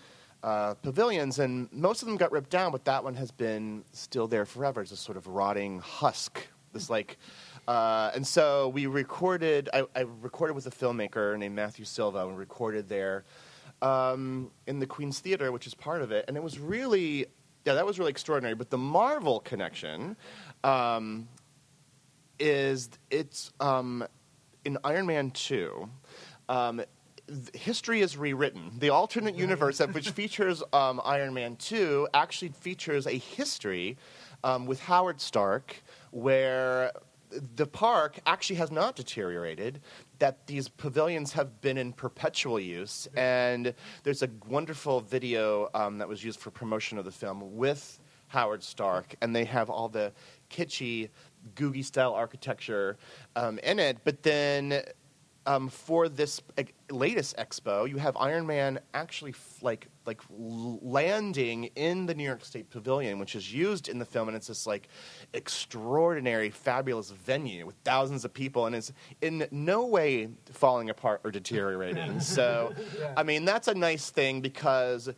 uh, 0.43 0.75
pavilions, 0.75 1.39
and 1.39 1.71
most 1.73 2.01
of 2.01 2.09
them 2.09 2.17
got 2.17 2.33
ripped 2.33 2.51
down, 2.51 2.73
but 2.73 2.87
that 2.87 3.05
one 3.05 3.15
has 3.15 3.31
been 3.31 3.85
still 3.93 4.27
there 4.27 4.47
forever 4.47 4.81
as 4.81 4.93
a 4.93 4.97
sort 4.97 5.19
of 5.19 5.27
rotting 5.27 5.79
husk. 5.81 6.41
This 6.73 6.89
like, 6.89 7.19
uh, 7.69 8.11
and 8.15 8.27
so 8.27 8.69
we 8.69 8.87
recorded. 8.87 9.69
I, 9.73 9.85
I 9.95 10.01
recorded 10.21 10.55
with 10.55 10.67
a 10.67 10.71
filmmaker 10.71 11.37
named 11.39 11.55
Matthew 11.55 11.85
Silva, 11.85 12.27
and 12.27 12.39
recorded 12.39 12.89
there 12.89 13.25
um, 13.83 14.51
in 14.67 14.79
the 14.79 14.87
Queen's 14.87 15.19
Theater, 15.19 15.51
which 15.51 15.67
is 15.67 15.75
part 15.75 16.03
of 16.03 16.13
it, 16.13 16.25
and 16.29 16.37
it 16.37 16.43
was 16.43 16.59
really. 16.59 17.27
Yeah, 17.65 17.75
that 17.75 17.85
was 17.85 17.99
really 17.99 18.13
extraordinary. 18.13 18.55
But 18.55 18.71
the 18.71 18.79
Marvel 18.79 19.41
connection 19.41 20.17
um, 20.63 21.29
is 22.39 22.89
it's 23.11 23.53
um, 23.59 24.07
in 24.65 24.79
Iron 24.85 25.07
Man 25.07 25.33
2. 25.33 25.89
Um, 26.49 26.83
history 27.55 28.03
is 28.03 28.17
rewritten. 28.17 28.73
The 28.79 28.91
alternate 28.91 29.35
universe, 29.35 29.81
which 29.81 30.11
features 30.13 30.63
um, 30.73 31.01
Iron 31.05 31.35
Man 31.35 31.57
2, 31.57 32.09
actually 32.15 32.51
features 32.51 33.07
a 33.07 33.19
history 33.19 33.97
um, 34.45 34.67
with 34.67 34.81
Howard 34.81 35.21
Stark 35.21 35.83
where 36.11 36.93
the 37.57 37.67
park 37.67 38.19
actually 38.27 38.57
has 38.57 38.71
not 38.71 38.97
deteriorated, 38.97 39.81
that 40.19 40.47
these 40.47 40.69
pavilions 40.69 41.33
have 41.33 41.61
been 41.61 41.77
in 41.77 41.93
perpetual 41.93 42.59
use. 42.59 43.09
And 43.17 43.75
there's 44.03 44.23
a 44.23 44.31
wonderful 44.49 45.01
video 45.01 45.69
um, 45.75 45.99
that 45.99 46.09
was 46.09 46.25
used 46.25 46.41
for 46.41 46.51
promotion 46.51 46.99
of 46.99 47.05
the 47.05 47.13
film 47.13 47.57
with 47.57 48.01
Howard 48.29 48.63
Stark, 48.63 49.15
and 49.21 49.35
they 49.35 49.45
have 49.45 49.71
all 49.71 49.89
the 49.89 50.13
kitschy, 50.51 51.11
googie 51.55 51.85
style 51.85 52.13
architecture 52.13 52.97
um, 53.37 53.59
in 53.61 53.79
it. 53.79 53.99
But 54.05 54.23
then 54.23 54.83
um, 55.47 55.69
for 55.69 56.09
this 56.09 56.41
latest 56.91 57.37
expo, 57.37 57.89
you 57.89 57.97
have 57.97 58.17
Iron 58.17 58.47
Man 58.47 58.79
actually 58.95 59.33
f- 59.33 59.59
like 59.63 59.89
like 60.05 60.21
landing 60.31 61.65
in 61.75 62.07
the 62.07 62.15
New 62.15 62.25
York 62.25 62.45
State 62.45 62.71
Pavilion, 62.71 63.19
which 63.19 63.35
is 63.35 63.53
used 63.53 63.89
in 63.89 63.99
the 63.99 64.05
film, 64.05 64.29
and 64.29 64.37
it's 64.37 64.47
this 64.47 64.67
like 64.67 64.89
extraordinary, 65.35 66.51
fabulous 66.51 67.11
venue 67.11 67.67
with 67.67 67.75
thousands 67.85 68.25
of 68.25 68.33
people, 68.33 68.67
and 68.67 68.77
is 68.77 68.93
in 69.21 69.47
no 69.51 69.87
way 69.87 70.29
falling 70.53 70.91
apart 70.91 71.21
or 71.25 71.31
deteriorating. 71.31 72.21
so, 72.37 72.73
Yeah. 72.99 73.15
I 73.17 73.23
mean, 73.23 73.45
that's 73.45 73.69
a 73.69 73.75
nice 73.75 74.11
thing 74.11 74.41
because 74.41 75.09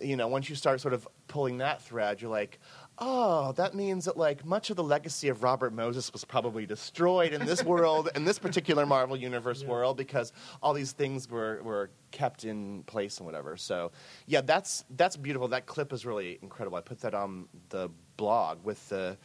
you 0.00 0.16
know 0.16 0.28
once 0.28 0.48
you 0.48 0.54
start 0.56 0.80
sort 0.80 0.94
of 0.94 1.06
pulling 1.28 1.58
that 1.58 1.82
thread, 1.82 2.20
you're 2.20 2.30
like. 2.30 2.58
Oh, 3.04 3.52
that 3.52 3.74
means 3.74 4.04
that 4.04 4.16
like 4.16 4.44
much 4.46 4.70
of 4.70 4.76
the 4.76 4.82
legacy 4.84 5.28
of 5.28 5.42
Robert 5.42 5.72
Moses 5.72 6.12
was 6.12 6.24
probably 6.24 6.66
destroyed 6.66 7.32
in 7.32 7.44
this 7.44 7.64
world, 7.72 8.08
in 8.14 8.24
this 8.24 8.38
particular 8.38 8.86
Marvel 8.86 9.16
Universe 9.16 9.62
Yeah. 9.62 9.68
world, 9.68 9.96
because 9.96 10.32
all 10.62 10.72
these 10.72 10.92
things 10.92 11.28
were, 11.28 11.60
were 11.64 11.90
kept 12.12 12.44
in 12.44 12.84
place 12.84 13.18
and 13.18 13.26
whatever. 13.26 13.56
So, 13.56 13.90
yeah, 14.26 14.40
that's 14.40 14.84
that's 14.90 15.16
beautiful. 15.16 15.48
That 15.48 15.66
clip 15.66 15.92
is 15.92 16.06
really 16.06 16.38
incredible. 16.42 16.78
I 16.78 16.80
put 16.80 17.00
that 17.00 17.14
on 17.14 17.48
the 17.70 17.90
blog 18.16 18.64
with 18.64 18.88
the. 18.88 19.18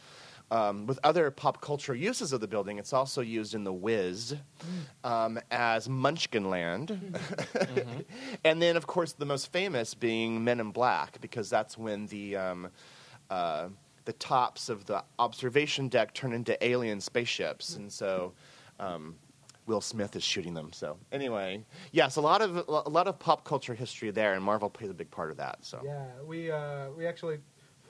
Um, 0.50 0.86
with 0.86 0.98
other 1.04 1.30
pop 1.30 1.60
culture 1.60 1.94
uses 1.94 2.32
of 2.32 2.40
the 2.40 2.48
building, 2.48 2.78
it's 2.78 2.94
also 2.94 3.20
used 3.20 3.54
in 3.54 3.64
The 3.64 3.72
Wiz 3.72 4.34
um, 5.04 5.38
as 5.50 5.88
Munchkinland. 5.88 6.98
and 8.44 8.62
then, 8.62 8.78
of 8.78 8.86
course, 8.86 9.12
the 9.12 9.26
most 9.26 9.52
famous 9.52 9.92
being 9.92 10.42
Men 10.42 10.58
in 10.58 10.70
Black, 10.70 11.20
because 11.20 11.50
that's 11.50 11.76
when 11.76 12.06
the 12.06 12.36
um, 12.36 12.68
uh, 13.30 13.68
the 14.04 14.12
tops 14.14 14.68
of 14.68 14.84
the 14.86 15.02
observation 15.18 15.88
deck 15.88 16.14
turn 16.14 16.32
into 16.32 16.56
alien 16.64 17.00
spaceships, 17.00 17.76
and 17.76 17.92
so 17.92 18.32
um, 18.80 19.16
Will 19.66 19.80
Smith 19.82 20.16
is 20.16 20.24
shooting 20.24 20.54
them. 20.54 20.72
So 20.72 20.96
anyway, 21.12 21.64
yes, 21.92 22.16
a 22.16 22.20
lot 22.20 22.40
of 22.40 22.56
a 22.68 22.88
lot 22.88 23.06
of 23.06 23.18
pop 23.18 23.44
culture 23.44 23.74
history 23.74 24.10
there, 24.10 24.34
and 24.34 24.42
Marvel 24.42 24.70
plays 24.70 24.90
a 24.90 24.94
big 24.94 25.10
part 25.10 25.30
of 25.30 25.36
that. 25.36 25.58
So 25.60 25.80
Yeah, 25.84 26.06
we 26.26 26.50
uh, 26.50 26.90
we 26.96 27.06
actually 27.06 27.38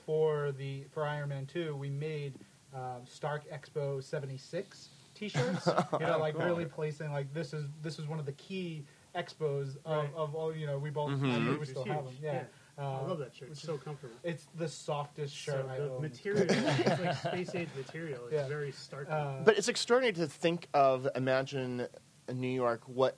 for 0.05 0.51
the 0.51 0.83
for 0.91 1.05
Iron 1.05 1.29
Man 1.29 1.45
two 1.45 1.75
we 1.75 1.89
made 1.89 2.33
um, 2.73 3.01
Stark 3.05 3.43
Expo 3.49 4.03
seventy 4.03 4.37
six 4.37 4.89
T-shirts. 5.15 5.67
you 5.99 6.05
know, 6.05 6.17
like 6.19 6.37
really 6.37 6.65
placing 6.65 7.11
like 7.11 7.33
this 7.33 7.53
is 7.53 7.65
this 7.81 7.97
is 7.99 8.07
one 8.07 8.19
of 8.19 8.25
the 8.25 8.33
key 8.33 8.83
expos 9.15 9.77
of, 9.85 10.03
Right. 10.03 10.09
of 10.15 10.35
all. 10.35 10.55
You 10.55 10.67
know, 10.67 10.77
we 10.77 10.89
both 10.89 11.11
Mhm. 11.11 11.59
We 11.59 11.65
still 11.65 11.85
have 11.85 12.05
them. 12.05 12.13
Yeah, 12.21 12.31
I 12.31 12.43
Uh, 12.79 13.03
love 13.07 13.19
that 13.19 13.35
shirt. 13.35 13.49
It's 13.51 13.61
so 13.61 13.77
comfortable. 13.77 14.15
It's 14.23 14.47
the 14.57 14.67
softest 14.67 15.35
shirt 15.35 15.65
so 15.65 15.71
I 15.71 15.77
the 15.79 15.91
own. 15.91 16.01
material, 16.01 16.45
it's 16.49 16.99
like 17.01 17.15
space 17.47 17.53
age 17.55 17.67
material. 17.75 18.23
It's 18.25 18.33
Yeah. 18.33 18.47
very 18.47 18.71
stark. 18.71 19.09
Uh, 19.09 19.41
But 19.43 19.57
it's 19.57 19.67
extraordinary 19.67 20.13
to 20.13 20.27
think 20.27 20.67
of. 20.73 21.07
Imagine 21.15 21.87
New 22.33 22.47
York 22.47 22.81
what 22.85 23.17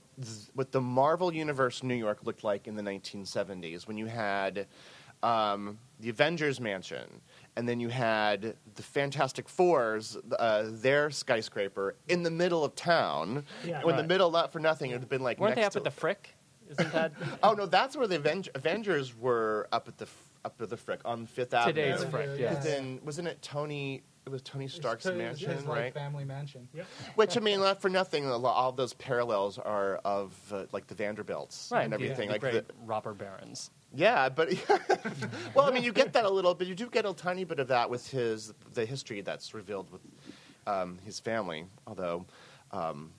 what 0.55 0.71
the 0.71 0.81
Marvel 0.81 1.33
Universe 1.33 1.83
New 1.83 1.95
York 1.95 2.19
looked 2.23 2.43
like 2.43 2.67
in 2.67 2.75
the 2.75 2.81
1970s 2.81 3.87
when 3.87 3.97
you 3.97 4.07
had 4.07 4.67
um, 5.21 5.77
the 5.99 6.09
Avengers 6.09 6.59
Mansion, 6.59 7.21
and 7.55 7.69
then 7.69 7.79
you 7.79 7.89
had 7.89 8.55
the 8.73 8.81
Fantastic 8.81 9.47
Fours, 9.47 10.17
uh, 10.39 10.63
their 10.67 11.11
skyscraper 11.11 11.95
in 12.07 12.23
the 12.23 12.31
middle 12.31 12.63
of 12.63 12.73
town. 12.73 13.45
Yeah. 13.63 13.81
in 13.87 13.95
the 13.97 14.03
middle, 14.03 14.31
not 14.31 14.51
for 14.51 14.59
nothing, 14.59 14.89
it 14.89 14.93
would 14.95 15.01
have 15.01 15.09
been 15.09 15.21
like 15.21 15.39
Weren't 15.39 15.53
they 15.55 15.61
next 15.61 15.75
up 15.75 15.83
to- 15.83 15.89
at 15.89 15.93
the 15.93 15.99
Frick? 15.99 16.33
Isn't 16.71 16.91
that 16.93 17.11
Oh 17.43 17.53
no, 17.53 17.65
that's 17.65 17.95
where 17.95 18.07
the 18.07 18.15
Aven- 18.15 18.45
Avengers 18.55 19.15
were 19.15 19.67
up 19.71 19.87
at 19.87 19.97
the 19.97 20.05
f- 20.05 20.27
up 20.43 20.59
at 20.61 20.69
the 20.69 20.77
Frick 20.77 20.99
on 21.05 21.25
Fifth 21.27 21.53
Avenue. 21.53 21.73
today's 21.73 22.03
Frick? 22.05 22.29
yeah, 22.39 22.53
Yes. 22.53 22.63
Then 22.63 22.99
wasn't 23.03 23.27
it 23.27 23.41
Tony? 23.41 24.03
It 24.25 24.29
was 24.29 24.41
Tony 24.43 24.67
Stark's 24.67 25.03
to- 25.05 25.09
it's 25.11 25.17
mansion, 25.17 25.51
his, 25.51 25.65
like, 25.65 25.79
right? 25.79 25.93
family 25.93 26.25
mansion. 26.25 26.67
Yep. 26.75 26.85
Which 27.15 27.37
I 27.37 27.39
mean, 27.39 27.59
not 27.59 27.81
for 27.81 27.89
nothing, 27.89 28.29
all 28.29 28.71
those 28.71 28.93
parallels 28.93 29.57
are 29.57 29.95
of 30.05 30.33
uh, 30.53 30.65
like 30.71 30.85
the 30.87 30.93
Vanderbilts 30.95 31.69
right? 31.71 31.83
and 31.83 31.91
the- 31.91 31.95
everything. 31.95 32.27
the 32.27 32.33
like, 32.33 32.41
great 32.41 32.67
the, 32.67 32.73
robber 32.85 33.13
barons. 33.13 33.71
yeah, 33.95 34.29
but 34.29 34.49
well, 35.55 35.65
I 35.67 35.71
mean, 35.71 35.83
you 35.83 35.91
get 35.91 36.13
that 36.13 36.25
a 36.25 36.29
little 36.29 36.53
bit. 36.53 36.67
You 36.67 36.75
do 36.75 36.87
get 36.89 37.05
a 37.05 37.13
tiny 37.13 37.43
bit 37.45 37.59
of 37.59 37.67
that 37.69 37.89
with 37.89 38.09
his 38.09 38.53
the 38.73 38.85
history 38.85 39.21
that's 39.21 39.53
revealed 39.55 39.91
with 39.91 40.01
um, 40.67 40.99
his 41.03 41.19
family. 41.19 41.65
Although 41.87 42.25
um, 42.71 43.11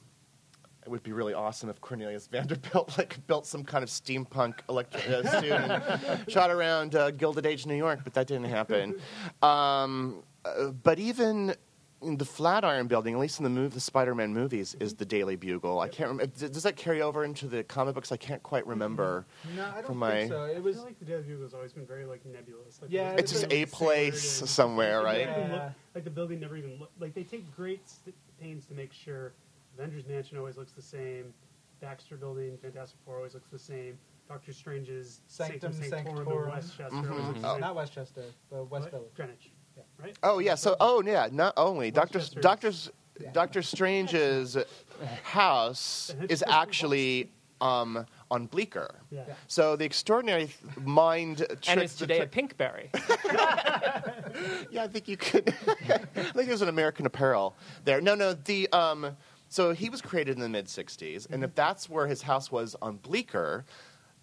it 0.84 0.88
would 0.88 1.02
be 1.02 1.12
really 1.12 1.34
awesome 1.34 1.68
if 1.68 1.80
Cornelius 1.80 2.26
Vanderbilt 2.32 2.96
like 2.98 3.24
built 3.26 3.46
some 3.46 3.64
kind 3.64 3.82
of 3.84 3.88
steampunk 3.90 4.54
electric 4.68 5.08
uh, 5.08 5.22
suit 5.40 5.52
and 5.52 6.30
shot 6.30 6.50
around 6.50 6.94
uh, 6.94 7.10
Gilded 7.12 7.46
Age 7.46 7.66
New 7.66 7.76
York, 7.76 8.00
but 8.04 8.14
that 8.14 8.26
didn't 8.26 8.46
happen. 8.48 9.00
Um, 9.42 10.22
uh, 10.44 10.66
but 10.70 10.98
even 10.98 11.54
in 12.02 12.16
the 12.16 12.24
Flatiron 12.24 12.88
Building, 12.88 13.14
at 13.14 13.20
least 13.20 13.38
in 13.38 13.44
the 13.44 13.50
move, 13.50 13.74
the 13.74 13.80
Spider-Man 13.80 14.34
movies, 14.34 14.74
is 14.80 14.92
the 14.94 15.04
Daily 15.04 15.36
Bugle. 15.36 15.78
I 15.78 15.86
can't 15.86 16.08
remember. 16.10 16.48
Does 16.48 16.64
that 16.64 16.74
carry 16.74 17.00
over 17.00 17.24
into 17.24 17.46
the 17.46 17.62
comic 17.62 17.94
books? 17.94 18.10
I 18.10 18.16
can't 18.16 18.42
quite 18.42 18.66
remember. 18.66 19.24
No, 19.56 19.62
I 19.62 19.82
don't 19.82 19.82
For 19.82 19.86
think 19.88 19.96
my- 19.98 20.28
so. 20.28 20.42
It 20.44 20.56
I 20.56 20.60
was 20.60 20.76
feel 20.76 20.84
like 20.84 20.98
the 20.98 21.04
Daily 21.04 21.22
Bugle 21.22 21.44
has 21.44 21.54
always 21.54 21.72
been 21.72 21.86
very 21.86 22.04
like 22.04 22.26
nebulous. 22.26 22.80
Like, 22.82 22.90
Yeah, 22.90 23.12
the 23.12 23.18
It's 23.20 23.30
just 23.30 23.44
a 23.52 23.62
is 23.62 23.70
place 23.70 24.22
somewhere, 24.50 25.00
right? 25.02 25.28
Yeah. 25.28 25.48
look- 25.52 25.72
like 25.94 26.02
the 26.04 26.10
building 26.10 26.40
never 26.40 26.56
even 26.56 26.76
look, 26.80 26.90
like 26.98 27.14
they 27.14 27.22
take 27.22 27.54
great 27.54 27.88
st- 27.88 28.16
pains 28.40 28.66
to 28.66 28.74
make 28.74 28.92
sure 28.92 29.32
Avengers 29.78 30.06
Mansion 30.06 30.38
always 30.38 30.56
looks 30.56 30.72
the 30.72 30.82
same, 30.82 31.32
Baxter 31.80 32.16
Building, 32.16 32.56
Fantastic 32.62 32.98
Four 33.04 33.16
always 33.16 33.34
looks 33.34 33.48
the 33.50 33.58
same, 33.58 33.98
Doctor 34.28 34.52
Strange's 34.52 35.20
Sanctum 35.26 35.72
Sanctorum, 35.72 36.16
Sanctorum. 36.24 36.50
Westchester 36.50 36.84
Mhm. 36.96 37.10
always 37.10 37.26
looks 37.26 37.40
the 37.40 37.48
Oh. 37.48 37.52
same. 37.52 37.60
not 37.60 37.74
Westchester, 37.74 38.24
the 38.50 38.62
West 38.64 38.84
What? 38.84 38.90
Village. 38.92 39.14
Greenwich, 39.14 39.50
Yeah. 39.76 39.82
right? 39.98 40.18
Oh 40.22 40.38
yeah. 40.38 40.54
So 40.54 40.76
oh 40.80 41.02
yeah. 41.02 41.28
Not 41.32 41.54
only 41.56 41.90
Doctor 41.90 42.18
Westchester's- 42.18 42.42
Doctor's 42.42 42.90
Yeah. 43.20 43.30
Doctor 43.32 43.62
Strange's 43.62 44.56
house 45.24 46.14
is 46.28 46.44
actually 46.46 47.30
um, 47.60 48.06
on 48.28 48.46
Bleecker. 48.46 48.92
Yeah. 49.10 49.22
Yeah. 49.28 49.34
So 49.46 49.76
the 49.76 49.84
extraordinary 49.84 50.46
th- 50.46 50.76
mind 50.78 51.38
trick. 51.38 51.68
And 51.68 51.80
it's 51.80 51.94
today 51.94 52.26
trick- 52.26 52.36
at 52.58 52.58
Pinkberry. 52.58 52.88
yeah, 54.72 54.82
I 54.82 54.88
think 54.88 55.06
you 55.06 55.16
could. 55.16 55.54
I 55.88 55.98
think 55.98 56.48
there's 56.48 56.62
an 56.62 56.68
American 56.68 57.06
Apparel 57.06 57.54
there. 57.84 58.00
No, 58.00 58.16
no. 58.16 58.34
The 58.34 58.68
um, 58.72 59.16
so 59.52 59.72
he 59.74 59.90
was 59.90 60.00
created 60.00 60.36
in 60.36 60.40
the 60.40 60.48
mid 60.48 60.66
'60s, 60.66 61.28
and 61.30 61.44
if 61.44 61.54
that's 61.54 61.88
where 61.90 62.06
his 62.06 62.22
house 62.22 62.50
was 62.50 62.74
on 62.80 62.96
Bleecker. 62.96 63.64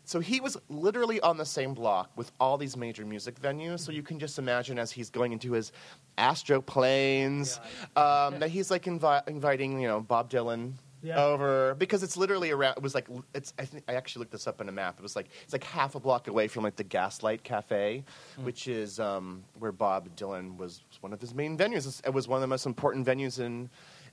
So 0.05 0.19
he 0.19 0.39
was 0.41 0.57
literally 0.69 1.21
on 1.21 1.37
the 1.37 1.45
same 1.45 1.75
block 1.75 2.09
with 2.15 2.31
all 2.39 2.57
these 2.57 2.75
major 2.75 3.05
music 3.05 3.39
venues. 3.39 3.81
So 3.81 3.91
you 3.91 4.01
can 4.01 4.17
just 4.17 4.39
imagine 4.39 4.79
as 4.79 4.91
he's 4.91 5.11
going 5.11 5.33
into 5.33 5.51
his 5.51 5.71
astral 6.17 6.63
planes, 6.63 7.59
um, 7.95 8.39
that 8.39 8.49
he's 8.49 8.71
like 8.71 8.85
invi- 8.85 9.27
inviting, 9.27 9.79
you 9.79 9.87
know, 9.87 9.99
Bob 10.01 10.31
Dylan 10.31 10.73
Yeah. 11.03 11.23
over 11.23 11.75
because 11.75 12.01
it's 12.01 12.17
literally 12.17 12.49
around. 12.49 12.77
It 12.77 12.81
was 12.81 12.95
like 12.95 13.07
it's. 13.35 13.53
I, 13.59 13.65
think, 13.65 13.83
I 13.87 13.93
actually 13.93 14.21
looked 14.21 14.31
this 14.31 14.47
up 14.47 14.59
on 14.61 14.67
a 14.67 14.71
map. 14.71 14.95
It 14.97 15.03
was 15.03 15.15
like 15.15 15.27
it's 15.43 15.53
like 15.53 15.63
half 15.63 15.93
a 15.93 15.99
block 15.99 16.27
away 16.27 16.47
from 16.47 16.63
like 16.63 16.75
the 16.75 16.83
Gaslight 16.83 17.43
Cafe, 17.43 18.03
which 18.41 18.67
is 18.67 18.99
um, 18.99 19.43
where 19.59 19.71
Bob 19.71 20.09
Dylan 20.15 20.57
was 20.57 20.81
one 21.01 21.13
of 21.13 21.21
his 21.21 21.35
main 21.35 21.55
venues. 21.55 22.01
It 22.03 22.13
was 22.13 22.27
one 22.27 22.37
of 22.37 22.41
the 22.41 22.47
most 22.47 22.65
important 22.65 23.05
venues 23.05 23.39
in 23.39 23.69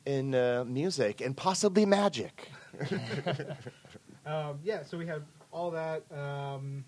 in 0.07 0.35
uh, 0.35 0.65
music 0.67 1.21
and 1.21 1.37
possibly 1.37 1.85
magic. 1.85 2.49
Um, 4.27 4.59
yeah, 4.65 4.83
so 4.83 4.99
we 4.99 5.07
have 5.07 5.23
all 5.53 5.71
that. 5.71 6.03
Um, 6.11 6.85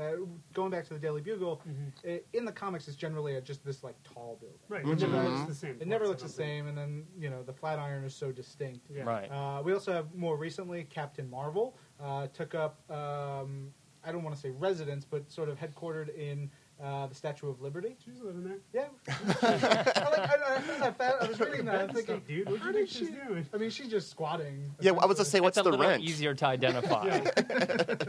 uh, 0.00 0.12
going 0.54 0.70
back 0.70 0.86
to 0.86 0.94
the 0.94 0.98
Daily 0.98 1.20
Bugle, 1.20 1.60
i 2.06 2.22
in 2.32 2.44
the 2.46 2.52
comics, 2.52 2.88
it's 2.88 2.96
generally 2.96 3.34
a, 3.34 3.40
just 3.40 3.64
this 3.64 3.84
like 3.84 3.94
tall 4.04 4.38
building. 4.40 4.58
Right. 4.68 4.80
It 4.80 5.06
never 5.06 5.28
looks 5.28 5.48
the 5.48 5.54
same. 5.54 5.76
It 5.80 5.86
never 5.86 6.06
looks 6.06 6.22
the 6.22 6.28
don't 6.28 6.36
think. 6.36 6.48
same, 6.48 6.66
and 6.68 6.78
then 6.78 7.06
you 7.18 7.28
know 7.28 7.42
the 7.42 7.52
Flatiron 7.52 8.04
is 8.04 8.14
so 8.14 8.32
distinct. 8.32 8.86
Yeah. 8.90 9.02
Right. 9.02 9.30
Uh, 9.30 9.60
we 9.62 9.74
also 9.74 9.92
have 9.92 10.14
more 10.14 10.38
recently 10.38 10.84
Captain 10.84 11.28
Marvel 11.28 11.76
uh, 12.02 12.28
took 12.28 12.54
up 12.54 12.78
um, 12.90 13.70
I 14.04 14.12
don't 14.12 14.22
want 14.22 14.34
to 14.34 14.40
say 14.40 14.50
residence, 14.50 15.04
but 15.04 15.30
sort 15.30 15.48
of 15.48 15.58
headquartered 15.58 16.16
in 16.16 16.50
uh, 16.82 17.06
the 17.06 17.14
Statue 17.14 17.48
of 17.48 17.60
Liberty. 17.60 17.96
She's 18.04 18.20
living 18.20 18.44
there. 18.44 18.58
Yeah, 18.72 18.86
I, 19.42 20.10
like, 20.10 20.18
I, 20.18 20.86
I, 20.88 20.90
found 20.92 21.14
I 21.20 21.26
was 21.28 21.40
reading 21.40 21.64
that, 21.66 21.74
I'm 21.80 21.86
Bad 21.88 21.96
thinking, 21.96 22.22
dude. 22.26 22.48
What 22.50 22.60
do 22.60 22.66
you 22.66 22.72
think 22.72 22.88
she's 22.88 23.08
she- 23.08 23.14
doing? 23.28 23.46
I 23.52 23.56
mean, 23.56 23.70
she's 23.70 23.88
just 23.88 24.10
squatting. 24.10 24.70
Yeah, 24.80 24.92
I 24.92 24.94
was 24.94 25.00
gonna 25.02 25.16
say, 25.16 25.22
essentially. 25.22 25.40
what's 25.42 25.58
it's 25.58 25.66
a 25.66 25.70
the 25.70 25.76
little 25.76 25.90
rent? 25.90 26.02
easier 26.04 26.34
to 26.34 26.46
identify. 26.46 27.06
Yeah. 27.06 27.30
Uh, 27.34 28.04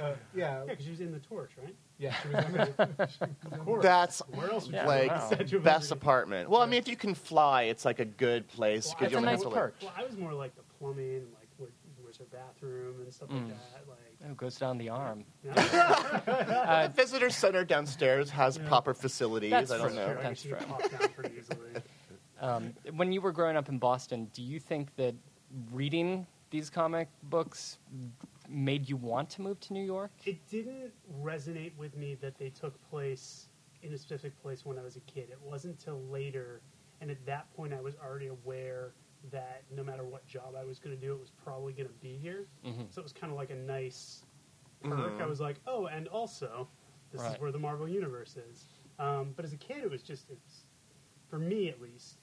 yeah, 0.02 0.14
Yeah, 0.34 0.64
because 0.68 0.84
she 0.84 0.90
was 0.90 1.00
in 1.00 1.12
the 1.12 1.18
torch, 1.20 1.50
right? 1.62 1.74
yeah. 1.98 2.14
She 2.22 2.28
was 2.28 2.44
in 2.46 2.52
the- 2.52 3.28
Of 3.52 3.64
course. 3.64 3.82
That's 3.82 4.20
Where 4.28 4.50
else 4.50 4.66
would 4.66 4.74
Yeah, 4.74 4.86
like 4.86 5.10
wow. 5.10 5.28
Best 5.30 5.52
Liberty? 5.52 5.92
apartment. 5.92 6.50
Well, 6.50 6.62
I 6.62 6.66
mean, 6.66 6.78
if 6.78 6.88
you 6.88 6.96
can 6.96 7.14
fly, 7.14 7.62
it's 7.64 7.84
like 7.84 7.98
a 7.98 8.04
good 8.04 8.46
place. 8.48 8.86
Well, 8.86 8.94
'cause 8.94 9.02
It's 9.06 9.12
you 9.12 9.18
a 9.18 9.20
nice 9.22 9.42
have 9.42 9.52
to, 9.52 9.58
like- 9.60 9.72
Well, 9.82 9.92
I 9.96 10.04
was 10.04 10.16
more 10.16 10.32
like 10.32 10.54
the 10.56 10.62
plumbing 10.78 11.26
like 11.34 11.48
where, 11.58 11.70
where's 12.02 12.16
her 12.18 12.24
bathroom 12.32 13.00
and 13.02 13.12
stuff 13.12 13.28
Mm. 13.28 13.34
like 13.34 13.48
that. 13.48 13.84
Like, 13.88 13.98
Oh, 14.28 14.34
goes 14.34 14.56
down 14.56 14.76
the 14.78 14.88
arm. 14.90 15.24
yeah. 15.44 15.52
Uh, 16.70 16.86
the 16.88 16.92
visitor 16.94 17.30
center 17.30 17.64
downstairs 17.64 18.30
has 18.30 18.58
Yeah. 18.58 18.68
proper 18.68 18.94
facilities. 18.94 19.50
That's 19.50 19.70
I 19.70 19.78
don't 19.78 19.88
true. 19.88 19.96
know. 19.96 20.06
Sure, 20.06 20.14
That's 20.22 20.42
guess 20.42 20.44
you 20.44 20.54
could 20.56 21.14
true. 21.14 21.72
down. 21.72 21.82
Um, 22.42 22.72
when 22.96 23.12
you 23.12 23.20
were 23.20 23.32
growing 23.32 23.54
up 23.56 23.68
in 23.68 23.76
Boston, 23.78 24.30
do 24.32 24.42
you 24.42 24.58
think 24.58 24.96
that 24.96 25.14
reading 25.70 26.26
these 26.50 26.70
comic 26.70 27.08
books 27.24 27.78
made 28.48 28.88
you 28.88 28.96
want 28.96 29.28
to 29.30 29.42
move 29.42 29.60
to 29.60 29.74
New 29.74 29.84
York? 29.84 30.10
It 30.24 30.38
didn't 30.48 30.90
resonate 31.22 31.76
with 31.76 31.94
me 31.98 32.14
that 32.22 32.38
they 32.38 32.48
took 32.48 32.80
place 32.88 33.48
in 33.82 33.92
a 33.92 33.98
specific 33.98 34.40
place 34.42 34.64
when 34.64 34.78
I 34.78 34.82
was 34.82 34.96
a 34.96 35.00
kid. 35.00 35.28
It 35.30 35.38
wasn't 35.42 35.78
until 35.78 36.00
later, 36.10 36.62
and 37.02 37.10
at 37.10 37.24
that 37.26 37.54
point, 37.54 37.74
I 37.74 37.80
was 37.82 37.94
already 38.02 38.28
aware 38.28 38.92
that 39.30 39.62
no 39.70 39.84
matter 39.84 40.04
what 40.04 40.26
job 40.26 40.54
I 40.58 40.64
was 40.64 40.78
going 40.78 40.96
to 40.98 41.00
do, 41.00 41.12
it 41.12 41.20
was 41.20 41.30
probably 41.30 41.72
going 41.72 41.88
to 41.88 41.94
be 41.94 42.16
here. 42.16 42.46
Mhm. 42.64 42.92
So 42.92 43.00
it 43.00 43.04
was 43.04 43.12
kind 43.12 43.30
of 43.32 43.36
like 43.36 43.50
a 43.50 43.54
nice 43.56 44.24
perk. 44.82 45.12
Mhm. 45.12 45.20
I 45.20 45.26
was 45.26 45.40
like, 45.40 45.60
oh, 45.66 45.86
and 45.86 46.08
also, 46.08 46.68
this 47.10 47.20
Right. 47.20 47.34
is 47.34 47.40
where 47.40 47.52
the 47.52 47.58
Marvel 47.58 47.86
Universe 47.88 48.36
is. 48.36 48.66
Um, 48.98 49.32
but 49.34 49.44
as 49.44 49.52
a 49.52 49.56
kid, 49.56 49.84
it 49.84 49.90
was 49.90 50.02
just, 50.02 50.30
it's, 50.30 50.66
for 51.28 51.38
me 51.38 51.68
at 51.68 51.80
least, 51.80 52.18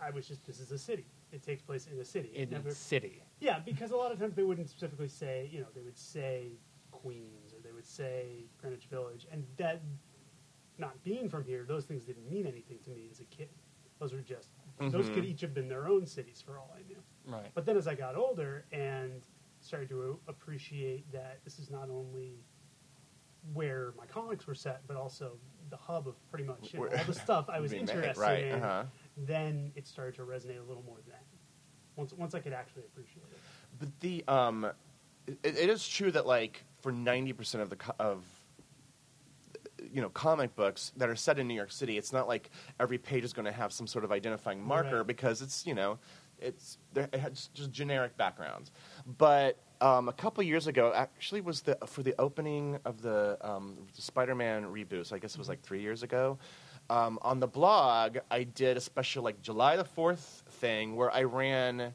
I 0.00 0.10
was 0.10 0.26
just, 0.28 0.44
this 0.46 0.60
is 0.60 0.70
a 0.72 0.78
city. 0.78 1.06
It 1.32 1.42
takes 1.42 1.62
place 1.62 1.86
in 1.88 1.98
a 1.98 2.04
city. 2.04 2.30
In 2.34 2.50
never- 2.50 2.70
city. 2.70 3.22
yeah, 3.40 3.58
because 3.58 3.90
a 3.90 3.96
lot 3.96 4.12
of 4.12 4.18
times 4.18 4.34
they 4.36 4.44
wouldn't 4.44 4.68
specifically 4.68 5.08
say, 5.08 5.48
you 5.52 5.60
know, 5.60 5.66
they 5.74 5.82
would 5.82 5.98
say 5.98 6.52
Queens 6.92 7.52
or 7.52 7.60
they 7.60 7.72
would 7.72 7.84
say 7.86 8.44
Greenwich 8.58 8.86
Village, 8.86 9.26
and 9.30 9.44
that 9.56 9.82
not 10.78 11.02
being 11.02 11.28
from 11.28 11.44
here, 11.44 11.64
those 11.64 11.84
things 11.86 12.04
didn't 12.04 12.28
mean 12.28 12.46
anything 12.46 12.78
to 12.84 12.90
me 12.90 13.08
as 13.10 13.20
a 13.20 13.24
kid. 13.24 13.48
Those 13.98 14.12
were 14.12 14.20
just 14.22 14.50
those 14.80 15.08
could 15.10 15.24
each 15.24 15.40
have 15.40 15.54
been 15.54 15.68
their 15.68 15.88
own 15.88 16.06
cities 16.06 16.42
for 16.44 16.58
all 16.58 16.74
I 16.76 16.82
knew. 16.86 17.02
Right. 17.26 17.50
But 17.54 17.66
then 17.66 17.76
as 17.76 17.86
I 17.86 17.94
got 17.94 18.16
older 18.16 18.64
and 18.72 19.22
started 19.60 19.88
to 19.88 20.18
appreciate 20.28 21.10
that 21.12 21.40
this 21.44 21.58
is 21.58 21.70
not 21.70 21.88
only 21.90 22.40
where 23.52 23.94
my 23.96 24.06
comics 24.06 24.46
were 24.46 24.54
set, 24.54 24.82
but 24.86 24.96
also 24.96 25.38
the 25.70 25.76
hub 25.76 26.08
of 26.08 26.14
pretty 26.30 26.44
much 26.44 26.72
you 26.72 26.80
know, 26.80 26.86
all 26.86 27.04
the 27.04 27.14
stuff 27.14 27.46
I 27.48 27.60
was 27.60 27.72
interested 27.72 28.20
right, 28.20 28.44
in. 28.44 28.62
uh-huh. 28.62 28.84
Then 29.16 29.72
it 29.74 29.86
started 29.86 30.14
to 30.16 30.22
resonate 30.22 30.58
a 30.58 30.68
little 30.68 30.84
more 30.84 30.98
then. 31.06 31.16
Once 31.96 32.12
once 32.12 32.34
I 32.34 32.40
could 32.40 32.52
actually 32.52 32.82
appreciate 32.82 33.24
it. 33.30 33.38
But 33.78 33.88
the 34.00 34.24
um, 34.26 34.66
it, 35.26 35.38
it 35.42 35.70
is 35.70 35.86
true 35.86 36.10
that 36.10 36.26
like 36.26 36.64
for 36.80 36.90
ninety 36.90 37.32
percent 37.32 37.62
of 37.62 37.70
the 37.70 37.76
co- 37.76 37.94
of 37.98 38.24
you 39.92 40.00
know 40.02 40.08
comic 40.10 40.54
books 40.56 40.92
that 40.96 41.08
are 41.08 41.16
set 41.16 41.38
in 41.38 41.48
New 41.48 41.54
York 41.54 41.72
City, 41.72 41.98
it's 41.98 42.12
not 42.12 42.28
like 42.28 42.50
every 42.80 42.98
page 42.98 43.24
is 43.24 43.32
going 43.32 43.46
to 43.46 43.52
have 43.52 43.72
some 43.72 43.86
sort 43.86 44.04
of 44.04 44.12
identifying 44.12 44.62
marker 44.62 44.98
Right. 44.98 45.06
because 45.06 45.42
it's 45.42 45.66
you 45.66 45.74
know 45.74 45.98
it's 46.38 46.78
it 46.96 47.14
has 47.14 47.48
just 47.54 47.70
generic 47.72 48.16
backgrounds. 48.16 48.70
But 49.18 49.58
um, 49.80 50.08
a 50.08 50.12
couple 50.12 50.42
years 50.44 50.66
ago, 50.66 50.92
actually, 50.94 51.40
was 51.40 51.62
the 51.62 51.76
for 51.86 52.02
the 52.02 52.14
opening 52.18 52.78
of 52.84 53.02
the, 53.02 53.36
um, 53.42 53.76
the 53.94 54.02
Spider-Man 54.02 54.64
reboot. 54.64 55.06
So 55.06 55.16
I 55.16 55.18
guess 55.18 55.34
it 55.34 55.38
was 55.38 55.48
like 55.48 55.62
three 55.62 55.80
years 55.80 56.02
ago. 56.02 56.38
Um, 56.90 57.18
on 57.22 57.40
the 57.40 57.46
blog, 57.46 58.18
I 58.30 58.44
did 58.44 58.76
a 58.76 58.80
special 58.80 59.22
like 59.24 59.40
July 59.42 59.76
the 59.76 59.84
Fourth 59.84 60.42
thing 60.48 60.96
where 60.96 61.10
I 61.10 61.22
ran 61.24 61.94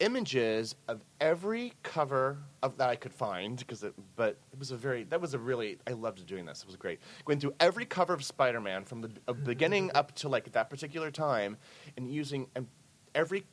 images 0.00 0.74
of 0.88 1.02
every 1.20 1.72
cover 1.82 2.38
of 2.62 2.76
that 2.78 2.90
I 2.90 2.96
could 2.96 3.12
find 3.12 3.56
because 3.56 3.84
it 3.84 3.94
but 4.16 4.36
it 4.52 4.58
was 4.58 4.70
a 4.70 4.76
very 4.76 5.04
that 5.04 5.20
was 5.20 5.34
a 5.34 5.38
really 5.38 5.78
I 5.86 5.92
loved 5.92 6.26
doing 6.26 6.44
this. 6.44 6.62
It 6.62 6.66
was 6.66 6.76
great. 6.76 7.00
Going 7.24 7.38
through 7.38 7.54
every 7.60 7.84
cover 7.84 8.12
of 8.12 8.24
Spider-Man 8.24 8.84
from 8.84 9.02
the 9.02 9.10
uh, 9.28 9.32
beginning 9.32 9.90
up 9.94 10.14
to 10.16 10.28
like 10.28 10.50
that 10.52 10.68
particular 10.68 11.10
time 11.10 11.56
and 11.96 12.10
using 12.10 12.48
um, 12.56 12.68
every 13.14 13.44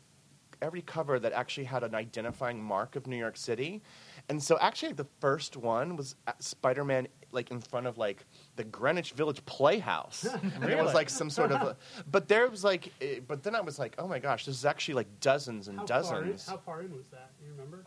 every 0.62 0.82
cover 0.82 1.20
that 1.20 1.34
actually 1.34 1.64
had 1.64 1.84
an 1.84 1.96
identifying 1.96 2.62
mark 2.62 2.96
of 2.96 3.08
New 3.08 3.18
York 3.18 3.38
City 3.38 3.82
and 4.32 4.42
so 4.42 4.58
actually 4.62 4.94
the 4.94 5.08
first 5.20 5.58
one 5.58 5.98
was 5.98 6.16
uh, 6.26 6.32
Spider-Man 6.40 7.08
like 7.34 7.52
in 7.52 7.60
front 7.60 7.86
of 7.86 7.98
like 7.98 8.26
the 8.56 8.64
Greenwich 8.64 9.12
Village 9.12 9.46
Playhouse 9.46 10.24
and 10.56 10.64
it 10.64 10.78
was 10.82 10.94
like 10.94 11.10
some 11.10 11.30
sort 11.30 11.52
of 11.52 11.62
a, 11.62 11.78
but 12.12 12.28
there 12.30 12.50
was 12.50 12.64
like 12.64 12.94
eh, 13.02 13.20
but 13.28 13.44
then 13.44 13.56
I 13.56 13.62
was 13.62 13.78
like 13.78 13.94
oh 14.00 14.08
my 14.08 14.20
gosh 14.20 14.46
this 14.46 14.56
is 14.56 14.66
actually 14.66 14.96
like 14.96 15.20
dozens 15.20 15.68
and 15.68 15.80
How 15.80 15.86
dozens 15.86 16.46
Far 16.46 16.54
in, 16.56 16.60
how 16.60 16.64
far 16.66 16.82
in 16.82 16.96
was 16.96 17.08
that? 17.10 17.32
Do 17.38 17.46
you 17.46 17.52
remember? 17.52 17.86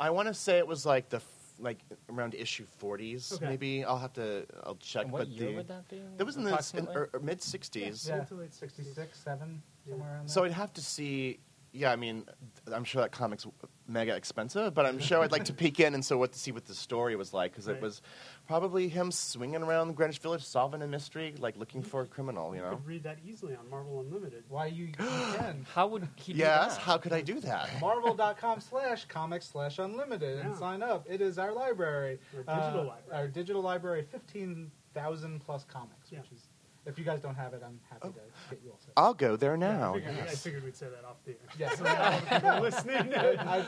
I 0.00 0.08
want 0.10 0.28
to 0.28 0.34
say 0.34 0.56
it 0.58 0.66
was 0.66 0.86
like 0.86 1.10
the 1.10 1.20
like 1.60 1.78
around 2.10 2.34
issue 2.34 2.66
40s 2.82 3.34
Okay. 3.34 3.46
maybe 3.46 3.84
I'll 3.84 3.98
have 4.06 4.14
to 4.14 4.46
I'll 4.64 4.76
check 4.76 5.04
And 5.04 5.12
what 5.12 5.20
but 5.20 5.28
year 5.28 5.50
the 5.50 5.54
would 5.56 5.68
that 5.68 5.88
be? 5.88 6.00
that 6.16 6.24
was 6.24 6.36
in 6.36 6.44
the 6.44 7.08
mid 7.22 7.38
60s 7.40 8.08
Yeah, 8.08 8.16
Mid 8.16 8.28
to 8.28 8.34
late 8.34 8.54
66, 8.54 9.18
7, 9.18 9.62
somewhere 9.88 10.10
around 10.14 10.28
there. 10.28 10.32
so 10.34 10.44
I'd 10.44 10.52
have 10.52 10.72
to 10.72 10.80
see 10.82 11.38
yeah 11.74 11.90
I 11.92 11.96
mean 11.96 12.24
I'm 12.72 12.84
sure 12.84 13.02
that 13.02 13.10
comic's 13.12 13.46
mega 13.86 14.14
expensive 14.16 14.72
but 14.72 14.86
I'm 14.86 14.98
sure 14.98 15.20
I'd 15.22 15.32
like 15.32 15.44
to 15.46 15.52
peek 15.62 15.80
in 15.80 15.92
and 15.94 16.02
so 16.04 16.16
what 16.16 16.32
to 16.32 16.38
see 16.38 16.52
what 16.52 16.64
the 16.64 16.72
story 16.74 17.16
was 17.16 17.34
like 17.34 17.50
because 17.52 17.66
Right. 17.66 17.76
it 17.76 17.82
was 17.82 18.00
probably 18.46 18.88
him 18.88 19.10
swinging 19.10 19.62
around 19.62 19.94
Greenwich 19.96 20.18
Village 20.20 20.42
solving 20.44 20.80
a 20.82 20.86
mystery 20.86 21.34
like 21.38 21.56
looking 21.58 21.82
for 21.82 22.02
a 22.02 22.06
criminal 22.06 22.54
you 22.54 22.62
You 22.62 22.66
know 22.66 22.76
could 22.76 22.86
read 22.86 23.02
that 23.02 23.18
easily 23.26 23.54
on 23.56 23.68
Marvel 23.68 24.00
Unlimited. 24.00 24.44
Why 24.48 24.66
you, 24.66 24.86
you 24.86 24.92
can. 25.36 25.66
How 25.74 25.86
would 25.88 26.08
he 26.16 26.32
do 26.32 26.38
yes 26.38 26.76
that? 26.76 26.80
how 26.82 26.96
could 26.96 27.12
I 27.12 27.20
do 27.20 27.40
that 27.40 27.68
Marvel.com 27.80 28.60
slash 28.60 29.04
comics 29.06 29.46
slash 29.48 29.78
unlimited 29.78 30.38
and 30.38 30.56
sign 30.56 30.82
up. 30.82 31.04
It 31.10 31.20
is 31.20 31.38
our 31.38 31.52
library. 31.52 32.20
Our 32.46 32.56
digital 32.60 32.80
Uh, 32.80 32.84
library. 32.94 33.20
Our 33.20 33.28
digital 33.28 33.62
library, 33.62 34.06
15,000 34.10 35.40
plus 35.40 35.64
comics, 35.64 36.10
Yeah. 36.10 36.20
which 36.20 36.32
is, 36.32 36.48
if 36.86 36.98
you 36.98 37.04
guys 37.04 37.20
don't 37.20 37.34
have 37.34 37.54
it, 37.54 37.62
I'm 37.64 37.80
happy 37.90 38.08
to 38.08 38.14
get 38.50 38.60
you 38.64 38.70
all 38.70 38.78
set. 38.78 38.92
I'll 38.96 39.14
go 39.14 39.36
there 39.36 39.52
Yeah, 39.52 39.76
now 39.76 39.90
I, 39.94 39.98
figured, 40.00 40.18
I 40.18 40.26
figured 40.26 40.64
we'd 40.64 40.76
say 40.76 40.86
that 40.86 41.04
off 41.04 41.16
the 41.24 41.32
air. 41.32 41.36
Yes. 41.58 41.78
So 41.78 41.84
now 41.84 42.02
all 42.12 42.20
the 42.20 42.26
people 42.26 42.60
listening. 42.60 43.14
I, 43.16 43.64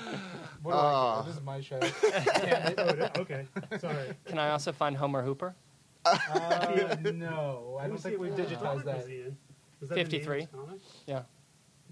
what 0.63 0.73
do 0.73 0.79
I 0.79 0.81
Ah. 0.83 1.23
This 1.23 1.37
is 1.37 1.43
my 1.43 1.61
show. 1.61 1.79
Damn 1.81 1.93
it. 2.73 2.75
Oh, 3.17 3.21
okay, 3.23 3.47
sorry. 3.81 4.15
Can 4.27 4.39
I 4.39 4.51
also 4.51 4.73
find 4.73 4.97
Homer 4.97 5.23
Hooper? 5.23 5.55
Uh, 6.07 6.97
no, 7.15 7.79
I 7.81 7.89
don't 7.89 7.99
think 7.99 8.21
we 8.21 8.29
what 8.31 8.39
digitized 8.39 8.85
that. 8.85 8.99
was 8.99 9.07
he 9.07 9.23
in. 9.23 9.37
Was 9.81 9.89
that 9.89 9.95
the 9.97 9.97
name 9.97 10.07
of 10.07 10.11
53. 10.13 10.49
Yeah. 11.07 11.23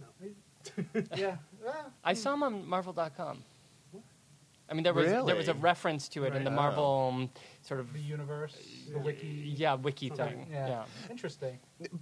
No. 0.00 1.04
Yeah. 1.16 1.36
Well, 1.64 1.92
I 2.04 2.14
saw 2.14 2.34
him 2.34 2.42
on 2.44 2.68
Marvel.com. 2.68 3.42
I 4.68 4.74
mean, 4.74 4.82
there 4.82 4.94
was 4.94 5.06
there 5.06 5.36
was 5.36 5.48
a 5.48 5.54
reference 5.54 6.08
to 6.10 6.24
it 6.24 6.34
in 6.34 6.44
the 6.44 6.50
Marvel 6.50 7.10
um, 7.14 7.30
sort 7.62 7.80
of 7.80 7.92
the 7.92 8.00
universe, 8.00 8.56
the 8.90 8.98
wiki. 8.98 9.26
yeah 9.56 9.74
wiki 9.74 10.08
Something, 10.08 10.44
thing. 10.44 10.46
Yeah. 10.50 10.68
Yeah. 10.68 10.84
Interesting. 11.10 11.58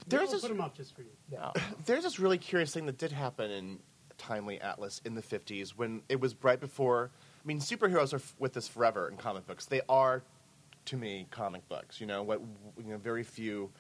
there's 0.07 0.23
we'll 0.29 0.33
this 0.33 0.43
put 0.43 0.51
him 0.51 0.61
up 0.61 0.77
just 0.77 0.95
for 0.95 1.03
you. 1.03 1.11
Yeah. 1.31 1.51
There's 1.87 2.05
this 2.05 2.19
really 2.21 2.39
curious 2.39 2.73
thing 2.73 2.87
that 2.87 2.99
did 2.99 3.11
happen 3.11 3.51
in 3.51 3.79
Timely 4.17 4.61
Atlas 4.61 5.01
in 5.05 5.15
the 5.15 5.23
50s 5.23 5.71
when 5.71 6.03
it 6.09 6.21
was 6.21 6.37
right 6.43 6.61
before. 6.61 7.11
I 7.43 7.47
mean, 7.47 7.59
superheroes 7.59 8.13
are 8.13 8.17
f- 8.17 8.35
with 8.39 8.57
us 8.57 8.69
forever 8.69 9.09
in 9.09 9.17
comic 9.17 9.47
books. 9.47 9.67
They 9.67 9.81
are, 9.89 10.23
to 10.87 10.97
me, 10.97 11.27
comic 11.33 11.69
books. 11.69 12.01
You 12.01 12.07
know, 12.07 12.23
what 12.23 12.41
you 12.79 12.93
know, 12.93 12.99
very 12.99 13.25
few 13.25 13.71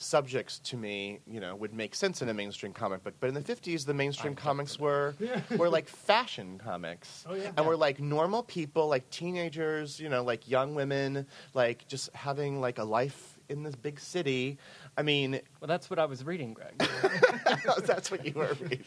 subjects 0.00 0.58
to 0.58 0.76
me, 0.76 1.20
you 1.26 1.40
know, 1.40 1.54
would 1.54 1.74
make 1.74 1.94
sense 1.94 2.22
in 2.22 2.28
a 2.28 2.34
mainstream 2.34 2.72
comic 2.72 3.04
book. 3.04 3.14
But 3.20 3.28
in 3.28 3.34
the 3.34 3.42
50s, 3.42 3.84
the 3.84 3.94
mainstream 3.94 4.34
comics 4.34 4.78
were 4.78 5.14
were 5.56 5.68
like 5.68 5.88
fashion 5.88 6.58
comics. 6.58 7.24
Oh, 7.28 7.34
yeah. 7.34 7.52
And 7.56 7.66
were 7.66 7.76
like 7.76 8.00
normal 8.00 8.42
people, 8.42 8.88
like 8.88 9.08
teenagers, 9.10 10.00
you 10.00 10.08
know, 10.08 10.22
like 10.22 10.48
young 10.48 10.74
women, 10.74 11.26
like 11.54 11.86
just 11.86 12.12
having 12.14 12.60
like 12.60 12.78
a 12.78 12.84
life 12.84 13.38
in 13.50 13.62
this 13.62 13.74
big 13.74 13.98
city. 14.00 14.58
I 14.96 15.02
mean, 15.02 15.40
Well, 15.60 15.68
that's 15.68 15.90
what 15.90 15.98
I 15.98 16.04
was 16.04 16.24
reading, 16.24 16.54
Greg. 16.54 16.78
that's 17.84 18.10
what 18.10 18.24
you 18.24 18.32
were 18.34 18.56
reading. 18.60 18.84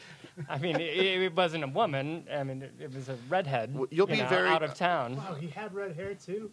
I 0.50 0.58
mean, 0.58 0.78
it, 0.78 0.98
it 0.98 1.36
wasn't 1.36 1.64
a 1.64 1.68
woman. 1.68 2.26
I 2.34 2.44
mean, 2.44 2.62
it, 2.64 2.74
it 2.80 2.94
was 2.94 3.10
a 3.10 3.18
redhead. 3.30 3.74
Well, 3.76 3.88
you'll 3.92 4.10
you 4.10 4.16
be 4.16 4.22
know, 4.22 4.30
very- 4.30 4.50
out 4.50 4.64
of 4.64 4.74
town. 4.74 5.18
Wow, 5.18 5.36
he 5.36 5.48
had 5.48 5.74
red 5.74 5.96
hair 5.96 6.14
too. 6.16 6.50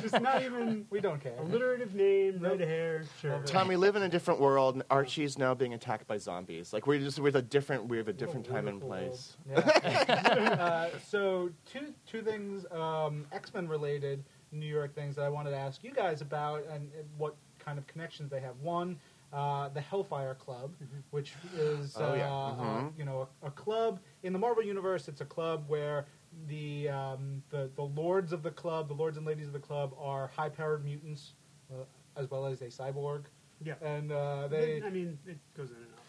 Just 0.00 0.20
not 0.20 0.42
even 0.42 0.86
We 0.90 1.00
don't 1.00 1.20
care. 1.20 1.36
alliterative 1.38 1.94
name, 1.94 2.38
red 2.40 2.58
Nope. 2.58 2.68
hair. 2.68 3.04
Sure. 3.20 3.32
Love. 3.32 3.44
Tom, 3.46 3.68
we 3.68 3.76
live 3.76 3.96
in 3.96 4.02
a 4.02 4.08
different 4.08 4.40
world, 4.40 4.74
and 4.74 4.82
Archie's 4.90 5.38
now 5.38 5.54
being 5.54 5.74
attacked 5.74 6.06
by 6.06 6.16
zombies. 6.18 6.72
Like 6.72 6.86
we're 6.86 6.98
just 7.00 7.18
we're 7.20 7.36
a 7.36 7.42
different 7.42 7.86
we 7.88 7.96
have 7.98 8.08
a 8.08 8.12
different 8.12 8.46
time 8.46 8.68
and 8.68 8.82
wonderful 8.82 9.08
place. 9.08 9.36
Yeah. 9.50 9.58
uh, 10.94 10.98
so 11.08 11.50
two 11.70 11.92
two 12.06 12.22
things 12.22 12.64
um, 12.72 13.26
X 13.32 13.52
Men 13.54 13.68
related 13.68 14.24
New 14.56 14.66
York 14.66 14.94
things 14.94 15.16
that 15.16 15.24
I 15.24 15.28
wanted 15.28 15.50
to 15.50 15.56
ask 15.58 15.82
you 15.84 15.92
guys 15.92 16.20
about 16.20 16.64
and, 16.66 16.90
and 16.98 17.08
what 17.18 17.34
kind 17.58 17.78
of 17.78 17.86
connections 17.86 18.30
they 18.30 18.40
have. 18.40 18.54
One, 18.62 18.98
uh, 19.32 19.68
the 19.70 19.80
Hellfire 19.80 20.34
Club, 20.34 20.72
which 21.10 21.34
is 21.56 21.96
Oh, 21.98 22.14
yeah. 22.14 22.30
uh, 22.30 22.34
uh, 22.34 22.54
Mhm. 22.56 22.98
you 22.98 23.04
know 23.04 23.28
a, 23.42 23.46
a 23.48 23.50
club 23.50 24.00
in 24.22 24.32
the 24.32 24.38
Marvel 24.38 24.62
universe. 24.62 25.08
It's 25.08 25.20
a 25.20 25.24
club 25.26 25.64
where 25.68 26.06
the 26.48 26.88
um, 26.88 27.42
the 27.50 27.70
the 27.76 27.82
lords 27.82 28.32
of 28.32 28.42
the 28.42 28.50
club, 28.50 28.88
the 28.88 28.94
lords 28.94 29.16
and 29.16 29.26
ladies 29.26 29.46
of 29.46 29.52
the 29.52 29.58
club, 29.58 29.94
are 29.98 30.28
high 30.28 30.48
powered 30.48 30.84
mutants, 30.84 31.32
uh, 31.72 31.84
as 32.16 32.30
well 32.30 32.46
as 32.46 32.60
a 32.62 32.66
cyborg, 32.66 33.24
Yeah. 33.64 33.74
and 33.82 34.12
uh, 34.12 34.48
they 34.48 34.82
I 34.84 34.90
mean, 34.90 35.18
it 35.26 35.38
goes 35.56 35.70
in 35.70 35.76
and 35.76 35.86
out. 35.86 36.00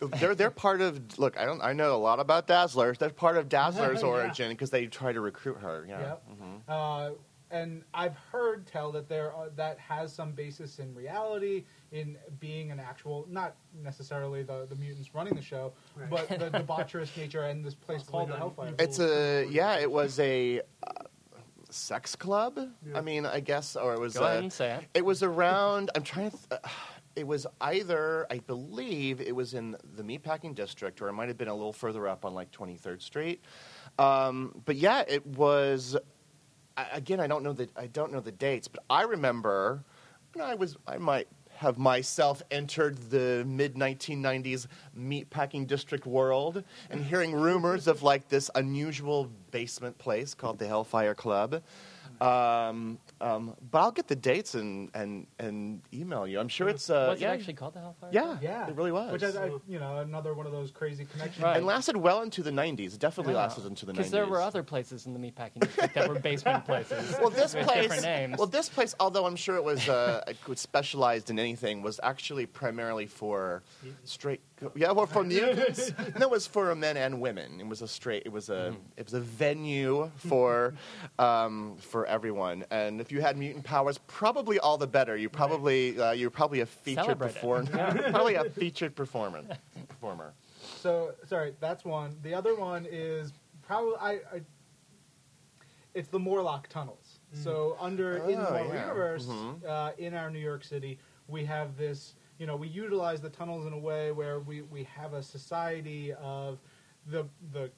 yeah. 0.00 0.18
They're 0.18 0.34
they're 0.34 0.50
part 0.50 0.80
of 0.80 1.18
look. 1.18 1.36
I 1.36 1.44
don't 1.44 1.60
I 1.60 1.72
know 1.72 1.94
a 1.94 1.98
lot 1.98 2.20
about 2.20 2.46
Dazzler. 2.46 2.94
They're 2.94 3.10
part 3.10 3.36
of 3.36 3.48
Dazzler's 3.58 4.02
Yeah. 4.02 4.08
origin 4.08 4.48
because 4.50 4.70
they 4.70 4.86
try 4.86 5.12
to 5.12 5.20
recruit 5.20 5.58
her. 5.58 5.84
Yeah. 5.88 6.00
Yep. 6.00 6.22
Mhm. 6.30 6.60
Uh, 6.68 7.10
and 7.52 7.84
I've 7.92 8.16
heard 8.32 8.66
tell 8.66 8.90
that 8.92 9.08
there 9.08 9.32
are, 9.32 9.50
that 9.56 9.78
has 9.78 10.12
some 10.12 10.32
basis 10.32 10.78
in 10.78 10.94
reality, 10.94 11.64
in 11.92 12.16
being 12.40 12.70
an 12.72 12.80
actual, 12.80 13.26
not 13.28 13.54
necessarily 13.84 14.42
the, 14.42 14.66
the 14.68 14.74
mutants 14.76 15.14
running 15.14 15.34
the 15.34 15.42
show, 15.42 15.72
Right. 15.94 16.08
but 16.10 16.28
the 16.28 16.50
debaucherous 16.58 17.14
nature 17.16 17.42
and 17.42 17.62
this 17.64 17.74
place 17.74 17.98
Possibly 17.98 18.12
called 18.18 18.28
the 18.30 18.36
Hellfire. 18.36 18.66
evil. 18.68 18.76
It's 18.80 18.98
a 18.98 19.46
yeah. 19.50 19.78
It 19.78 19.90
was 19.90 20.18
a 20.18 20.60
uh, 20.60 20.90
sex 21.70 22.16
club. 22.16 22.58
Yeah. 22.86 22.96
I 22.98 23.02
mean, 23.02 23.26
I 23.26 23.40
guess, 23.40 23.76
or 23.76 23.92
it 23.94 24.00
was. 24.00 24.14
Go 24.14 24.24
ahead 24.24 24.36
a- 24.36 24.40
and 24.40 24.52
say 24.52 24.72
it. 24.72 24.84
It 24.94 25.04
was 25.04 25.22
around. 25.22 25.90
I'm 25.94 26.02
trying 26.02 26.30
to. 26.30 26.36
Th- 26.48 26.60
uh, 26.64 26.68
it 27.14 27.26
was 27.26 27.46
either, 27.60 28.26
I 28.30 28.38
believe, 28.38 29.20
it 29.20 29.36
was 29.36 29.52
in 29.52 29.76
the 29.96 30.02
meatpacking 30.02 30.54
district, 30.54 31.02
or 31.02 31.08
it 31.08 31.12
might 31.12 31.28
have 31.28 31.36
been 31.36 31.48
a 31.48 31.54
little 31.54 31.74
further 31.74 32.08
up 32.08 32.24
on 32.24 32.32
like 32.32 32.50
23rd 32.50 33.02
Street. 33.02 33.42
Um, 33.98 34.62
but 34.64 34.76
yeah, 34.76 35.04
it 35.06 35.26
was. 35.26 35.94
I, 36.76 36.86
again, 36.92 37.20
I 37.20 37.26
don't 37.26 37.42
know 37.42 37.52
the 37.52 37.68
I 37.76 37.86
don't 37.86 38.12
know 38.12 38.20
the 38.20 38.32
dates, 38.32 38.68
but 38.68 38.82
I 38.88 39.02
remember. 39.02 39.84
Know, 40.34 40.44
I 40.44 40.54
was. 40.54 40.76
I 40.86 40.96
might 40.96 41.28
have 41.56 41.78
myself 41.78 42.42
entered 42.50 42.96
the 43.10 43.44
mid 43.46 43.74
1990s 43.74 44.66
meatpacking 44.98 45.66
district 45.66 46.06
world 46.06 46.64
and 46.90 47.04
hearing 47.12 47.32
rumors 47.32 47.86
of 47.86 48.02
like 48.02 48.28
this 48.28 48.50
unusual 48.54 49.30
basement 49.50 49.96
place 49.98 50.34
called 50.34 50.58
the 50.58 50.66
Hellfire 50.66 51.14
Club. 51.14 51.62
Um, 52.20 52.98
Um, 53.22 53.54
but 53.70 53.78
I'll 53.78 53.92
get 53.92 54.08
the 54.08 54.16
dates 54.16 54.54
and, 54.54 54.90
and, 54.94 55.28
and 55.38 55.80
email 55.94 56.26
you. 56.26 56.40
I'm 56.40 56.48
sure 56.48 56.68
it's 56.68 56.90
uh, 56.90 57.08
was 57.12 57.20
yeah, 57.20 57.30
it 57.30 57.34
actually 57.34 57.54
called 57.54 57.74
the 57.74 57.80
Hellfire? 57.80 58.10
yeah, 58.12 58.36
Yeah, 58.42 58.68
it 58.68 58.74
really 58.74 58.90
was. 58.90 59.12
Which 59.12 59.22
is, 59.22 59.36
I, 59.36 59.50
you 59.68 59.78
know, 59.78 59.98
another 59.98 60.34
one 60.34 60.44
of 60.44 60.52
those 60.52 60.72
crazy 60.72 61.04
connections. 61.04 61.42
Right. 61.42 61.56
and 61.56 61.64
lasted 61.64 61.96
well 61.96 62.22
into 62.22 62.42
the 62.42 62.50
90s. 62.50 62.94
It 62.94 62.98
definitely 62.98 63.34
Yeah. 63.34 63.40
lasted 63.40 63.66
into 63.66 63.86
the 63.86 63.92
90s. 63.92 63.96
Because 63.96 64.10
there 64.10 64.26
were 64.26 64.40
other 64.40 64.64
places 64.64 65.06
in 65.06 65.12
the 65.14 65.20
meatpacking 65.20 65.60
district 65.60 65.94
that 65.94 66.08
were 66.08 66.18
basement 66.18 66.64
places. 66.66 67.14
well, 67.20 67.30
this 67.30 67.54
with 67.54 67.64
place, 67.64 67.82
different 67.82 68.02
names. 68.02 68.38
well, 68.38 68.48
this 68.48 68.68
place, 68.68 68.92
although 68.98 69.24
I'm 69.24 69.36
sure 69.36 69.54
it 69.56 69.64
was 69.64 69.88
uh, 69.88 70.22
it 70.26 70.36
was 70.48 70.58
specialized 70.72 71.30
in 71.30 71.38
anything, 71.38 71.80
was 71.82 72.00
actually 72.02 72.46
primarily 72.46 73.06
for 73.06 73.62
straight. 74.04 74.40
Yeah, 74.74 74.92
well, 74.92 75.06
for 75.06 75.24
mutants. 75.24 75.92
no, 76.18 76.26
it 76.26 76.30
was 76.30 76.46
for 76.46 76.72
men 76.74 76.96
and 76.96 77.20
women. 77.20 77.60
It 77.60 77.66
was 77.66 77.82
a 77.82 77.88
straight. 77.88 78.22
It 78.26 78.32
was 78.32 78.48
a. 78.48 78.52
Mm-hmm. 78.72 78.76
It 78.96 79.04
was 79.06 79.14
a 79.14 79.20
venue 79.20 80.10
for, 80.16 80.74
um, 81.18 81.76
for 81.80 82.06
everyone. 82.06 82.64
And 82.70 83.00
if 83.00 83.10
you 83.12 83.20
had 83.20 83.36
mutant 83.36 83.62
powers, 83.64 83.98
probably 84.06 84.58
all 84.58 84.78
the 84.78 84.86
better. 84.86 85.16
You 85.16 85.28
probably 85.28 86.00
uh, 86.00 86.12
you're 86.12 86.30
probably 86.30 86.60
a 86.60 86.66
featured 86.66 87.04
Celebrate 87.04 87.28
it. 87.30 87.34
performer. 87.34 88.02
probably 88.10 88.34
a 88.36 88.44
featured 88.50 88.96
performer. 88.96 89.42
Performer. 89.88 90.32
So 90.80 91.12
sorry, 91.26 91.54
that's 91.60 91.84
one. 91.84 92.16
The 92.22 92.34
other 92.34 92.56
one 92.56 92.86
is 92.90 93.32
probably 93.66 93.94
I. 94.00 94.10
I 94.12 94.40
it's 95.94 96.08
the 96.08 96.18
Morlock 96.18 96.68
tunnels. 96.68 97.18
So 97.34 97.76
under 97.78 98.16
in 98.28 98.38
the 98.38 98.48
Oh, 98.48 98.52
Marvel 98.52 98.74
yeah. 98.74 98.80
universe, 98.86 99.26
Mhm. 99.26 99.64
uh, 99.66 99.92
in 99.98 100.14
our 100.14 100.30
New 100.30 100.38
York 100.38 100.64
City, 100.64 100.98
we 101.28 101.44
have 101.44 101.76
this. 101.76 102.14
You 102.38 102.46
know, 102.46 102.56
we 102.56 102.66
utilize 102.68 103.20
the 103.20 103.28
tunnels 103.28 103.66
in 103.66 103.72
a 103.74 103.78
way 103.78 104.10
where 104.10 104.40
we, 104.40 104.62
we 104.62 104.84
have 104.84 105.12
a 105.12 105.22
society 105.22 106.12
of 106.14 106.58
the 107.06 107.24
the 107.52 107.70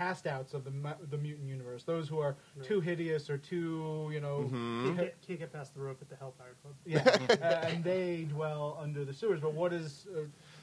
cast 0.00 0.26
outs 0.26 0.54
of 0.54 0.64
the 0.64 0.72
the 1.10 1.18
mutant 1.18 1.46
universe. 1.46 1.84
Those 1.84 2.08
who 2.08 2.18
are 2.20 2.36
Right. 2.56 2.66
too 2.66 2.80
hideous 2.80 3.28
or 3.28 3.36
too 3.36 4.08
you 4.12 4.20
know 4.20 4.50
Mhm. 4.50 4.84
Can't 4.84 4.96
get, 4.96 5.22
can't 5.26 5.38
get 5.38 5.52
past 5.52 5.74
the 5.74 5.80
rope 5.80 5.98
at 6.00 6.08
the 6.08 6.16
Hellfire 6.16 6.54
Club. 6.62 6.74
yeah, 6.86 7.00
uh, 7.42 7.68
and 7.68 7.84
they 7.84 8.24
dwell 8.24 8.78
under 8.80 9.04
the 9.04 9.12
sewers. 9.12 9.40
But 9.40 9.52
what 9.52 9.72
is 9.72 10.06
uh, 10.16 10.20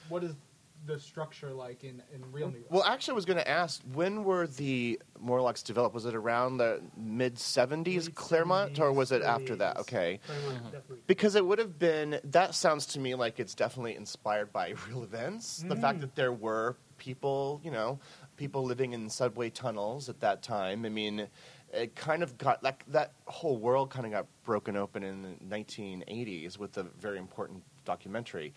what 0.09 0.23
is 0.23 0.35
the 0.85 0.99
structure 0.99 1.51
like 1.51 1.83
in, 1.83 2.01
in 2.13 2.31
real 2.31 2.49
New 2.49 2.59
York? 2.59 2.71
Well, 2.71 2.83
actually, 2.83 3.13
I 3.13 3.15
was 3.15 3.25
going 3.25 3.39
to 3.39 3.47
ask 3.47 3.81
when 3.93 4.23
were 4.23 4.47
the 4.47 4.99
Morlocks 5.19 5.61
developed? 5.61 5.93
Was 5.93 6.05
it 6.05 6.15
around 6.15 6.57
the 6.57 6.81
mid 6.95 7.35
70s 7.35 8.05
Late 8.05 8.15
Claremont, 8.15 8.79
or 8.79 8.91
was 8.93 9.11
it 9.11 9.17
early 9.17 9.25
after 9.25 9.55
that? 9.57 9.77
Okay. 9.79 10.19
Claremont, 10.25 10.63
definitely. 10.71 11.03
Because 11.07 11.35
it 11.35 11.45
would 11.45 11.59
have 11.59 11.77
been, 11.77 12.19
that 12.23 12.55
sounds 12.55 12.85
to 12.87 12.99
me 12.99 13.15
like 13.15 13.39
it's 13.39 13.55
definitely 13.55 13.95
inspired 13.95 14.53
by 14.53 14.75
real 14.87 15.03
events. 15.03 15.63
The 15.67 15.75
fact 15.75 15.99
that 16.01 16.15
there 16.15 16.31
were 16.31 16.77
people, 16.97 17.59
you 17.63 17.71
know, 17.71 17.99
people 18.37 18.63
living 18.63 18.93
in 18.93 19.09
subway 19.09 19.49
tunnels 19.49 20.07
at 20.07 20.19
that 20.21 20.41
time. 20.41 20.85
I 20.85 20.89
mean, 20.89 21.27
it 21.73 21.95
kind 21.95 22.23
of 22.23 22.37
got, 22.37 22.63
like, 22.63 22.85
that 22.91 23.11
whole 23.25 23.57
world 23.57 23.89
kind 23.89 24.05
of 24.05 24.11
got 24.11 24.25
broken 24.45 24.77
open 24.77 25.03
in 25.03 25.23
the 25.23 25.55
1980s 25.55 26.57
with 26.57 26.77
a 26.77 26.83
very 26.83 27.17
important 27.17 27.61
documentary. 27.83 28.53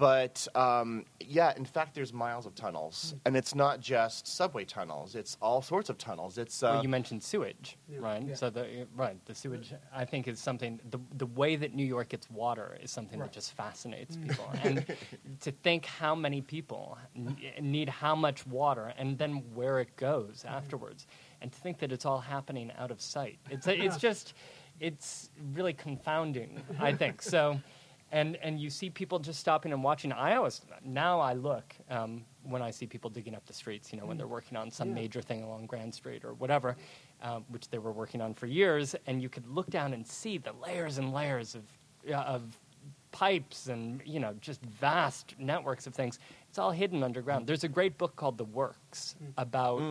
But 0.00 0.48
um, 0.54 1.04
yeah, 1.20 1.52
in 1.58 1.66
fact, 1.66 1.94
there's 1.94 2.10
miles 2.14 2.46
of 2.46 2.54
tunnels, 2.54 3.14
and 3.26 3.36
it's 3.36 3.54
not 3.54 3.80
just 3.80 4.26
subway 4.26 4.64
tunnels; 4.64 5.14
it's 5.14 5.36
all 5.42 5.60
sorts 5.60 5.90
of 5.90 5.98
tunnels. 5.98 6.38
It's 6.38 6.62
uh, 6.62 6.70
well, 6.72 6.82
you 6.82 6.88
mentioned 6.88 7.22
sewage, 7.22 7.76
Yeah. 7.86 7.98
right? 8.00 8.22
Yeah. 8.26 8.34
So 8.34 8.48
the 8.48 8.86
right, 8.96 9.18
the 9.26 9.34
sewage, 9.34 9.74
I 9.94 10.06
think, 10.06 10.26
is 10.26 10.40
something. 10.40 10.80
The 10.88 10.98
the 11.18 11.26
way 11.26 11.54
that 11.56 11.74
New 11.74 11.84
York 11.84 12.08
gets 12.08 12.30
water 12.30 12.78
is 12.82 12.90
something 12.90 13.18
Right. 13.20 13.26
that 13.30 13.34
just 13.34 13.52
fascinates 13.52 14.16
people, 14.16 14.46
and 14.62 14.86
to 15.40 15.52
think 15.52 15.84
how 15.84 16.14
many 16.14 16.40
people 16.40 16.96
n- 17.14 17.36
need 17.60 17.90
how 17.90 18.14
much 18.14 18.46
water, 18.46 18.94
and 18.96 19.18
then 19.18 19.42
where 19.54 19.80
it 19.80 19.94
goes 19.96 20.46
afterwards, 20.48 21.06
and 21.42 21.52
to 21.52 21.58
think 21.60 21.78
that 21.80 21.92
it's 21.92 22.06
all 22.06 22.20
happening 22.20 22.72
out 22.78 22.90
of 22.90 23.02
sight. 23.02 23.38
It's 23.50 23.66
it's 23.66 23.98
just, 24.08 24.32
it's 24.80 25.28
really 25.52 25.74
confounding. 25.74 26.62
I 26.80 26.94
think 26.94 27.20
so. 27.20 27.60
And, 28.12 28.36
and 28.42 28.60
you 28.60 28.70
see 28.70 28.90
people 28.90 29.20
just 29.20 29.38
stopping 29.38 29.72
and 29.72 29.84
watching. 29.84 30.10
I 30.12 30.34
always 30.34 30.62
now 30.84 31.20
I 31.20 31.32
look 31.34 31.74
um, 31.88 32.24
when 32.42 32.60
I 32.60 32.70
see 32.72 32.86
people 32.86 33.08
digging 33.08 33.36
up 33.36 33.46
the 33.46 33.52
streets. 33.52 33.92
You 33.92 34.00
know 34.00 34.06
when 34.06 34.16
they're 34.18 34.26
working 34.26 34.56
on 34.56 34.70
some 34.70 34.88
Yeah. 34.88 34.94
major 34.94 35.22
thing 35.22 35.42
along 35.44 35.66
Grand 35.66 35.94
Street 35.94 36.24
or 36.24 36.34
whatever, 36.34 36.76
um, 37.22 37.44
which 37.50 37.68
they 37.70 37.78
were 37.78 37.92
working 37.92 38.20
on 38.20 38.34
for 38.34 38.46
years, 38.46 38.96
and 39.06 39.22
you 39.22 39.28
could 39.28 39.46
look 39.46 39.70
down 39.70 39.92
and 39.94 40.04
see 40.06 40.38
the 40.38 40.52
layers 40.54 40.98
and 40.98 41.12
layers 41.12 41.54
of 41.54 41.62
uh, 42.08 42.14
of 42.16 42.58
pipes 43.12 43.66
and 43.68 44.00
you 44.04 44.18
know 44.20 44.34
just 44.40 44.60
vast 44.62 45.34
networks 45.38 45.86
of 45.86 45.94
things. 45.94 46.18
It's 46.48 46.58
all 46.58 46.72
hidden 46.72 47.04
underground. 47.04 47.46
There's 47.46 47.62
a 47.64 47.68
great 47.68 47.96
book 47.96 48.16
called 48.16 48.38
The 48.38 48.44
Works 48.44 49.14
about 49.38 49.82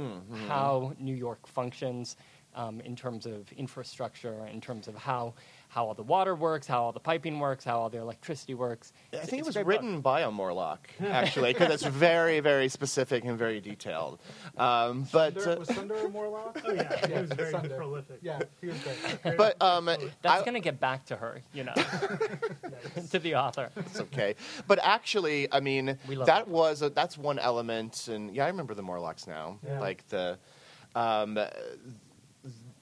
how 0.47 0.93
New 0.99 1.15
York 1.15 1.47
functions 1.47 2.17
um, 2.55 2.81
in 2.81 2.95
terms 2.95 3.25
of 3.25 3.49
infrastructure, 3.53 4.45
in 4.47 4.59
terms 4.59 4.87
of 4.87 4.95
how 4.95 5.35
how 5.69 5.85
all 5.85 5.93
the 5.93 6.01
water 6.03 6.33
works, 6.33 6.65
how 6.65 6.81
all 6.81 6.91
the 6.91 6.99
piping 6.99 7.39
works, 7.39 7.63
how 7.63 7.79
all 7.79 7.89
the 7.89 7.99
electricity 7.99 8.55
works. 8.55 8.91
I 9.13 9.17
It's- 9.17 9.29
think 9.29 9.41
it 9.41 9.45
was 9.45 9.55
a 9.55 9.63
great 9.63 9.77
book. 9.77 9.83
written 9.83 10.01
by 10.01 10.21
a 10.21 10.31
Morlock, 10.31 10.89
actually, 10.99 11.53
because 11.53 11.71
it's 11.71 11.83
very, 11.83 12.39
very 12.39 12.67
specific 12.69 13.23
and 13.23 13.37
very 13.37 13.59
detailed. 13.61 14.17
Um, 14.57 15.07
but 15.11 15.35
Sunder, 15.39 15.51
uh, 15.51 15.59
was 15.59 15.67
Sunder 15.69 15.95
a 15.95 16.09
Morlock? 16.09 16.59
Oh 16.65 16.73
yeah, 16.73 17.05
he 17.07 17.13
was 17.13 17.29
very 17.33 17.51
Sunder. 17.51 17.75
prolific. 17.75 18.17
Yeah, 18.23 18.39
he 18.61 18.67
was 18.67 18.77
great. 19.23 19.37
but 19.37 19.61
um, 19.61 19.85
That's 20.23 20.41
going 20.43 20.55
to 20.55 20.59
get 20.59 20.79
back 20.79 21.05
to 21.05 21.15
her, 21.15 21.41
you 21.53 21.63
know, 21.65 21.73
to 23.11 23.19
the 23.19 23.35
author. 23.35 23.69
it's 23.77 23.99
okay. 23.99 24.35
But 24.67 24.79
actually, 24.81 25.47
I 25.53 25.59
mean, 25.59 25.97
that 26.25 26.41
it. 26.41 26.47
was 26.47 26.81
a, 26.81 26.89
that's 26.89 27.15
one 27.15 27.37
element, 27.37 28.07
and 28.07 28.33
yeah, 28.33 28.45
I 28.45 28.47
remember 28.47 28.73
the 28.73 28.81
Morlocks 28.83 29.27
now. 29.27 29.59
Yeah. 29.63 29.79
Like 29.79 30.07
the 30.09 30.39
um, 30.95 31.37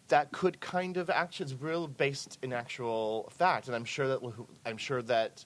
that 0.09 0.31
could 0.31 0.59
kind 0.59 0.97
of 0.97 1.09
actually 1.09 1.45
it's 1.51 1.61
real 1.61 1.87
based 1.87 2.37
in 2.41 2.53
actual 2.53 3.29
fact, 3.35 3.67
and 3.67 3.75
I'm 3.75 3.85
sure 3.85 4.07
that 4.07 4.19
I'm 4.65 4.77
sure 4.77 5.01
that. 5.03 5.45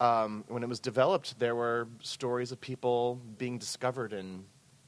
Um, 0.00 0.44
when 0.48 0.62
it 0.62 0.68
was 0.70 0.80
developed, 0.80 1.38
there 1.38 1.54
were 1.54 1.86
stories 2.00 2.52
of 2.52 2.58
people 2.62 3.20
being 3.36 3.58
discovered 3.58 4.14
in 4.14 4.46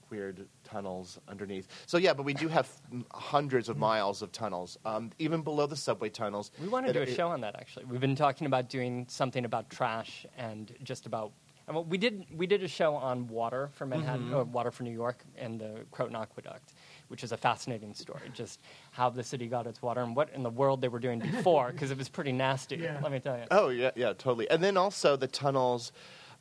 weird 0.09 0.47
tunnels 0.65 1.19
underneath. 1.29 1.69
So 1.85 1.99
yeah, 1.99 2.15
but 2.15 2.23
we 2.23 2.33
do 2.33 2.49
have 2.49 2.67
hundreds 3.13 3.69
of 3.69 3.77
miles 3.77 4.23
of 4.23 4.33
tunnels, 4.33 4.79
um, 4.87 5.11
even 5.19 5.43
below 5.43 5.67
the 5.67 5.77
subway 5.77 6.09
tunnels. 6.09 6.51
We 6.59 6.69
want 6.69 6.87
to 6.87 6.95
do 6.95 7.01
a 7.01 7.03
it- 7.03 7.15
show 7.15 7.29
on 7.29 7.43
that 7.43 7.57
actually. 7.57 7.85
We've 7.85 8.01
been 8.01 8.17
talking 8.17 8.47
about 8.47 8.71
doing 8.71 9.05
something 9.07 9.45
about 9.45 9.69
trash 9.69 10.25
and 10.39 10.75
just 10.83 11.05
about. 11.05 11.33
And 11.67 11.77
well, 11.77 11.85
we 11.85 11.99
did 11.99 12.25
we 12.35 12.47
did 12.47 12.63
a 12.63 12.69
show 12.69 12.95
on 12.95 13.29
water 13.29 13.69
for 13.75 13.85
Manhattan, 13.85 14.29
Mm-hmm. 14.29 14.35
or 14.35 14.45
water 14.45 14.71
for 14.71 14.83
New 14.83 14.93
York, 14.93 15.23
and 15.37 15.61
the 15.61 15.85
Croton 15.91 16.17
Aqueduct, 16.17 16.73
which 17.13 17.23
is 17.23 17.31
a 17.31 17.37
fascinating 17.37 17.93
story. 17.93 18.23
Just 18.33 18.59
how 18.91 19.11
the 19.11 19.23
city 19.23 19.47
got 19.47 19.67
its 19.67 19.83
water 19.83 20.01
and 20.01 20.17
what 20.17 20.31
in 20.35 20.43
the 20.43 20.49
world 20.51 20.81
they 20.81 20.89
were 20.89 20.99
doing 20.99 21.19
before, 21.33 21.71
because 21.71 21.91
it 21.91 21.99
was 21.99 22.09
pretty 22.09 22.33
nasty. 22.33 22.77
Yeah. 22.77 22.99
Let 23.03 23.13
me 23.13 23.21
tell 23.21 23.37
you. 23.37 23.45
Oh 23.51 23.69
yeah, 23.69 23.91
yeah, 23.95 24.15
totally. 24.15 24.49
And 24.51 24.65
then 24.65 24.79
also 24.79 25.15
the 25.15 25.27
tunnels 25.29 25.93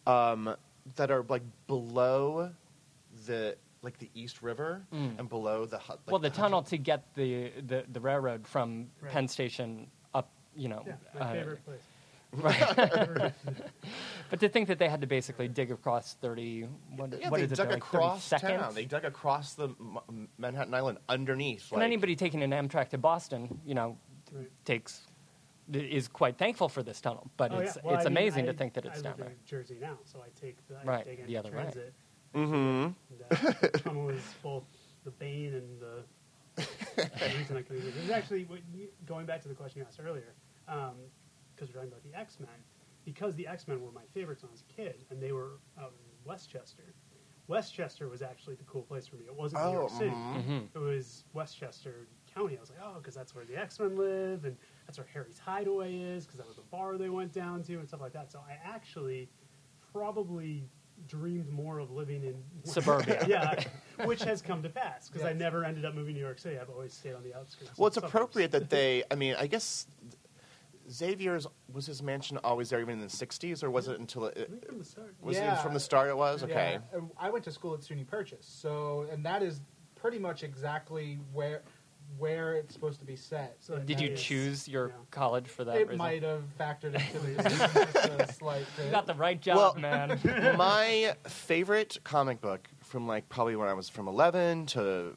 um, 0.07 0.55
that 0.95 1.11
are 1.11 1.23
like 1.27 1.43
below 1.67 2.51
the 3.27 3.57
like 3.83 3.97
the 3.99 4.09
East 4.15 4.41
River 4.41 4.81
Mm. 4.93 5.19
and 5.19 5.27
below 5.27 5.65
the 5.65 5.77
hu- 5.79 5.91
like 5.93 5.99
well, 6.07 6.19
the 6.19 6.29
the 6.29 6.35
tunnel 6.35 6.61
to 6.63 6.77
get 6.77 7.03
the, 7.15 7.51
the, 7.67 7.83
the 7.91 7.99
railroad 7.99 8.47
from 8.47 8.87
Right. 9.01 9.11
Penn 9.11 9.27
Station 9.27 9.87
up, 10.13 10.29
you 10.55 10.69
know. 10.69 10.83
Yeah, 10.87 10.93
my 11.15 11.19
uh, 11.21 11.31
favorite 11.33 11.65
place. 11.65 11.81
Right. 12.33 13.33
but 14.29 14.39
to 14.39 14.47
think 14.49 14.67
that 14.69 14.79
they 14.79 14.87
had 14.87 15.01
to 15.01 15.07
basically 15.07 15.47
dig 15.47 15.71
across 15.71 16.13
30, 16.21 16.61
what, 16.95 17.13
Yeah, 17.19 17.29
what 17.29 17.37
they 17.39 17.43
is 17.45 17.51
it, 17.51 17.55
dug 17.55 17.69
like 17.71 17.83
30 17.83 17.97
across 17.97 18.23
seconds? 18.23 18.61
town. 18.61 18.73
They 18.73 18.85
dug 18.85 19.03
across 19.05 19.53
the 19.55 19.67
M- 19.79 20.29
Manhattan 20.37 20.73
Island 20.73 20.99
underneath. 21.09 21.69
and 21.71 21.79
like- 21.79 21.85
anybody 21.85 22.15
taking 22.15 22.41
an 22.43 22.51
Amtrak 22.51 22.89
to 22.89 22.97
Boston, 22.97 23.59
you 23.65 23.75
know, 23.75 23.97
Right. 24.31 24.49
takes 24.63 25.01
is 25.73 26.07
quite 26.07 26.37
thankful 26.37 26.69
for 26.69 26.83
this 26.83 27.01
tunnel. 27.01 27.29
But 27.37 27.51
Oh, 27.53 27.57
it's 27.59 27.75
yeah. 27.75 27.81
Well, 27.83 27.95
it's 27.95 28.05
I 28.05 28.09
mean, 28.09 28.17
amazing 28.17 28.43
I- 28.45 28.51
to 28.51 28.53
think 28.57 28.73
that 28.73 28.85
it's 28.85 28.99
I 28.99 29.01
down 29.01 29.11
live 29.13 29.19
there. 29.19 29.29
in 29.29 29.35
Jersey 29.45 29.77
now, 29.79 29.97
so 30.05 30.19
I 30.21 30.27
take 30.39 30.55
the 30.67 30.77
I 30.79 30.83
Right, 30.83 31.05
take 31.05 31.25
the 31.27 31.37
other 31.37 31.49
way. 31.49 31.55
transit. 31.63 31.93
Mhm. 32.33 32.95
And, 33.09 33.21
uh, 33.29 33.51
the 33.61 33.69
tunnel 33.83 34.09
is 34.09 34.23
both 34.41 34.63
the 35.03 35.11
bane 35.11 35.53
and 35.53 35.81
the, 35.81 36.03
the 36.55 37.35
reason 37.37 37.57
I 37.57 37.61
couldn't. 37.61 37.87
It's 37.87 38.09
actually 38.09 38.47
going 39.05 39.25
back 39.25 39.41
to 39.41 39.49
the 39.49 39.53
question 39.55 39.79
you 39.81 39.85
asked 39.85 39.99
earlier, 40.01 40.33
because 41.61 41.73
we're 41.73 41.81
talking 41.81 41.91
about 41.93 42.03
the 42.03 42.17
X 42.19 42.39
Men. 42.39 42.49
Because 43.05 43.35
the 43.35 43.47
X 43.47 43.67
Men 43.67 43.81
were 43.81 43.91
my 43.91 44.01
favorites 44.13 44.41
when 44.43 44.49
I 44.49 44.53
was 44.53 44.63
a 44.69 44.73
kid, 44.73 45.05
and 45.09 45.21
they 45.21 45.31
were 45.31 45.59
out 45.79 45.93
in 45.93 46.27
Westchester. 46.29 46.93
Westchester 47.47 48.07
was 48.07 48.21
actually 48.21 48.55
the 48.55 48.63
cool 48.63 48.83
place 48.83 49.07
for 49.07 49.17
me. 49.17 49.25
It 49.25 49.35
wasn't 49.35 49.61
New 49.63 49.69
Oh, 49.69 49.73
York 49.73 49.89
City. 49.91 50.11
mhm. 50.11 50.45
Mhm. 50.45 50.67
It 50.75 50.79
was 50.79 51.25
Westchester 51.33 52.07
County. 52.33 52.57
I 52.57 52.61
was 52.61 52.69
like, 52.69 52.79
oh, 52.83 52.95
because 52.95 53.13
that's 53.15 53.35
where 53.35 53.43
the 53.45 53.57
X 53.57 53.79
Men 53.79 53.95
live, 53.97 54.45
and 54.45 54.55
that's 54.87 54.97
where 54.97 55.07
Harry's 55.13 55.37
Hideaway 55.39 55.95
is, 55.97 56.25
because 56.25 56.37
that 56.39 56.47
was 56.47 56.55
the 56.57 56.63
bar 56.71 56.97
they 56.97 57.09
went 57.09 57.33
down 57.33 57.63
to, 57.63 57.77
and 57.79 57.87
stuff 57.87 58.01
like 58.01 58.13
that. 58.13 58.31
So 58.31 58.39
I 58.47 58.57
actually 58.63 59.29
probably 59.91 60.63
dreamed 61.07 61.49
more 61.51 61.79
of 61.79 61.89
living 61.91 62.23
in 62.23 62.35
Suburbia. 62.63 63.25
yeah, 63.27 63.63
which 64.05 64.21
has 64.23 64.41
come 64.41 64.61
to 64.63 64.69
pass 64.69 65.09
because 65.09 65.25
I 65.25 65.33
never 65.33 65.65
ended 65.65 65.83
up 65.85 65.95
moving 65.95 66.13
to 66.13 66.19
New 66.19 66.25
York 66.25 66.37
City. 66.39 66.59
I've 66.59 66.69
always 66.69 66.93
stayed 66.93 67.15
on 67.15 67.23
the 67.23 67.33
outskirts. 67.35 67.77
Well, 67.77 67.87
it's 67.87 67.95
suburbs. 67.95 68.13
appropriate 68.13 68.51
that 68.51 68.69
they. 68.69 69.03
I 69.11 69.15
mean, 69.15 69.35
I 69.37 69.47
guess 69.47 69.87
Xavier's 70.89 71.47
was 71.71 71.85
his 71.85 72.01
mansion 72.01 72.37
always 72.43 72.69
there, 72.69 72.79
even 72.81 72.95
in 72.95 73.01
the 73.01 73.07
'60s, 73.07 73.63
or 73.63 73.69
was 73.69 73.87
it 73.87 73.99
until 73.99 74.25
I 74.25 74.29
it? 74.29 74.49
think 74.49 74.65
from 74.65 74.79
the 74.79 74.85
start. 74.85 75.15
Was 75.21 75.37
Yeah. 75.37 75.57
it 75.59 75.61
from 75.63 75.73
the 75.73 75.79
start? 75.79 76.09
It 76.09 76.17
was 76.17 76.43
okay. 76.43 76.79
Yeah, 76.93 76.99
I 77.17 77.29
went 77.29 77.43
to 77.45 77.51
school 77.51 77.73
at 77.73 77.81
SUNY 77.81 78.05
Purchase, 78.07 78.45
so 78.45 79.05
and 79.11 79.25
that 79.25 79.43
is 79.43 79.61
pretty 79.95 80.19
much 80.19 80.43
exactly 80.43 81.19
where 81.33 81.61
where 82.17 82.55
it's 82.55 82.73
supposed 82.73 82.99
to 82.99 83.05
be 83.05 83.15
set. 83.15 83.55
So 83.61 83.79
Did 83.79 84.01
you 84.01 84.09
is- 84.09 84.21
choose 84.21 84.67
your 84.67 84.89
Yeah. 84.89 84.93
college 85.11 85.47
for 85.47 85.63
that 85.63 85.77
It 85.77 85.83
reason? 85.87 85.97
might 85.97 86.23
have 86.23 86.43
factored 86.59 86.93
into 86.95 87.19
the 87.35 87.43
decision, 87.43 87.87
just 87.93 88.09
a 88.19 88.33
slight 88.33 88.65
bit. 88.75 88.85
You 88.87 88.91
got 88.91 89.07
the 89.07 89.13
right 89.13 89.39
job, 89.39 89.55
Well- 89.55 89.75
man. 89.75 90.19
my 90.57 91.15
favorite 91.27 91.97
comic 92.03 92.41
book 92.41 92.67
from 92.81 93.07
like 93.07 93.29
probably 93.29 93.55
when 93.55 93.69
I 93.69 93.73
was 93.73 93.87
from 93.87 94.09
11 94.09 94.65
to 94.67 95.15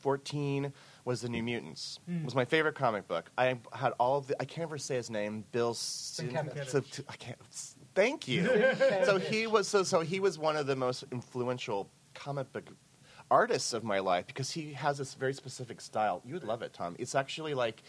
14 0.00 0.72
was 1.08 1.22
the 1.22 1.28
New 1.30 1.42
Mutants. 1.42 1.98
Hmm. 2.06 2.22
Was 2.22 2.34
my 2.34 2.44
favorite 2.44 2.74
comic 2.74 3.08
book. 3.08 3.30
I 3.38 3.56
had 3.72 3.92
all 3.98 4.18
of 4.18 4.26
the 4.26 4.40
I 4.40 4.44
can't 4.44 4.64
ever 4.64 4.76
say 4.76 4.96
his 4.96 5.08
name. 5.08 5.42
Bill 5.52 5.72
Sin- 5.72 6.30
so- 6.66 6.82
I 7.08 7.16
can't. 7.16 7.38
Thank 7.94 8.28
you. 8.28 8.44
so 9.04 9.18
he 9.18 9.46
was 9.46 9.66
so 9.66 9.82
so 9.82 10.00
he 10.00 10.20
was 10.20 10.38
one 10.38 10.56
of 10.56 10.66
the 10.66 10.76
most 10.76 11.04
influential 11.10 11.88
comic 12.14 12.52
book 12.52 12.68
artists 13.30 13.72
of 13.72 13.84
my 13.84 13.98
life 13.98 14.26
because 14.26 14.50
he 14.50 14.72
has 14.74 14.98
this 14.98 15.14
very 15.14 15.32
specific 15.32 15.80
style. 15.80 16.20
You 16.26 16.34
would 16.34 16.44
love 16.44 16.60
it, 16.60 16.74
Tom. 16.74 16.94
It's 16.98 17.14
actually 17.14 17.54
like 17.54 17.82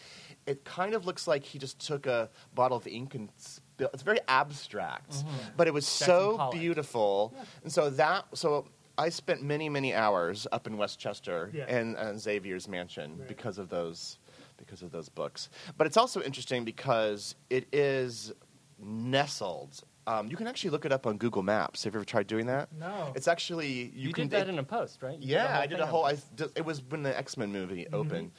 it 0.46 0.64
kind 0.64 0.94
of 0.94 1.04
looks 1.04 1.28
like 1.28 1.44
he 1.44 1.58
just 1.58 1.78
took 1.78 2.06
a 2.06 2.30
bottle 2.54 2.78
of 2.78 2.86
ink 2.86 3.14
and 3.14 3.28
spill. 3.36 3.90
It's 3.92 4.02
very 4.02 4.20
abstract, 4.28 5.24
but 5.58 5.66
it 5.66 5.74
was 5.74 5.84
Jackson 5.84 6.06
so 6.06 6.36
Pollock. 6.38 6.54
beautiful. 6.54 7.34
And 7.64 7.70
so 7.70 7.90
that 7.90 8.24
so 8.34 8.66
I 8.98 9.08
spent 9.08 9.42
many 9.42 9.68
many 9.68 9.94
hours 9.94 10.46
up 10.52 10.66
in 10.66 10.76
Westchester 10.76 11.50
Yeah. 11.52 11.64
and 11.68 11.96
uh, 11.96 12.16
Xavier's 12.16 12.68
mansion 12.68 13.18
Right. 13.18 13.28
because 13.28 13.58
of 13.58 13.68
those 13.68 14.18
because 14.56 14.82
of 14.82 14.90
those 14.92 15.08
books. 15.08 15.48
But 15.78 15.86
it's 15.86 15.96
also 15.96 16.20
interesting 16.22 16.64
because 16.64 17.34
it 17.48 17.66
is 17.72 18.32
nestled. 18.78 19.80
Um, 20.06 20.28
you 20.28 20.36
can 20.36 20.46
actually 20.46 20.70
look 20.70 20.84
it 20.84 20.92
up 20.92 21.06
on 21.06 21.18
Google 21.18 21.42
Maps. 21.42 21.84
Have 21.84 21.94
you 21.94 21.98
ever 22.00 22.04
tried 22.04 22.26
doing 22.26 22.46
that? 22.46 22.68
No. 22.78 23.12
It's 23.14 23.28
actually 23.28 23.70
you, 23.94 24.08
You, 24.08 24.12
can 24.12 24.24
did 24.28 24.32
that 24.40 24.48
it- 24.48 24.52
in 24.52 24.58
a 24.58 24.62
post, 24.64 25.02
right? 25.02 25.18
You 25.18 25.34
yeah, 25.34 25.46
whole 25.52 25.62
I 25.62 25.66
did 25.66 25.80
a 25.80 25.86
whole. 25.86 26.04
I 26.06 26.16
did, 26.36 26.50
it 26.56 26.64
was 26.64 26.82
when 26.88 27.02
the 27.02 27.16
X 27.16 27.36
Men 27.36 27.52
movie 27.52 27.84
Mm-hmm, 27.84 27.94
opened. 27.94 28.30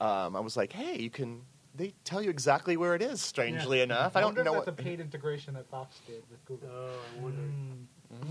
Um, 0.00 0.34
I 0.36 0.40
was 0.40 0.56
like, 0.56 0.72
hey, 0.72 0.98
you 0.98 1.10
can. 1.10 1.42
They 1.76 1.94
tell 2.04 2.20
you 2.20 2.30
exactly 2.30 2.76
where 2.76 2.94
it 2.94 3.00
is. 3.02 3.20
Strangely 3.20 3.80
enough, 3.80 4.16
I 4.16 4.20
don't 4.20 4.34
wonder 4.34 4.44
know. 4.44 4.50
if 4.58 4.64
that's 4.64 4.66
What, 4.66 4.76
the 4.76 4.82
paid 4.82 5.00
integration 5.00 5.54
that 5.54 5.70
Fox 5.70 6.00
did 6.06 6.22
with 6.30 6.44
Google. 6.44 6.68
Oh, 6.72 6.90
I 7.18 7.22
wonder. 7.22 7.40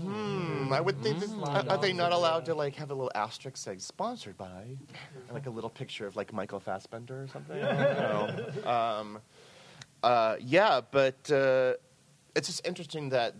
Hmm, 0.02 0.72
I 0.72 0.80
would 0.80 1.02
think. 1.02 1.20
That, 1.20 1.28
Mm. 1.28 1.70
are 1.70 1.78
they 1.78 1.92
not 1.92 2.12
allowed 2.12 2.44
to 2.46 2.54
like 2.54 2.74
have 2.76 2.90
a 2.90 2.94
little 2.94 3.10
asterisk 3.14 3.56
saying 3.56 3.80
sponsored 3.80 4.36
by, 4.36 4.76
and, 5.14 5.32
like 5.32 5.46
a 5.46 5.50
little 5.50 5.70
picture 5.70 6.06
of 6.06 6.16
like 6.16 6.32
Michael 6.32 6.60
Fassbender 6.60 7.22
or 7.22 7.28
something? 7.28 7.62
I 7.62 7.84
don't 7.84 7.96
know. 8.64 8.70
Um, 8.70 9.18
uh, 10.02 10.36
yeah, 10.40 10.80
but 10.90 11.30
uh, 11.30 11.74
it's 12.34 12.48
just 12.48 12.66
interesting 12.66 13.10
that 13.10 13.34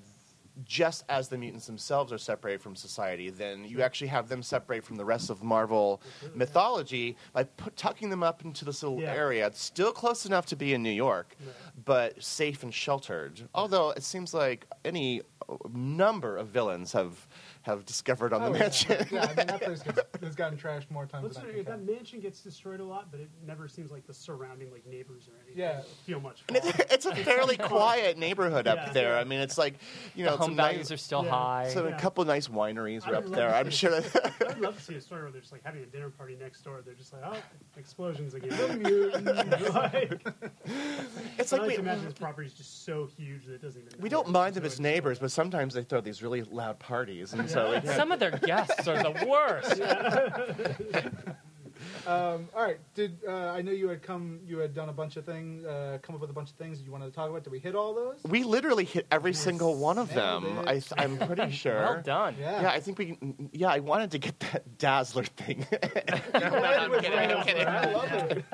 just 0.65 1.05
as 1.09 1.29
the 1.29 1.39
mutants 1.39 1.67
themselves 1.67 2.13
are 2.13 2.19
separated 2.19 2.61
from 2.61 2.75
society, 2.77 3.31
then 3.31 3.65
you 3.65 3.83
actually 3.83 4.09
have 4.09 4.29
them 4.29 4.43
separate 4.43 4.85
from 4.85 4.97
the 4.97 5.05
rest 5.05 5.31
of 5.31 5.43
Marvel 5.43 6.01
mythology 6.35 7.17
by 7.33 7.45
put, 7.45 7.77
tucking 7.77 8.11
them 8.11 8.23
up 8.23 8.45
into 8.45 8.65
this 8.65 8.83
little 8.83 9.01
Yeah. 9.01 9.13
area. 9.15 9.47
It's 9.47 9.63
still 9.63 9.93
close 9.93 10.27
enough 10.27 10.47
to 10.47 10.57
be 10.57 10.75
in 10.75 10.83
New 10.83 10.91
York, 10.91 11.37
Right. 11.45 11.55
but 11.85 12.23
safe 12.23 12.63
and 12.63 12.73
sheltered. 12.75 13.49
Although 13.55 13.91
it 13.91 14.03
seems 14.03 14.35
like 14.35 14.67
any 14.85 15.23
number 15.73 16.37
of 16.37 16.49
villains 16.49 16.93
have 16.93 17.27
have 17.63 17.85
discovered 17.85 18.33
on 18.33 18.43
Oh, 18.43 18.47
the 18.47 18.53
yeah. 18.53 18.59
mansion. 18.65 19.07
Yeah, 19.11 19.23
I 19.25 19.27
mean 19.35 19.47
that 19.47 19.61
place 19.61 19.83
gets, 19.83 20.01
has 20.23 20.35
gotten 20.35 20.57
trashed 20.59 20.91
more 20.91 21.05
times 21.07 21.25
Looks 21.25 21.37
than 21.37 21.47
I 21.51 21.53
can 21.53 21.65
that 21.65 21.85
mansion 21.85 22.21
gets 22.21 22.41
destroyed 22.41 22.81
a 22.81 22.85
lot, 22.85 23.11
but 23.11 23.21
it 23.21 23.29
never 23.47 23.69
seems 23.69 23.91
like 23.91 24.07
the 24.07 24.15
surrounding 24.15 24.71
like 24.73 24.87
neighbors 24.87 25.29
or 25.29 25.33
anything 25.45 25.61
Yeah. 25.61 25.83
feel 26.07 26.21
much. 26.21 26.43
And 26.49 26.57
it's, 26.57 26.79
it's 26.93 27.07
a 27.07 27.15
fairly 27.25 27.57
quiet 27.59 28.17
neighborhood 28.19 28.67
Yeah. 28.67 28.73
up 28.75 28.93
there. 28.95 29.17
I 29.19 29.25
mean, 29.25 29.41
it's 29.41 29.59
like 29.59 29.75
you 30.15 30.25
know, 30.25 30.31
the 30.31 30.37
it's 30.37 30.45
home 30.47 30.53
a 30.53 30.57
nice- 30.57 30.71
values 30.73 30.93
are 30.93 30.97
still 30.97 31.25
Yeah. 31.25 31.31
high. 31.31 31.69
So 31.73 31.87
a 31.87 31.91
Yeah. 31.91 31.99
couple 31.99 32.25
nice 32.25 32.49
wineries 32.49 33.07
I 33.07 33.11
are 33.13 33.15
up 33.17 33.27
there. 33.27 33.55
I'm 33.55 33.71
sure. 33.71 34.01
I'd 34.49 34.59
love 34.59 34.77
to 34.77 34.83
see 34.83 34.95
a 34.95 35.01
story 35.01 35.23
where 35.23 35.31
they're 35.31 35.41
just 35.41 35.53
like 35.53 35.65
having 35.65 35.83
a 35.83 35.87
dinner 35.87 36.09
party 36.11 36.37
next 36.41 36.63
door. 36.63 36.81
They're 36.85 36.95
just 36.95 37.13
like, 37.13 37.23
oh, 37.25 37.37
explosions 37.77 38.35
again. 38.35 38.51
like, 39.75 40.23
it's 41.53 41.53
I 41.53 41.57
like 41.57 41.69
like 41.69 41.69
we, 41.71 41.75
to 41.77 41.81
imagine 41.83 42.05
this 42.05 42.15
property 42.15 42.47
is 42.49 42.55
just 42.55 42.85
so 42.85 43.07
huge 43.17 43.47
that 43.47 43.55
it 43.55 43.63
doesn't 43.63 43.81
even. 43.81 44.01
we 44.01 44.09
don't 44.09 44.29
mind 44.29 44.55
them 44.55 44.63
So 44.63 44.67
as 44.67 44.73
it's- 44.75 44.81
neighbors, 44.81 45.19
but 45.19 45.31
sometimes 45.31 45.75
they 45.75 45.83
throw 45.85 46.01
these 46.01 46.23
really 46.23 46.43
loud 46.43 46.79
parties, 46.79 47.33
and 47.33 47.49
so 47.51 47.73
it's, 47.73 47.95
Some 48.01 48.13
of 48.13 48.19
their 48.21 48.31
guests 48.33 48.87
are 48.89 49.03
the 49.03 49.27
worst. 49.27 49.81
Um, 52.07 52.49
all 52.55 52.63
right, 52.63 52.79
did 52.95 53.19
uh, 53.27 53.53
I 53.53 53.63
know 53.63 53.73
you 53.73 53.89
had 53.89 54.03
come? 54.03 54.41
You 54.47 54.59
had 54.59 54.75
done 54.75 54.91
a 54.91 54.93
bunch 54.93 55.17
of 55.17 55.25
things, 55.25 55.65
uh, 55.65 55.97
come 56.03 56.15
up 56.15 56.21
with 56.21 56.29
a 56.29 56.33
bunch 56.33 56.51
of 56.51 56.57
things 56.57 56.79
that 56.79 56.85
you 56.85 56.93
wanted 56.93 57.07
to 57.07 57.11
talk 57.13 57.31
about. 57.31 57.43
Did 57.43 57.51
we 57.53 57.59
hit 57.59 57.75
all 57.75 57.95
those? 57.95 58.19
we 58.29 58.45
literally 58.45 58.85
hit 58.85 59.07
every 59.11 59.33
single 59.33 59.77
one 59.77 59.97
of 59.99 60.15
Nailed 60.15 60.45
them. 60.45 60.59
it. 60.69 60.93
I, 60.99 61.03
I'm 61.03 61.17
pretty 61.19 61.51
sure. 61.57 61.75
Well 61.81 62.03
done. 62.03 62.37
Yeah. 62.39 62.63
Yeah, 62.63 62.71
I 62.71 62.81
think 62.81 62.99
we. 62.99 63.19
Yeah, 63.53 63.69
I 63.69 63.79
wanted 63.79 64.11
to 64.11 64.19
get 64.19 64.39
that 64.41 64.77
Dazzler 64.77 65.25
thing. 65.25 65.67
I'm 66.35 67.01
kidding, 67.01 67.13
I'm 67.19 67.45
kidding. 67.47 67.67
I 67.67 67.93
love 67.93 68.13
it. 68.13 68.45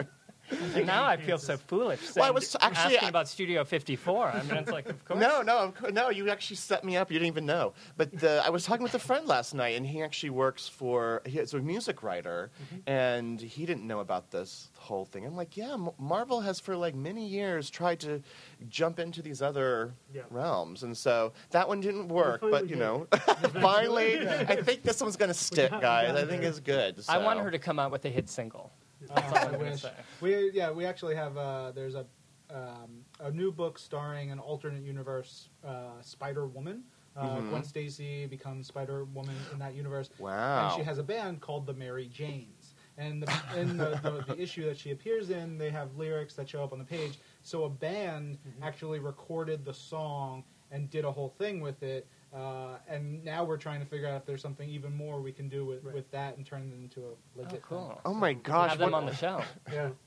And 0.74 0.86
now 0.86 1.04
I 1.04 1.16
feel 1.16 1.38
so 1.38 1.56
foolish. 1.56 2.00
Well, 2.14 2.24
I 2.24 2.30
was 2.30 2.54
actually- 2.60 2.94
asking 2.96 3.08
about 3.08 3.28
Studio 3.28 3.64
54. 3.64 4.28
I 4.28 4.42
mean, 4.42 4.56
it's 4.56 4.70
like, 4.70 4.88
of 4.88 5.04
course. 5.04 5.20
No, 5.20 5.42
no, 5.42 5.72
no. 5.92 6.10
You 6.10 6.28
actually 6.30 6.56
set 6.56 6.84
me 6.84 6.96
up. 6.96 7.10
You 7.10 7.18
didn't 7.18 7.32
even 7.32 7.46
know. 7.46 7.72
But 7.96 8.22
uh, 8.22 8.42
I 8.44 8.50
was 8.50 8.64
talking 8.64 8.82
with 8.84 8.94
a 8.94 8.98
friend 8.98 9.26
last 9.26 9.54
night, 9.54 9.76
and 9.76 9.86
he 9.86 10.02
actually 10.02 10.30
works 10.30 10.68
for. 10.68 11.22
He's 11.26 11.54
a 11.54 11.58
music 11.58 12.02
writer, 12.02 12.50
and 12.86 13.40
he 13.40 13.66
didn't 13.66 13.86
know 13.86 14.00
about 14.00 14.30
this 14.30 14.68
whole 14.76 15.04
thing. 15.04 15.26
I'm 15.26 15.36
like, 15.36 15.56
yeah, 15.56 15.74
M- 15.74 15.90
Marvel 15.98 16.40
has 16.40 16.60
for 16.60 16.76
like 16.76 16.94
many 16.94 17.26
years 17.26 17.68
tried 17.70 18.00
to 18.00 18.22
jump 18.68 18.98
into 18.98 19.22
these 19.22 19.42
other 19.42 19.94
Yeah. 20.14 20.22
realms, 20.30 20.82
and 20.82 20.96
so 20.96 21.32
that 21.50 21.66
one 21.68 21.80
didn't 21.80 22.08
work. 22.08 22.40
But 22.40 22.68
you 22.70 22.76
know, 22.76 23.06
finally, 23.60 24.26
I 24.28 24.56
think 24.62 24.82
this 24.82 25.00
one's 25.00 25.16
gonna 25.16 25.34
stick, 25.34 25.70
guys. 25.70 26.14
I 26.14 26.24
think 26.26 26.42
it's 26.42 26.60
good. 26.60 27.02
I 27.08 27.18
want 27.18 27.40
her 27.40 27.50
to 27.50 27.58
come 27.58 27.78
out 27.78 27.90
with 27.90 28.04
a 28.04 28.08
hit 28.08 28.28
single. 28.28 28.72
Oh, 29.10 29.14
That's 29.14 29.32
all 29.32 29.38
I 29.38 29.40
I'm 29.42 29.50
going 29.52 29.76
to 29.76 29.86
wish. 29.86 29.92
We 30.20 30.50
yeah, 30.52 30.70
we 30.70 30.84
actually 30.84 31.14
have 31.14 31.36
uh, 31.36 31.72
there's 31.72 31.94
a 31.94 32.06
um, 32.50 33.04
a 33.20 33.30
new 33.30 33.50
book 33.50 33.78
starring 33.78 34.30
an 34.30 34.38
alternate 34.38 34.82
universe 34.84 35.48
uh, 35.66 36.00
Spider 36.00 36.46
Woman. 36.46 36.84
Uh, 37.16 37.38
Mhm. 37.38 37.48
Gwen 37.50 37.64
Stacy 37.64 38.26
becomes 38.26 38.66
Spider 38.66 39.04
Woman 39.04 39.34
in 39.52 39.58
that 39.58 39.74
universe, 39.74 40.10
Wow. 40.18 40.66
and 40.66 40.76
she 40.76 40.82
has 40.84 40.98
a 40.98 41.02
band 41.02 41.40
called 41.40 41.66
the 41.66 41.72
Mary 41.72 42.08
Janes. 42.12 42.74
And 42.98 43.22
the, 43.22 43.32
in 43.60 43.76
the, 43.78 43.98
the, 44.02 44.34
the 44.34 44.40
issue 44.42 44.64
that 44.66 44.76
she 44.78 44.90
appears 44.90 45.30
in, 45.30 45.56
they 45.58 45.70
have 45.70 45.96
lyrics 45.96 46.34
that 46.34 46.48
show 46.48 46.62
up 46.62 46.72
on 46.72 46.78
the 46.78 46.84
page. 46.84 47.18
So 47.42 47.64
a 47.64 47.68
band 47.70 48.38
actually 48.62 49.00
recorded 49.00 49.64
the 49.64 49.72
song 49.74 50.44
and 50.70 50.88
did 50.90 51.04
a 51.04 51.10
whole 51.12 51.28
thing 51.38 51.60
with 51.60 51.82
it. 51.82 52.06
Uh, 52.36 52.76
and 52.86 53.24
now 53.24 53.44
we're 53.44 53.56
trying 53.56 53.80
to 53.80 53.86
figure 53.86 54.06
out 54.06 54.16
if 54.16 54.26
there's 54.26 54.42
something 54.42 54.68
even 54.68 54.94
more 54.94 55.20
we 55.22 55.32
can 55.32 55.48
do 55.48 55.64
with, 55.64 55.82
Right. 55.82 55.94
with 55.94 56.10
that 56.10 56.36
and 56.36 56.44
turn 56.44 56.70
it 56.70 56.74
into 56.76 57.00
a 57.00 57.08
Oh, 57.10 57.16
legit 57.36 57.62
cool. 57.62 57.98
Oh 58.04 58.12
my 58.12 58.34
gosh! 58.34 58.70
Have 58.70 58.78
them 58.78 58.90
what- 58.92 58.98
on 58.98 59.06
the 59.06 59.14
show. 59.14 59.42
Yeah. 59.72 59.90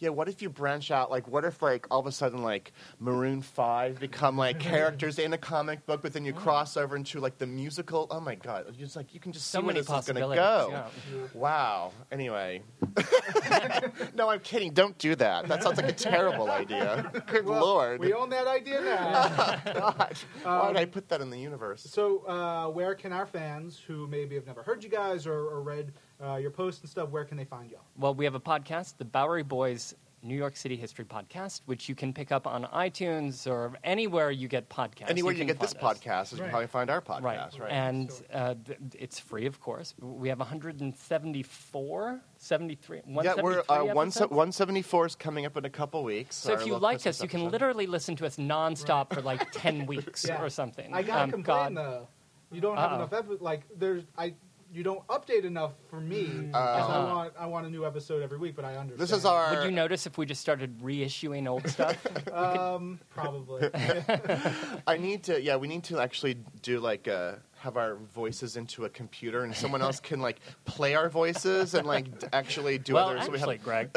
Yeah, 0.00 0.08
what 0.10 0.28
if 0.28 0.42
you 0.42 0.50
branch 0.50 0.90
out? 0.90 1.10
Like, 1.10 1.28
what 1.28 1.44
if, 1.44 1.62
like, 1.62 1.86
all 1.90 2.00
of 2.00 2.06
a 2.06 2.12
sudden, 2.12 2.42
like, 2.42 2.72
Maroon 2.98 3.40
5 3.42 4.00
become, 4.00 4.36
like, 4.36 4.58
characters 4.72 5.18
in 5.20 5.32
a 5.32 5.38
comic 5.38 5.86
book, 5.86 6.02
but 6.02 6.12
then 6.12 6.24
you 6.24 6.32
cross 6.32 6.76
over 6.76 6.96
into, 6.96 7.20
like, 7.20 7.38
the 7.38 7.46
musical? 7.46 8.08
Oh, 8.10 8.20
my 8.20 8.34
God. 8.34 8.64
It's 8.68 8.76
just, 8.76 8.96
like, 8.96 9.14
you 9.14 9.20
can 9.20 9.32
just 9.32 9.46
So 9.50 9.60
see 9.60 9.62
where 9.64 9.74
many 9.74 9.80
this 9.80 9.86
is 9.86 9.90
going 9.90 10.02
to 10.02 10.12
possibilities. 10.12 10.40
go. 10.42 10.68
yeah. 10.72 10.88
Yeah. 11.14 11.26
Wow. 11.32 11.92
Anyway. 12.10 12.62
no, 14.14 14.28
I'm 14.30 14.40
kidding. 14.40 14.72
Don't 14.72 14.96
do 14.98 15.14
that. 15.16 15.46
That 15.48 15.62
sounds 15.62 15.76
like 15.76 15.88
a 15.88 15.92
terrible 15.92 16.50
idea. 16.50 17.10
Good 17.26 17.46
Well, 17.46 17.60
Lord. 17.60 18.00
We 18.00 18.12
own 18.12 18.30
that 18.30 18.46
idea 18.48 18.80
now. 18.80 19.60
God. 19.72 20.18
Why 20.42 20.66
did 20.68 20.76
I 20.76 20.84
put 20.86 21.08
that 21.10 21.20
in 21.20 21.30
the 21.30 21.38
universe? 21.38 21.82
So, 21.88 22.26
uh, 22.26 22.68
where 22.68 22.94
can 22.94 23.12
our 23.12 23.26
fans 23.26 23.80
who 23.86 24.06
maybe 24.08 24.34
have 24.34 24.46
never 24.46 24.62
heard 24.62 24.82
you 24.82 24.90
guys 24.90 25.26
or, 25.26 25.34
or 25.38 25.62
read 25.62 25.92
uh, 26.22 26.36
your 26.36 26.50
posts 26.50 26.80
and 26.82 26.90
stuff, 26.90 27.08
where 27.10 27.24
can 27.24 27.36
they 27.36 27.44
find 27.44 27.70
y'all? 27.70 27.80
Well, 27.96 28.14
we 28.14 28.24
have 28.24 28.34
a 28.34 28.40
podcast, 28.40 28.96
the 28.98 29.04
Bowery 29.04 29.42
Boys 29.42 29.94
New 30.22 30.36
York 30.36 30.56
City 30.56 30.74
History 30.74 31.04
Podcast, 31.04 31.60
which 31.66 31.86
you 31.86 31.94
can 31.94 32.10
pick 32.14 32.32
up 32.32 32.46
on 32.46 32.64
iTunes 32.64 33.46
or 33.46 33.74
anywhere 33.84 34.30
you 34.30 34.48
get 34.48 34.70
podcasts. 34.70 35.10
Anywhere 35.10 35.32
you, 35.34 35.38
can 35.38 35.46
get 35.46 35.60
this 35.60 35.74
us. 35.74 35.82
podcast 35.98 36.32
is 36.32 36.40
Right. 36.40 36.50
how 36.50 36.60
you 36.60 36.66
find 36.66 36.88
our 36.88 37.02
podcast, 37.02 37.60
right? 37.60 37.70
And 37.70 38.10
uh, 38.32 38.54
th- 38.64 38.78
it's 38.98 39.18
free, 39.18 39.44
of 39.44 39.60
course. 39.60 39.92
We 40.00 40.30
have 40.30 40.38
174, 41.18 42.20
73, 42.38 42.96
yeah, 42.96 43.02
173 43.04 43.42
we're 43.42 43.60
uh, 43.68 43.94
one, 43.94 44.08
episodes. 44.08 44.30
174 44.30 45.06
is 45.06 45.14
coming 45.14 45.46
up 45.46 45.56
in 45.56 45.64
a 45.64 45.70
couple 45.70 46.02
weeks. 46.04 46.36
So 46.36 46.52
if 46.52 46.60
you 46.60 46.66
little 46.66 46.80
liked 46.80 47.02
Christmas 47.02 47.16
us, 47.18 47.22
you 47.22 47.28
can 47.28 47.40
episode. 47.40 47.52
literally 47.52 47.86
listen 47.86 48.16
to 48.16 48.26
us 48.26 48.36
nonstop 48.36 49.12
for 49.12 49.20
like 49.22 49.50
10 49.52 49.86
weeks 49.86 50.24
Yeah. 50.26 50.42
or 50.42 50.48
something. 50.48 50.92
I 50.94 51.02
gotta 51.02 51.24
Um, 51.24 51.30
complain 51.30 51.74
God. 51.74 51.76
though. 51.76 52.08
You 52.50 52.60
don't 52.60 52.76
have 52.76 52.92
Uh-oh. 52.92 52.96
enough 52.96 53.12
epi- 53.12 53.36
like 53.40 53.62
there's 53.76 54.04
I 54.16 54.34
you 54.74 54.82
don't 54.82 55.06
update 55.06 55.44
enough 55.44 55.72
for 55.88 56.00
me. 56.00 56.24
Mm. 56.24 56.52
'cause 56.52 56.90
I 56.90 56.96
Uh. 56.96 57.14
want 57.14 57.34
I 57.38 57.46
want 57.46 57.66
a 57.66 57.70
new 57.70 57.86
episode 57.86 58.22
every 58.22 58.38
week, 58.38 58.56
but 58.56 58.64
I 58.64 58.76
understand. 58.76 58.98
This 59.00 59.12
is 59.16 59.24
our. 59.24 59.54
Would 59.54 59.64
you 59.64 59.70
notice 59.70 60.06
if 60.06 60.18
we 60.18 60.26
just 60.26 60.40
started 60.40 60.78
reissuing 60.80 61.48
old 61.48 61.66
stuff? 61.68 61.96
um 62.32 62.98
probably. 63.10 63.70
I 64.86 64.96
need 64.98 65.22
to. 65.24 65.40
Yeah, 65.40 65.56
we 65.56 65.68
need 65.68 65.84
to 65.84 66.00
actually 66.00 66.34
do 66.62 66.80
like 66.80 67.06
uh, 67.08 67.36
have 67.64 67.76
our 67.78 67.96
voices 68.14 68.58
into 68.58 68.84
a 68.84 68.90
computer, 68.90 69.44
and 69.44 69.56
someone 69.56 69.80
else 69.80 69.98
can 69.98 70.20
like 70.20 70.36
play 70.66 70.94
our 70.94 71.08
voices 71.08 71.72
and 71.74 71.86
like 71.86 72.18
d- 72.18 72.26
actually 72.32 72.76
do 72.76 72.92
well, 72.94 73.08
other. 73.08 73.22
so 73.22 73.30
we 73.30 73.38
have- 73.38 73.48
actually, 73.48 73.64
Greg. 73.64 73.88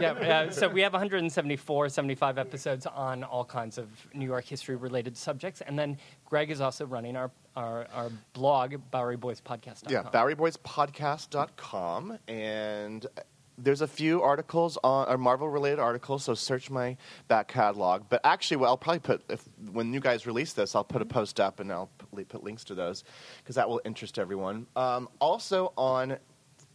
yeah, 0.00 0.20
yeah, 0.20 0.50
so 0.50 0.68
we 0.68 0.80
have 0.80 0.92
174, 0.92 1.88
75 1.88 2.38
episodes 2.38 2.86
on 2.86 3.22
all 3.22 3.44
kinds 3.44 3.78
of 3.78 3.86
New 4.12 4.26
York 4.26 4.44
history 4.44 4.74
related 4.74 5.16
subjects. 5.16 5.60
And 5.60 5.78
then 5.78 5.96
Greg 6.24 6.50
is 6.50 6.60
also 6.60 6.86
running 6.86 7.14
our, 7.16 7.30
our, 7.54 7.86
our 7.94 8.10
blog, 8.32 8.74
BoweryBoysPodcast.com. 8.92 9.92
yeah, 9.92 10.02
BoweryBoysPodcast.com, 10.02 12.18
and 12.26 13.06
uh, 13.06 13.20
there's 13.58 13.80
a 13.80 13.88
few 13.88 14.22
articles 14.22 14.78
on 14.84 15.08
or 15.08 15.18
Marvel 15.18 15.48
related 15.48 15.78
articles, 15.78 16.24
so 16.24 16.34
search 16.34 16.70
my 16.70 16.96
back 17.26 17.48
catalog. 17.48 18.04
But 18.08 18.20
actually, 18.24 18.58
well, 18.58 18.70
I'll 18.70 18.76
probably 18.76 19.00
put 19.00 19.22
if 19.28 19.44
when 19.72 19.92
you 19.92 20.00
guys 20.00 20.26
release 20.26 20.52
this, 20.52 20.74
I'll 20.74 20.84
put 20.84 21.02
a 21.02 21.04
mm-hmm. 21.04 21.14
post 21.14 21.40
up 21.40 21.60
and 21.60 21.72
I'll 21.72 21.90
put, 22.24 22.42
links 22.42 22.64
to 22.64 22.74
those 22.74 23.04
because 23.38 23.56
that 23.56 23.68
will 23.68 23.80
interest 23.84 24.18
everyone. 24.18 24.66
Um, 24.76 25.08
also 25.20 25.72
on 25.76 26.18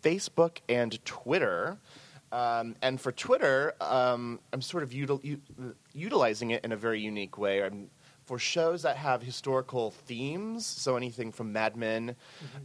Facebook 0.01 0.57
and 0.69 1.03
Twitter. 1.05 1.79
Um, 2.31 2.75
and 2.81 2.99
for 2.99 3.11
Twitter, 3.11 3.73
um, 3.79 4.39
I'm 4.51 4.61
sort 4.61 4.83
of 4.83 4.89
util- 4.89 5.23
u- 5.23 5.41
utilizing 5.93 6.51
it 6.51 6.65
in 6.65 6.71
a 6.71 6.77
very 6.77 6.99
unique 6.99 7.37
way. 7.37 7.63
I'm, 7.63 7.89
for 8.25 8.39
shows 8.39 8.83
that 8.83 8.95
have 8.97 9.21
historical 9.21 9.91
themes, 9.91 10.65
so 10.65 10.95
anything 10.95 11.31
from 11.31 11.51
Mad 11.51 11.75
Men 11.75 12.15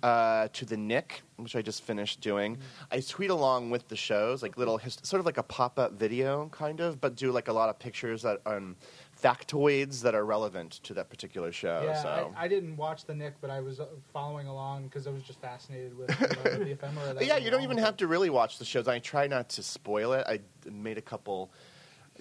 uh, 0.02 0.48
to 0.52 0.64
The 0.64 0.76
Knick, 0.76 1.22
which 1.36 1.56
I 1.56 1.62
just 1.62 1.82
finished 1.82 2.20
doing, 2.20 2.58
I 2.92 3.00
tweet 3.00 3.30
along 3.30 3.70
with 3.70 3.88
the 3.88 3.96
shows, 3.96 4.42
like 4.42 4.56
little, 4.56 4.78
his- 4.78 4.98
sort 5.02 5.20
of 5.20 5.26
like 5.26 5.38
a 5.38 5.42
pop 5.42 5.78
up 5.78 5.92
video, 5.92 6.48
kind 6.50 6.80
of, 6.80 7.00
but 7.00 7.16
do 7.16 7.32
like 7.32 7.48
a 7.48 7.52
lot 7.52 7.68
of 7.68 7.78
pictures 7.78 8.22
that 8.22 8.40
um, 8.46 8.76
factoids 9.20 10.00
that 10.02 10.14
are 10.14 10.24
relevant 10.24 10.72
to 10.84 10.94
that 10.94 11.10
particular 11.10 11.50
show. 11.50 11.82
yeah, 11.84 12.02
so. 12.02 12.32
I, 12.36 12.44
I 12.44 12.48
didn't 12.48 12.76
watch 12.76 13.04
the 13.04 13.14
Knick, 13.14 13.34
but 13.40 13.50
I 13.50 13.60
was 13.60 13.80
uh, 13.80 13.86
following 14.12 14.46
along 14.46 14.84
because 14.84 15.06
I 15.06 15.10
was 15.10 15.22
just 15.24 15.40
fascinated 15.40 15.96
with 15.96 16.10
you 16.20 16.26
know, 16.28 16.64
the 16.64 16.70
ephemera. 16.72 17.14
That 17.14 17.26
yeah, 17.26 17.36
you 17.36 17.50
don't 17.50 17.62
even 17.62 17.78
have 17.78 17.96
to 17.98 18.06
really 18.06 18.30
watch 18.30 18.58
the 18.58 18.64
shows. 18.64 18.86
I 18.86 19.00
try 19.00 19.26
not 19.26 19.48
to 19.50 19.62
spoil 19.62 20.12
it. 20.12 20.24
I 20.28 20.40
made 20.70 20.98
a 20.98 21.02
couple 21.02 21.50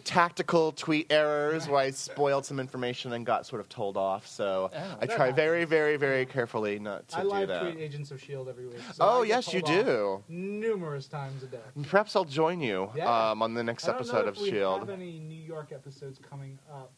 tactical 0.03 0.71
tweet 0.71 1.11
errors 1.11 1.67
where 1.67 1.79
I 1.79 1.91
spoiled 1.91 2.45
some 2.45 2.59
information 2.59 3.13
and 3.13 3.25
got 3.25 3.45
sort 3.45 3.59
of 3.61 3.69
told 3.69 3.97
off. 3.97 4.25
So 4.27 4.69
Oh. 4.73 4.97
I 5.01 5.05
try 5.05 5.17
happens. 5.27 5.35
very, 5.35 5.65
very, 5.65 5.97
very 5.97 6.25
carefully 6.25 6.79
not 6.79 7.07
to 7.09 7.17
I 7.19 7.21
do 7.23 7.27
live 7.29 7.47
that. 7.49 7.61
tweet 7.63 7.77
Agents 7.79 8.11
of 8.11 8.21
Shield 8.21 8.47
every 8.49 8.67
week. 8.67 8.79
So 8.93 9.03
Oh 9.05 9.21
yes, 9.23 9.53
you 9.53 9.61
do. 9.61 10.23
numerous 10.27 11.07
times 11.07 11.43
a 11.43 11.47
day. 11.47 11.59
Perhaps 11.83 12.15
I'll 12.15 12.25
join 12.25 12.61
you 12.61 12.89
Yeah. 12.95 13.31
um, 13.31 13.41
on 13.41 13.53
the 13.53 13.63
next 13.63 13.85
I 13.85 13.87
don't 13.91 13.95
episode 14.01 14.13
know 14.23 14.27
of 14.29 14.35
if 14.37 14.41
we 14.41 14.49
Shield. 14.51 14.79
have 14.79 14.89
any 14.89 15.19
New 15.19 15.41
York 15.41 15.71
episodes 15.71 16.19
coming 16.19 16.57
up. 16.71 16.91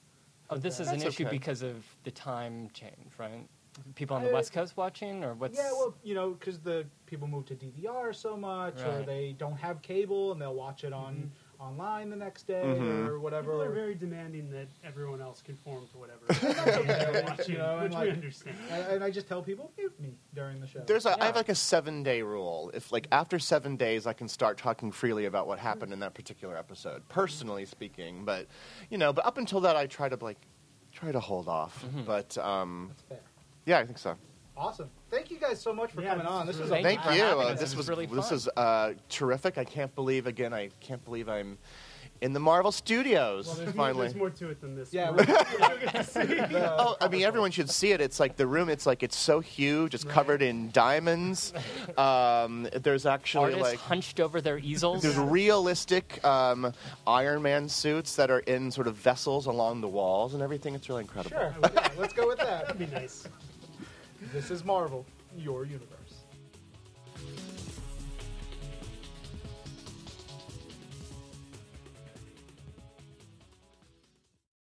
Oh, 0.52 0.58
this 0.58 0.80
is 0.80 0.88
That's 0.88 1.04
an 1.04 1.08
issue 1.08 1.24
okay. 1.26 1.32
because 1.38 1.62
of 1.62 1.76
the 2.04 2.12
time 2.12 2.70
change, 2.74 3.12
right? 3.18 3.48
People 3.96 4.16
on 4.18 4.24
the 4.24 4.30
Uh, 4.30 4.34
West 4.34 4.52
Coast 4.52 4.76
watching, 4.78 5.24
or 5.24 5.36
what's? 5.36 5.58
Yeah, 5.58 5.72
well, 5.72 5.94
you 6.04 6.16
know, 6.16 6.32
because 6.32 6.60
the 6.60 6.86
people 7.06 7.28
move 7.28 7.46
to 7.46 7.56
DVR 7.56 8.14
so 8.14 8.36
much, 8.36 8.82
or 8.82 9.04
they 9.04 9.34
don't 9.38 9.56
have 9.58 9.82
cable 9.84 10.32
and 10.32 10.42
they'll 10.42 10.56
watch 10.56 10.84
it 10.84 10.92
on 10.92 11.32
online 11.60 12.10
the 12.10 12.16
next 12.16 12.48
day 12.48 12.64
Mhm. 12.64 13.08
or 13.08 13.20
whatever. 13.20 13.52
People 13.52 13.62
are 13.64 13.70
very 13.74 13.94
demanding 13.94 14.50
that 14.52 14.68
everyone 14.84 15.22
else 15.22 15.42
conform 15.42 15.88
to 15.92 15.98
whatever 15.98 16.26
okay, 16.32 16.84
they're 17.12 17.24
watching, 17.24 17.52
you 17.56 17.58
know, 17.58 17.76
and 17.80 17.84
which 17.84 17.94
like- 17.94 18.04
we 18.06 18.12
understand. 18.12 18.58
and, 18.72 18.88
and 18.88 19.04
I 19.04 19.12
just 19.12 19.28
tell 19.28 19.42
people 19.44 19.72
mute 19.78 20.00
me 20.00 20.18
during 20.34 20.62
the 20.62 20.68
show. 20.68 20.80
There's 20.88 21.06
a, 21.06 21.10
I 21.12 21.18
Yeah. 21.18 21.26
have 21.26 21.36
like 21.36 21.50
a 21.50 21.56
seven 21.56 22.02
day 22.02 22.22
rule. 22.22 22.72
If 22.74 22.92
like 22.94 23.08
after 23.12 23.40
seven 23.40 23.76
days, 23.76 24.08
I 24.08 24.14
can 24.14 24.28
start 24.30 24.58
talking 24.58 24.92
freely 24.92 25.26
about 25.26 25.48
what 25.48 25.60
happened 25.60 25.92
in 25.92 26.00
that 26.00 26.14
particular 26.14 26.58
episode, 26.58 27.08
personally 27.10 27.66
speaking. 27.66 28.24
But 28.24 28.48
you 28.90 28.98
know, 28.98 29.12
but 29.12 29.26
up 29.26 29.38
until 29.38 29.60
that, 29.62 29.76
I 29.76 29.86
try 29.88 30.08
to 30.08 30.18
like 30.24 30.40
try 30.94 31.12
to 31.12 31.20
hold 31.20 31.48
off. 31.50 31.84
Mhm. 31.86 32.06
But 32.06 32.38
um, 32.38 32.88
That's 32.90 33.02
fair. 33.04 33.20
yeah, 33.66 33.80
I 33.80 33.86
think 33.86 33.98
so. 33.98 34.16
Awesome. 34.60 34.90
Thank 35.10 35.32
you 35.32 35.38
guys 35.40 35.62
so 35.62 35.72
much 35.74 35.92
for 35.92 36.02
Yeah, 36.02 36.10
coming 36.12 36.28
on. 36.28 36.46
This 36.46 36.58
was 36.60 36.70
really 36.70 36.84
Thank 36.84 37.02
Thank 37.02 37.16
you 37.18 37.24
you. 37.24 37.30
for 37.30 37.38
having 37.38 37.46
Uh, 37.48 37.54
us. 37.54 37.60
this 37.62 37.70
was 37.72 37.78
was 37.78 37.90
really 37.90 38.06
this 38.08 38.26
fun. 38.28 38.34
is 38.36 38.50
uh, 38.58 38.94
terrific. 39.08 39.58
I 39.58 39.64
can't 39.64 39.94
believe 39.96 40.28
again. 40.28 40.54
I 40.54 40.70
can't 40.82 41.04
believe 41.06 41.30
I'm 41.30 41.58
in 42.22 42.34
the 42.34 42.40
Marvel 42.42 42.74
Studios 42.74 43.48
Well, 43.48 43.56
there's, 43.56 43.74
more, 43.74 43.86
finally. 43.86 44.08
there's 44.08 44.16
more 44.18 44.30
to 44.30 44.50
it 44.50 44.60
than 44.60 44.76
this. 44.76 44.94
Yeah, 44.94 45.12
We're- 45.12 45.24
the- 45.26 46.76
Oh, 46.78 46.98
I 47.00 47.08
mean, 47.08 47.22
everyone 47.24 47.52
should 47.52 47.70
see 47.70 47.94
it. 47.94 48.02
It's 48.02 48.20
like 48.20 48.36
the 48.36 48.46
room. 48.46 48.68
It's 48.68 48.86
like 48.86 49.02
it's 49.04 49.16
so 49.16 49.40
huge. 49.40 49.94
It's 49.96 50.04
covered 50.04 50.42
in 50.42 50.72
diamonds. 50.72 51.54
Um, 51.98 52.68
there's 52.74 53.06
actually 53.06 53.54
artists 53.56 53.64
like 53.64 53.80
hunched 53.80 54.20
over 54.20 54.40
their 54.42 54.58
easels. 54.60 55.02
there's 55.02 55.18
realistic 55.18 56.24
um, 56.24 56.72
Iron 57.08 57.42
Man 57.42 57.68
suits 57.68 58.16
that 58.16 58.30
are 58.32 58.40
in 58.40 58.72
sort 58.72 58.88
of 58.88 58.96
vessels 58.96 59.46
along 59.48 59.82
the 59.82 59.88
walls 59.88 60.34
and 60.34 60.42
everything. 60.44 60.76
It's 60.76 60.88
really 60.88 61.02
incredible. 61.02 61.38
Sure. 61.38 61.56
Yeah, 61.62 61.90
let's 61.98 62.14
go 62.14 62.28
with 62.28 62.38
that. 62.40 62.68
That'd 62.68 62.80
be 62.80 62.86
nice. 62.88 63.28
This 64.32 64.52
is 64.52 64.64
Marvel, 64.64 65.08
your 65.36 65.66
universe. 65.66 65.99